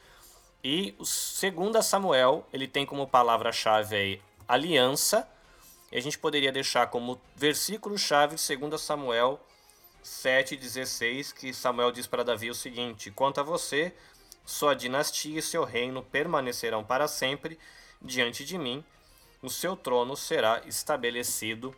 E 0.62 0.94
segundo 1.02 1.82
Samuel, 1.82 2.46
ele 2.52 2.68
tem 2.68 2.84
como 2.84 3.06
palavra-chave 3.06 3.96
aí 3.96 4.22
aliança, 4.46 5.26
e 5.90 5.96
a 5.96 6.02
gente 6.02 6.18
poderia 6.18 6.52
deixar 6.52 6.88
como 6.88 7.18
versículo-chave 7.36 8.36
2 8.36 8.78
Samuel 8.78 9.40
7,16, 10.04 11.32
que 11.32 11.54
Samuel 11.54 11.90
diz 11.90 12.06
para 12.06 12.22
Davi 12.22 12.50
o 12.50 12.54
seguinte: 12.54 13.10
Quanto 13.10 13.40
a 13.40 13.42
você, 13.42 13.94
sua 14.46 14.74
dinastia 14.74 15.40
e 15.40 15.42
seu 15.42 15.64
reino 15.64 16.02
permanecerão 16.02 16.84
para 16.84 17.08
sempre 17.08 17.58
diante 18.00 18.44
de 18.44 18.56
mim, 18.56 18.84
o 19.42 19.50
seu 19.50 19.76
trono 19.76 20.16
será 20.16 20.62
estabelecido 20.66 21.74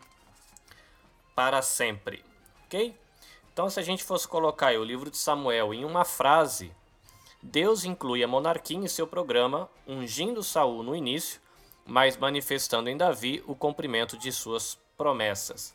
para 1.34 1.62
sempre. 1.62 2.24
Ok? 2.66 2.94
Então, 3.52 3.70
se 3.70 3.80
a 3.80 3.82
gente 3.82 4.04
fosse 4.04 4.28
colocar 4.28 4.72
o 4.74 4.84
livro 4.84 5.10
de 5.10 5.16
Samuel 5.16 5.72
em 5.72 5.84
uma 5.84 6.04
frase, 6.04 6.70
Deus 7.42 7.84
inclui 7.84 8.22
a 8.22 8.28
monarquia 8.28 8.76
em 8.76 8.86
seu 8.86 9.06
programa, 9.06 9.68
ungindo 9.86 10.42
Saul 10.42 10.82
no 10.82 10.94
início, 10.94 11.40
mas 11.86 12.16
manifestando 12.16 12.90
em 12.90 12.96
Davi 12.96 13.42
o 13.46 13.54
cumprimento 13.54 14.18
de 14.18 14.30
suas 14.30 14.78
promessas. 14.96 15.74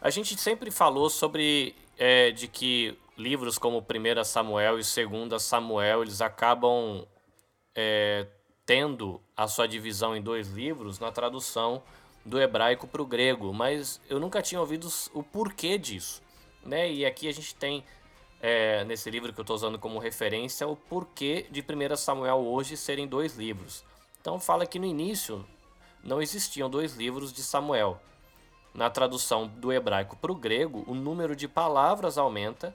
A 0.00 0.10
gente 0.10 0.40
sempre 0.40 0.70
falou 0.70 1.10
sobre 1.10 1.74
é, 1.98 2.30
de 2.30 2.48
que 2.48 2.96
livros 3.18 3.58
como 3.58 3.78
1 3.78 4.24
Samuel 4.24 4.78
e 4.78 4.82
2 4.82 5.42
Samuel 5.42 6.02
eles 6.02 6.20
acabam 6.20 7.04
é, 7.74 8.26
tendo 8.64 9.20
a 9.36 9.48
sua 9.48 9.66
divisão 9.66 10.16
em 10.16 10.22
dois 10.22 10.48
livros 10.48 10.98
na 11.00 11.10
tradução 11.10 11.82
do 12.24 12.40
hebraico 12.40 12.86
para 12.86 13.02
o 13.02 13.06
grego, 13.06 13.52
mas 13.52 14.00
eu 14.08 14.20
nunca 14.20 14.42
tinha 14.42 14.60
ouvido 14.60 14.88
o 15.14 15.22
porquê 15.22 15.78
disso. 15.78 16.22
Né? 16.64 16.90
E 16.90 17.06
aqui 17.06 17.26
a 17.26 17.32
gente 17.32 17.54
tem, 17.54 17.82
é, 18.40 18.84
nesse 18.84 19.10
livro 19.10 19.32
que 19.32 19.40
eu 19.40 19.42
estou 19.42 19.56
usando 19.56 19.78
como 19.78 19.98
referência, 19.98 20.68
o 20.68 20.76
porquê 20.76 21.46
de 21.50 21.60
1 21.60 21.96
Samuel 21.96 22.38
hoje 22.46 22.76
serem 22.76 23.06
dois 23.06 23.36
livros. 23.36 23.84
Então 24.20 24.38
fala 24.38 24.66
que 24.66 24.78
no 24.78 24.84
início 24.84 25.44
não 26.04 26.20
existiam 26.20 26.68
dois 26.68 26.94
livros 26.94 27.32
de 27.32 27.42
Samuel. 27.42 28.00
Na 28.74 28.90
tradução 28.90 29.48
do 29.48 29.72
hebraico 29.72 30.16
para 30.16 30.30
o 30.30 30.34
grego, 30.34 30.84
o 30.86 30.94
número 30.94 31.34
de 31.34 31.48
palavras 31.48 32.18
aumenta, 32.18 32.74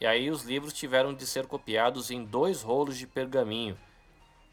e 0.00 0.06
aí 0.06 0.30
os 0.30 0.44
livros 0.44 0.72
tiveram 0.72 1.12
de 1.12 1.26
ser 1.26 1.46
copiados 1.46 2.10
em 2.10 2.24
dois 2.24 2.62
rolos 2.62 2.96
de 2.96 3.06
pergaminho. 3.06 3.76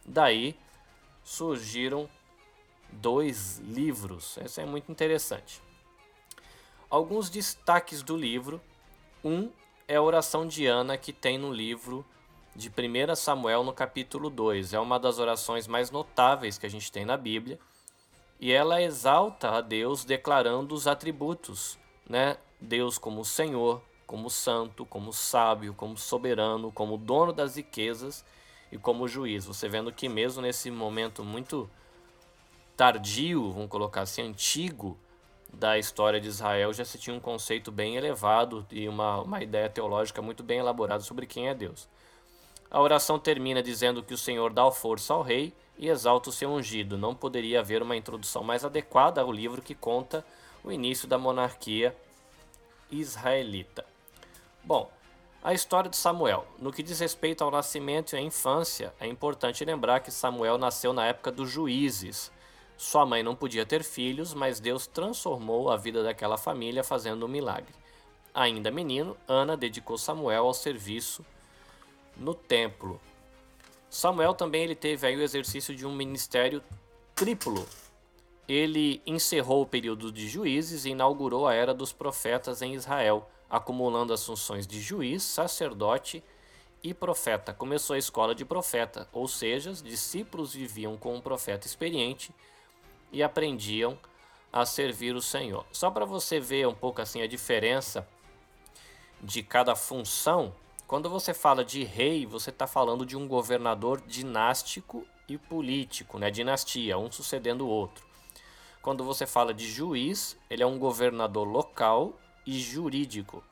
Daí 0.06 0.56
surgiram 1.24 2.10
dois 2.92 3.60
livros. 3.60 4.38
Isso 4.44 4.60
é 4.60 4.66
muito 4.66 4.92
interessante. 4.92 5.62
Alguns 6.90 7.30
destaques 7.30 8.02
do 8.02 8.16
livro. 8.16 8.62
Um 9.24 9.52
é 9.88 9.96
a 9.96 10.02
oração 10.02 10.48
de 10.48 10.66
Ana 10.66 10.98
que 10.98 11.14
tem 11.14 11.38
no 11.38 11.52
livro 11.52 12.06
de 12.56 12.70
1 12.70 13.16
Samuel 13.16 13.64
no 13.64 13.74
capítulo 13.74 14.30
2. 14.30 14.74
É 14.74 14.80
uma 14.80 15.00
das 15.00 15.20
orações 15.20 15.68
mais 15.68 15.92
notáveis 15.92 16.58
que 16.58 16.66
a 16.66 16.70
gente 16.70 16.92
tem 16.92 17.06
na 17.06 17.18
Bíblia. 17.18 17.60
E 18.40 18.52
ela 18.52 18.82
exalta 18.82 19.50
a 19.50 19.62
Deus 19.62 20.04
declarando 20.04 20.74
os 20.74 20.88
atributos, 20.88 21.78
né? 22.08 22.38
Deus 22.60 22.98
como 22.98 23.24
Senhor, 23.24 23.82
como 24.06 24.30
santo, 24.30 24.86
como 24.86 25.12
sábio, 25.12 25.74
como 25.74 25.98
soberano, 25.98 26.72
como 26.72 26.98
dono 26.98 27.34
das 27.34 27.56
riquezas 27.56 28.26
e 28.72 28.78
como 28.78 29.08
juiz. 29.08 29.46
Você 29.46 29.68
vendo 29.68 29.92
que 29.92 30.08
mesmo 30.08 30.42
nesse 30.42 30.70
momento 30.70 31.24
muito 31.24 31.70
tardio, 32.76 33.52
vamos 33.52 33.70
colocar 33.70 34.02
assim, 34.02 34.22
antigo, 34.22 34.98
da 35.56 35.78
história 35.78 36.20
de 36.20 36.28
Israel 36.28 36.74
já 36.74 36.84
se 36.84 36.98
tinha 36.98 37.16
um 37.16 37.20
conceito 37.20 37.72
bem 37.72 37.96
elevado 37.96 38.66
e 38.70 38.88
uma, 38.88 39.22
uma 39.22 39.42
ideia 39.42 39.70
teológica 39.70 40.22
muito 40.22 40.44
bem 40.44 40.60
elaborada 40.60 41.02
sobre 41.02 41.26
quem 41.26 41.48
é 41.48 41.54
Deus. 41.54 41.88
A 42.70 42.82
oração 42.82 43.18
termina 43.18 43.64
dizendo 43.64 44.04
que 44.04 44.14
o 44.14 44.18
Senhor 44.18 44.52
dá 44.52 44.70
força 44.70 45.14
ao 45.14 45.22
rei 45.22 45.54
e 45.78 45.88
exalta 45.88 46.30
o 46.30 46.34
seu 46.34 46.50
ungido. 46.50 46.98
Não 46.98 47.16
poderia 47.16 47.60
haver 47.60 47.82
uma 47.82 47.96
introdução 47.96 48.44
mais 48.44 48.66
adequada 48.66 49.22
ao 49.22 49.32
livro 49.32 49.62
que 49.62 49.74
conta 49.74 50.26
o 50.64 50.72
início 50.72 51.08
da 51.08 51.18
monarquia 51.18 51.96
israelita. 52.92 53.86
Bom, 54.66 54.92
a 55.44 55.54
história 55.54 55.90
de 55.90 55.96
Samuel. 55.96 56.44
No 56.58 56.74
que 56.74 56.82
diz 56.82 57.00
respeito 57.00 57.44
ao 57.44 57.52
nascimento 57.52 58.14
e 58.14 58.18
à 58.18 58.22
infância, 58.22 58.92
é 59.00 59.06
importante 59.06 59.64
lembrar 59.64 60.00
que 60.00 60.10
Samuel 60.10 60.58
nasceu 60.58 60.92
na 60.92 61.06
época 61.06 61.32
dos 61.32 61.52
juízes, 61.52 62.32
sua 62.78 63.06
mãe 63.06 63.22
não 63.22 63.36
podia 63.36 63.66
ter 63.66 63.84
filhos, 63.84 64.34
mas 64.34 64.60
Deus 64.60 64.88
transformou 64.88 65.72
a 65.72 65.78
vida 65.78 66.04
daquela 66.04 66.36
família 66.36 66.84
fazendo 66.84 67.26
um 67.26 67.30
milagre. 67.30 67.74
Ainda 68.34 68.72
menino, 68.72 69.16
Ana 69.28 69.56
dedicou 69.56 70.00
Samuel 70.00 70.46
ao 70.46 70.54
serviço 70.54 71.24
no 72.18 72.34
templo. 72.34 73.00
Samuel 73.90 74.34
também 74.34 74.64
ele 74.64 74.76
teve 74.76 75.08
aí 75.08 75.16
o 75.16 75.22
exercício 75.22 75.76
de 75.76 75.86
um 75.86 75.94
ministério 75.94 76.62
triplo. 77.14 77.66
Ele 78.48 79.02
encerrou 79.06 79.62
o 79.62 79.66
período 79.66 80.12
de 80.12 80.28
juízes 80.28 80.86
e 80.86 80.90
inaugurou 80.90 81.48
a 81.48 81.54
era 81.54 81.74
dos 81.74 81.94
profetas 81.94 82.62
em 82.62 82.74
Israel, 82.74 83.30
acumulando 83.50 84.14
as 84.14 84.26
funções 84.26 84.66
de 84.66 84.82
juiz, 84.82 85.24
sacerdote 85.24 86.24
e 86.84 86.94
profeta. 86.94 87.54
Começou 87.54 87.96
a 87.96 88.00
escola 88.00 88.36
de 88.36 88.46
profeta, 88.46 89.08
ou 89.12 89.28
seja, 89.28 89.72
os 89.72 89.82
discípulos 89.82 90.54
viviam 90.54 90.98
com 90.98 91.16
um 91.16 91.22
profeta 91.22 91.66
experiente 91.66 92.32
e 93.12 93.24
aprendiam 93.24 93.98
a 94.52 94.66
servir 94.66 95.16
o 95.16 95.22
Senhor. 95.22 95.66
Só 95.72 95.90
para 95.90 96.06
você 96.06 96.40
ver 96.40 96.68
um 96.68 96.74
pouco 96.74 97.02
assim 97.02 97.22
a 97.22 97.28
diferença 97.28 98.08
de 99.22 99.42
cada 99.42 99.76
função, 99.76 100.54
quando 100.88 101.10
você 101.10 101.34
fala 101.34 101.66
de 101.66 101.84
rei, 101.84 102.26
você 102.26 102.52
está 102.52 102.68
falando 102.68 103.06
de 103.06 103.18
um 103.18 103.28
governador 103.28 104.02
dinástico 104.02 105.06
e 105.28 105.38
político, 105.38 106.20
né? 106.20 106.30
Dinastia, 106.30 106.98
um 106.98 107.12
sucedendo 107.12 107.66
o 107.66 107.70
outro. 107.70 108.06
Quando 108.82 109.04
você 109.04 109.26
fala 109.26 109.54
de 109.54 109.68
juiz, 109.68 110.38
ele 110.48 110.62
é 110.62 110.66
um 110.66 110.78
governador 110.78 111.48
local 111.48 112.14
e 112.46 112.60
jurídico. 112.60 113.44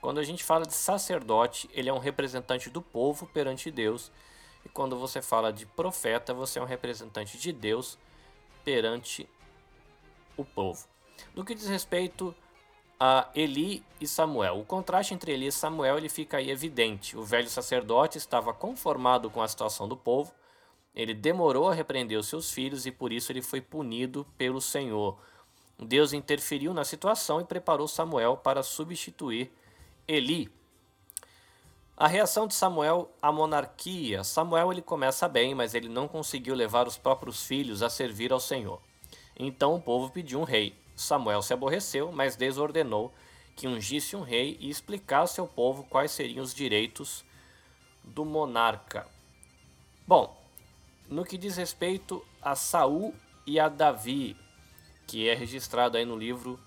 Quando 0.00 0.18
a 0.18 0.24
gente 0.24 0.42
fala 0.42 0.66
de 0.66 0.74
sacerdote, 0.74 1.70
ele 1.72 1.88
é 1.88 1.92
um 1.92 1.98
representante 1.98 2.68
do 2.68 2.82
povo 2.82 3.26
perante 3.26 3.70
Deus. 3.70 4.10
E 4.64 4.68
quando 4.68 4.98
você 4.98 5.22
fala 5.22 5.52
de 5.52 5.64
profeta, 5.64 6.34
você 6.34 6.58
é 6.58 6.62
um 6.62 6.66
representante 6.66 7.38
de 7.38 7.52
Deus 7.52 7.98
perante 8.64 9.28
o 10.36 10.44
povo. 10.44 10.86
No 11.34 11.44
que 11.44 11.54
diz 11.54 11.68
respeito 11.68 12.34
a 12.98 13.28
Eli 13.34 13.84
e 14.00 14.06
Samuel, 14.06 14.58
o 14.58 14.64
contraste 14.64 15.14
entre 15.14 15.32
Eli 15.32 15.46
e 15.46 15.52
Samuel 15.52 15.98
ele 15.98 16.08
fica 16.08 16.36
aí 16.36 16.50
evidente. 16.50 17.16
O 17.16 17.22
velho 17.22 17.48
sacerdote 17.48 18.18
estava 18.18 18.52
conformado 18.52 19.30
com 19.30 19.42
a 19.42 19.48
situação 19.48 19.88
do 19.88 19.96
povo, 19.96 20.32
ele 20.94 21.14
demorou 21.14 21.68
a 21.68 21.74
repreender 21.74 22.18
os 22.18 22.28
seus 22.28 22.52
filhos 22.52 22.86
e 22.86 22.92
por 22.92 23.12
isso 23.12 23.32
ele 23.32 23.42
foi 23.42 23.60
punido 23.60 24.26
pelo 24.36 24.60
Senhor. 24.60 25.18
Deus 25.84 26.12
interferiu 26.12 26.72
na 26.72 26.84
situação 26.84 27.40
e 27.40 27.44
preparou 27.44 27.88
Samuel 27.88 28.36
para 28.36 28.62
substituir 28.62 29.50
Eli. 30.06 30.50
A 31.96 32.06
reação 32.06 32.46
de 32.46 32.54
Samuel 32.54 33.10
à 33.20 33.30
monarquia. 33.30 34.24
Samuel 34.24 34.72
ele 34.72 34.82
começa 34.82 35.28
bem, 35.28 35.54
mas 35.54 35.74
ele 35.74 35.88
não 35.88 36.08
conseguiu 36.08 36.54
levar 36.54 36.86
os 36.86 36.96
próprios 36.96 37.44
filhos 37.46 37.82
a 37.82 37.90
servir 37.90 38.32
ao 38.32 38.40
Senhor. 38.40 38.80
Então 39.38 39.74
o 39.74 39.80
povo 39.80 40.10
pediu 40.10 40.40
um 40.40 40.44
rei. 40.44 40.74
Samuel 40.96 41.42
se 41.42 41.52
aborreceu, 41.52 42.10
mas 42.12 42.36
desordenou 42.36 43.12
que 43.54 43.68
ungisse 43.68 44.16
um 44.16 44.22
rei 44.22 44.56
e 44.60 44.70
explicasse 44.70 45.40
ao 45.40 45.46
povo 45.46 45.84
quais 45.84 46.10
seriam 46.10 46.42
os 46.42 46.54
direitos 46.54 47.24
do 48.02 48.24
monarca. 48.24 49.06
Bom, 50.06 50.36
no 51.08 51.24
que 51.24 51.38
diz 51.38 51.56
respeito 51.56 52.24
a 52.40 52.56
Saul 52.56 53.14
e 53.46 53.60
a 53.60 53.68
Davi, 53.68 54.36
que 55.12 55.28
é 55.28 55.34
registrado 55.34 55.98
aí 55.98 56.06
no 56.06 56.16
livro 56.16 56.58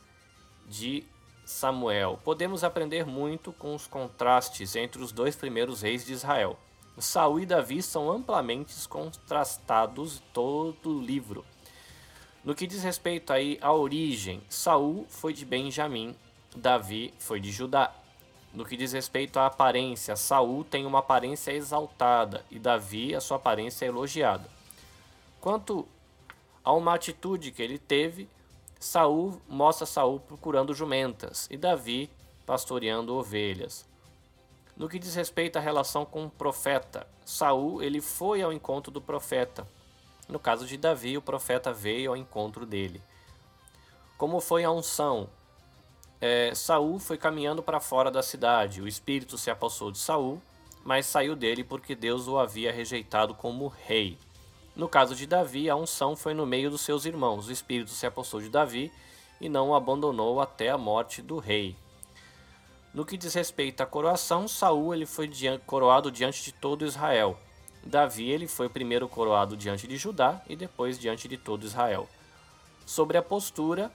de 0.68 1.04
Samuel, 1.44 2.20
podemos 2.24 2.64
aprender 2.64 3.04
muito 3.04 3.52
com 3.52 3.74
os 3.74 3.88
contrastes 3.88 4.76
entre 4.76 5.02
os 5.02 5.12
dois 5.12 5.36
primeiros 5.36 5.82
reis 5.82 6.06
de 6.06 6.14
Israel. 6.14 6.56
Saul 7.00 7.40
e 7.40 7.46
Davi 7.48 7.82
são 7.82 8.12
amplamente 8.12 8.76
contrastados 8.88 10.22
todo 10.32 10.92
o 10.92 11.02
livro. 11.02 11.44
No 12.44 12.54
que 12.54 12.68
diz 12.68 12.84
respeito 12.84 13.34
aí 13.34 13.58
à 13.62 13.74
origem, 13.74 14.44
Saul 14.48 15.08
foi 15.10 15.34
de 15.34 15.44
Benjamim, 15.44 16.16
Davi 16.56 17.16
foi 17.18 17.40
de 17.40 17.52
Judá. 17.52 17.96
No 18.54 18.64
que 18.64 18.78
diz 18.78 18.94
respeito 18.94 19.40
à 19.40 19.48
aparência, 19.48 20.16
Saul 20.16 20.64
tem 20.64 20.86
uma 20.86 21.00
aparência 21.00 21.52
exaltada 21.52 22.46
e 22.52 22.60
Davi 22.60 23.16
a 23.16 23.20
sua 23.20 23.38
aparência 23.38 23.88
elogiada. 23.88 24.48
Quanto 25.42 25.88
a 26.64 26.72
uma 26.74 26.94
atitude 26.94 27.52
que 27.52 27.62
ele 27.64 27.80
teve, 27.80 28.30
Saul 28.86 29.42
mostra 29.50 29.84
Saul 29.84 30.20
procurando 30.20 30.72
jumentas 30.72 31.48
e 31.50 31.58
Davi 31.58 32.08
pastoreando 32.46 33.16
ovelhas. 33.16 33.84
No 34.78 34.88
que 34.88 35.00
diz 35.00 35.16
respeito 35.16 35.58
à 35.58 35.60
relação 35.60 36.06
com 36.06 36.26
o 36.26 36.30
profeta, 36.30 37.08
Saul 37.26 37.82
ele 37.82 38.00
foi 38.00 38.44
ao 38.44 38.54
encontro 38.54 38.92
do 38.92 39.02
profeta. 39.02 39.68
No 40.30 40.38
caso 40.38 40.68
de 40.68 40.78
Davi, 40.78 41.18
o 41.18 41.22
profeta 41.22 41.74
veio 41.74 42.12
ao 42.12 42.16
encontro 42.16 42.64
dele. 42.64 43.02
Como 44.20 44.40
foi 44.40 44.64
a 44.64 44.70
unção? 44.70 45.32
É, 46.22 46.54
Saul 46.54 47.00
foi 47.00 47.18
caminhando 47.18 47.64
para 47.64 47.80
fora 47.80 48.12
da 48.12 48.22
cidade. 48.22 48.84
O 48.84 48.88
espírito 48.88 49.36
se 49.36 49.50
apossou 49.50 49.90
de 49.90 49.98
Saul, 49.98 50.40
mas 50.84 51.08
saiu 51.08 51.36
dele 51.36 51.64
porque 51.64 51.96
Deus 51.96 52.28
o 52.28 52.38
havia 52.38 52.72
rejeitado 52.72 53.34
como 53.34 53.68
rei. 53.68 54.16
No 54.76 54.90
caso 54.90 55.16
de 55.16 55.26
Davi, 55.26 55.70
a 55.70 55.76
unção 55.76 56.16
foi 56.16 56.34
no 56.34 56.46
meio 56.46 56.70
dos 56.70 56.82
seus 56.82 57.06
irmãos. 57.06 57.48
O 57.48 57.52
espírito 57.52 57.92
se 57.92 58.06
apossou 58.06 58.42
de 58.42 58.50
Davi 58.50 58.92
e 59.40 59.48
não 59.48 59.70
o 59.70 59.76
abandonou 59.76 60.42
até 60.42 60.70
a 60.70 60.78
morte 60.78 61.22
do 61.22 61.38
rei. 61.38 61.76
No 62.94 63.06
que 63.06 63.18
diz 63.18 63.34
respeito 63.34 63.82
à 63.82 63.86
coroação, 63.86 64.48
Saul 64.48 64.94
ele 64.94 65.06
foi 65.06 65.30
coroado 65.66 66.12
diante 66.12 66.44
de 66.44 66.52
todo 66.52 66.86
Israel. 66.86 67.38
Davi 67.86 68.30
ele 68.30 68.48
foi 68.48 68.68
primeiro 68.68 69.08
coroado 69.08 69.56
diante 69.56 69.88
de 69.88 69.96
Judá 69.96 70.42
e 70.50 70.56
depois 70.56 70.98
diante 70.98 71.28
de 71.28 71.38
todo 71.38 71.66
Israel. 71.66 72.10
Sobre 72.86 73.18
a 73.18 73.22
postura, 73.22 73.92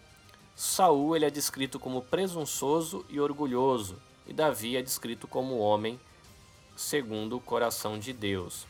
Saul 0.55 1.17
ele 1.17 1.25
é 1.25 1.31
descrito 1.31 1.79
como 1.79 2.03
presunçoso 2.03 3.05
e 3.09 3.19
orgulhoso, 3.21 4.01
e 4.27 4.33
Davi 4.33 4.77
é 4.77 4.83
descrito 4.83 5.27
como 5.27 5.59
homem 5.59 5.99
segundo 6.77 7.37
o 7.37 7.41
coração 7.41 7.99
de 7.99 8.13
Deus. 8.13 8.67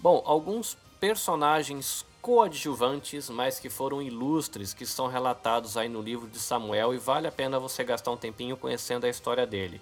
Bom, 0.00 0.22
alguns 0.24 0.76
personagens 1.00 2.06
coadjuvantes, 2.22 3.28
mas 3.30 3.58
que 3.58 3.68
foram 3.68 4.00
ilustres, 4.00 4.72
que 4.72 4.86
são 4.86 5.08
relatados 5.08 5.76
aí 5.76 5.88
no 5.88 6.00
livro 6.00 6.28
de 6.28 6.38
Samuel 6.38 6.94
e 6.94 6.98
vale 6.98 7.26
a 7.26 7.32
pena 7.32 7.58
você 7.58 7.82
gastar 7.82 8.12
um 8.12 8.16
tempinho 8.16 8.56
conhecendo 8.56 9.06
a 9.06 9.08
história 9.08 9.44
dele. 9.44 9.80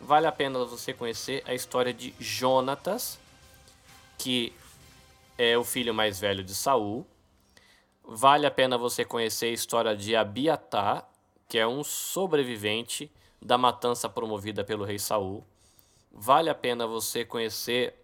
Vale 0.00 0.28
a 0.28 0.32
pena 0.32 0.64
você 0.64 0.92
conhecer 0.92 1.42
a 1.46 1.52
história 1.52 1.92
de 1.92 2.14
Jonatas, 2.20 3.18
que 4.16 4.52
é 5.36 5.58
o 5.58 5.64
filho 5.64 5.92
mais 5.92 6.20
velho 6.20 6.44
de 6.44 6.54
Saul. 6.54 7.04
Vale 8.04 8.46
a 8.46 8.50
pena 8.52 8.78
você 8.78 9.04
conhecer 9.04 9.46
a 9.46 9.52
história 9.52 9.96
de 9.96 10.14
Abiatar, 10.14 11.08
que 11.48 11.58
é 11.58 11.66
um 11.66 11.82
sobrevivente 11.82 13.10
da 13.42 13.58
matança 13.58 14.08
promovida 14.08 14.62
pelo 14.62 14.84
rei 14.84 14.98
Saul. 14.98 15.44
Vale 16.12 16.48
a 16.48 16.54
pena 16.54 16.86
você 16.86 17.24
conhecer 17.24 17.94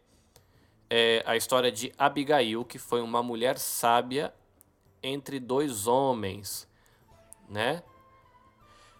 é, 0.96 1.24
a 1.26 1.36
história 1.36 1.72
de 1.72 1.92
Abigail, 1.98 2.64
que 2.64 2.78
foi 2.78 3.00
uma 3.00 3.20
mulher 3.20 3.58
sábia 3.58 4.32
entre 5.02 5.40
dois 5.40 5.88
homens, 5.88 6.68
né? 7.48 7.82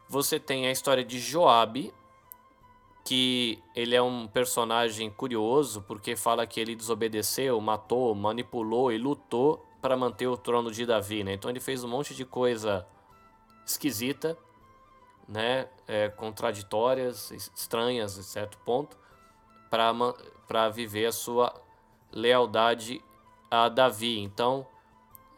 Você 0.08 0.40
tem 0.40 0.66
a 0.66 0.72
história 0.72 1.04
de 1.04 1.20
Joabe, 1.20 1.94
que 3.04 3.62
ele 3.76 3.94
é 3.94 4.02
um 4.02 4.26
personagem 4.26 5.08
curioso 5.08 5.82
porque 5.82 6.16
fala 6.16 6.44
que 6.48 6.58
ele 6.58 6.74
desobedeceu, 6.74 7.60
matou, 7.60 8.12
manipulou 8.12 8.90
e 8.90 8.98
lutou 8.98 9.64
para 9.80 9.96
manter 9.96 10.26
o 10.26 10.36
trono 10.36 10.72
de 10.72 10.84
Davi, 10.84 11.22
né? 11.22 11.34
Então 11.34 11.48
ele 11.48 11.60
fez 11.60 11.84
um 11.84 11.88
monte 11.88 12.12
de 12.12 12.24
coisa 12.24 12.84
esquisita, 13.64 14.36
né? 15.28 15.68
É, 15.86 16.08
contraditórias, 16.08 17.30
estranhas, 17.30 18.18
em 18.18 18.22
certo 18.24 18.58
ponto, 18.64 18.98
para 20.48 20.68
viver 20.70 21.06
a 21.06 21.12
sua 21.12 21.62
lealdade 22.14 23.02
a 23.50 23.68
Davi. 23.68 24.20
Então, 24.20 24.66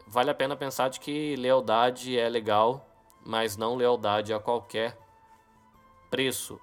vale 0.05 0.29
a 0.29 0.35
pena 0.35 0.55
pensar 0.55 0.89
de 0.89 0.99
que 0.99 1.35
lealdade 1.35 2.17
é 2.17 2.29
legal, 2.29 2.87
mas 3.25 3.57
não 3.57 3.75
lealdade 3.75 4.33
a 4.33 4.39
qualquer 4.39 4.97
preço. 6.09 6.59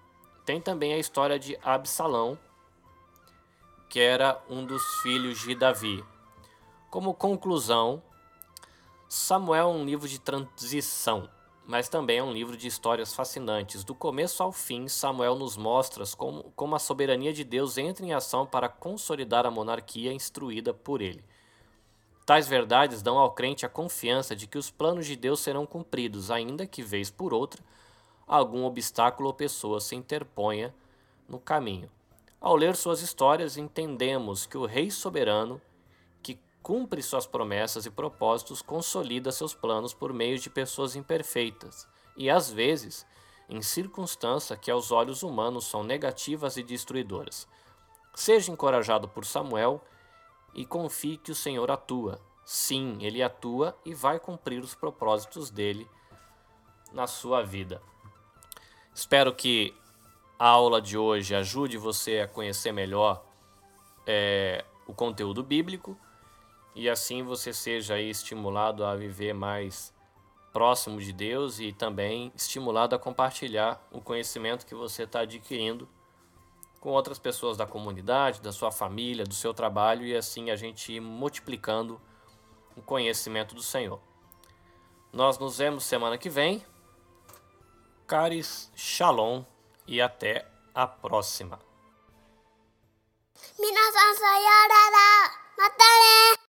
Tem 0.47 0.61
também 0.61 0.95
a 0.95 0.99
história 0.99 1.39
de 1.39 1.59
Absalão, 1.63 2.39
que 3.91 3.99
era 3.99 4.41
um 4.49 4.65
dos 4.65 4.83
filhos 5.03 5.41
de 5.41 5.55
Davi. 5.55 6.05
Como 6.91 7.13
conclusão, 7.13 8.03
Samuel 9.09 9.69
é 9.69 9.73
um 9.73 9.85
livro 9.85 10.09
de 10.09 10.21
transição 10.21 11.29
mas 11.67 11.89
também 11.89 12.19
é 12.19 12.23
um 12.23 12.33
livro 12.33 12.57
de 12.57 12.69
histórias 12.69 13.15
fascinantes. 13.15 13.85
Do 13.85 13.95
começo 13.95 14.43
ao 14.43 14.53
fim, 14.53 14.87
Samuel 14.87 15.37
nos 15.37 15.57
mostra 15.57 16.05
como, 16.17 16.53
como 16.55 16.75
a 16.75 16.79
soberania 16.79 17.33
de 17.33 17.43
Deus 17.43 17.79
entra 17.79 18.05
em 18.05 18.13
ação 18.13 18.45
para 18.45 18.69
consolidar 18.69 19.47
a 19.47 19.51
monarquia 19.51 20.13
instruída 20.13 20.75
por 20.75 21.01
ele. 21.01 21.25
Tais 22.27 22.49
verdades 22.49 23.03
dão 23.03 23.19
ao 23.19 23.33
crente 23.33 23.67
a 23.67 23.69
confiança 23.69 24.35
de 24.37 24.47
que 24.47 24.59
os 24.59 24.71
planos 24.71 25.07
de 25.07 25.17
Deus 25.17 25.41
serão 25.41 25.67
cumpridos, 25.67 26.31
ainda 26.31 26.67
que, 26.67 26.83
vez 26.83 27.11
por 27.11 27.35
outra, 27.35 27.63
algum 28.27 28.65
obstáculo 28.65 29.29
ou 29.29 29.35
pessoa 29.35 29.81
se 29.81 29.95
interponha 29.95 30.75
no 31.29 31.39
caminho. 31.39 31.91
Ao 32.41 32.57
ler 32.57 32.77
suas 32.77 33.01
histórias, 33.01 33.57
entendemos 33.57 34.47
que 34.47 34.57
o 34.57 34.67
Rei 34.67 34.91
soberano 34.91 35.61
cumpre 36.65 37.03
suas 37.03 37.27
promessas 37.27 37.85
e 37.85 37.91
propósitos, 37.91 38.63
consolida 38.63 39.31
seus 39.31 39.53
planos 39.53 39.93
por 39.93 40.15
meio 40.15 40.39
de 40.39 40.49
pessoas 40.49 40.97
imperfeitas 40.97 41.87
e, 42.17 42.31
às 42.31 42.51
vezes, 42.51 43.07
em 43.51 43.61
circunstâncias 43.61 44.59
que 44.59 44.71
aos 44.71 44.91
olhos 44.91 45.23
humanos 45.23 45.67
são 45.67 45.85
negativas 45.85 46.57
e 46.57 46.63
destruidoras. 46.63 47.47
Seja 48.15 48.51
encorajado 48.51 49.07
por 49.07 49.27
Samuel 49.27 49.79
e 50.55 50.65
confie 50.65 51.19
que 51.19 51.31
o 51.31 51.35
Senhor 51.35 51.71
atua. 51.71 52.19
Sim, 52.47 52.97
ele 53.03 53.23
atua 53.23 53.77
e 53.85 53.93
vai 53.93 54.19
cumprir 54.19 54.63
os 54.65 54.75
propósitos 54.75 55.51
dele 55.51 55.87
na 56.95 57.07
sua 57.07 57.43
vida. 57.43 57.83
Espero 58.95 59.35
que 59.35 59.75
a 60.39 60.49
aula 60.49 60.81
de 60.81 60.97
hoje 60.97 61.35
ajude 61.35 61.77
você 61.77 62.21
a 62.21 62.29
conhecer 62.29 62.73
melhor 62.73 63.23
é, 64.07 64.65
o 64.87 64.95
conteúdo 64.95 65.43
bíblico 65.43 65.99
e 66.75 66.89
assim 66.89 67.23
você 67.23 67.53
seja 67.53 68.01
estimulado 68.01 68.85
a 68.85 68.97
viver 68.97 69.33
mais 69.33 69.95
próximo 70.53 71.01
de 71.01 71.13
Deus 71.13 71.59
e 71.59 71.73
também 71.73 72.33
estimulado 72.35 72.95
a 72.95 72.99
compartilhar 72.99 73.87
o 73.91 74.01
conhecimento 74.01 74.67
que 74.67 74.75
você 74.75 75.03
está 75.05 75.21
adquirindo 75.21 75.89
com 76.81 76.91
outras 76.91 77.19
pessoas 77.19 77.57
da 77.57 77.67
comunidade, 77.67 78.43
da 78.43 78.53
sua 78.53 78.71
família, 78.71 79.25
do 79.25 79.35
seu 79.35 79.55
trabalho 79.55 80.05
e 80.05 80.15
assim 80.15 80.51
a 80.51 80.57
gente 80.57 80.93
ir 80.93 81.01
multiplicando 81.01 82.01
o 82.77 82.83
conhecimento 82.83 83.55
do 83.55 83.63
Senhor. 83.63 84.01
Nós 85.13 85.39
nos 85.39 85.59
vemos 85.59 85.85
semana 85.85 86.19
que 86.19 86.29
vem. 86.29 86.65
Caris, 88.07 88.71
Shalom 88.75 89.45
e 89.87 90.03
até 90.03 90.47
a 90.75 90.87
próxima. 90.87 91.59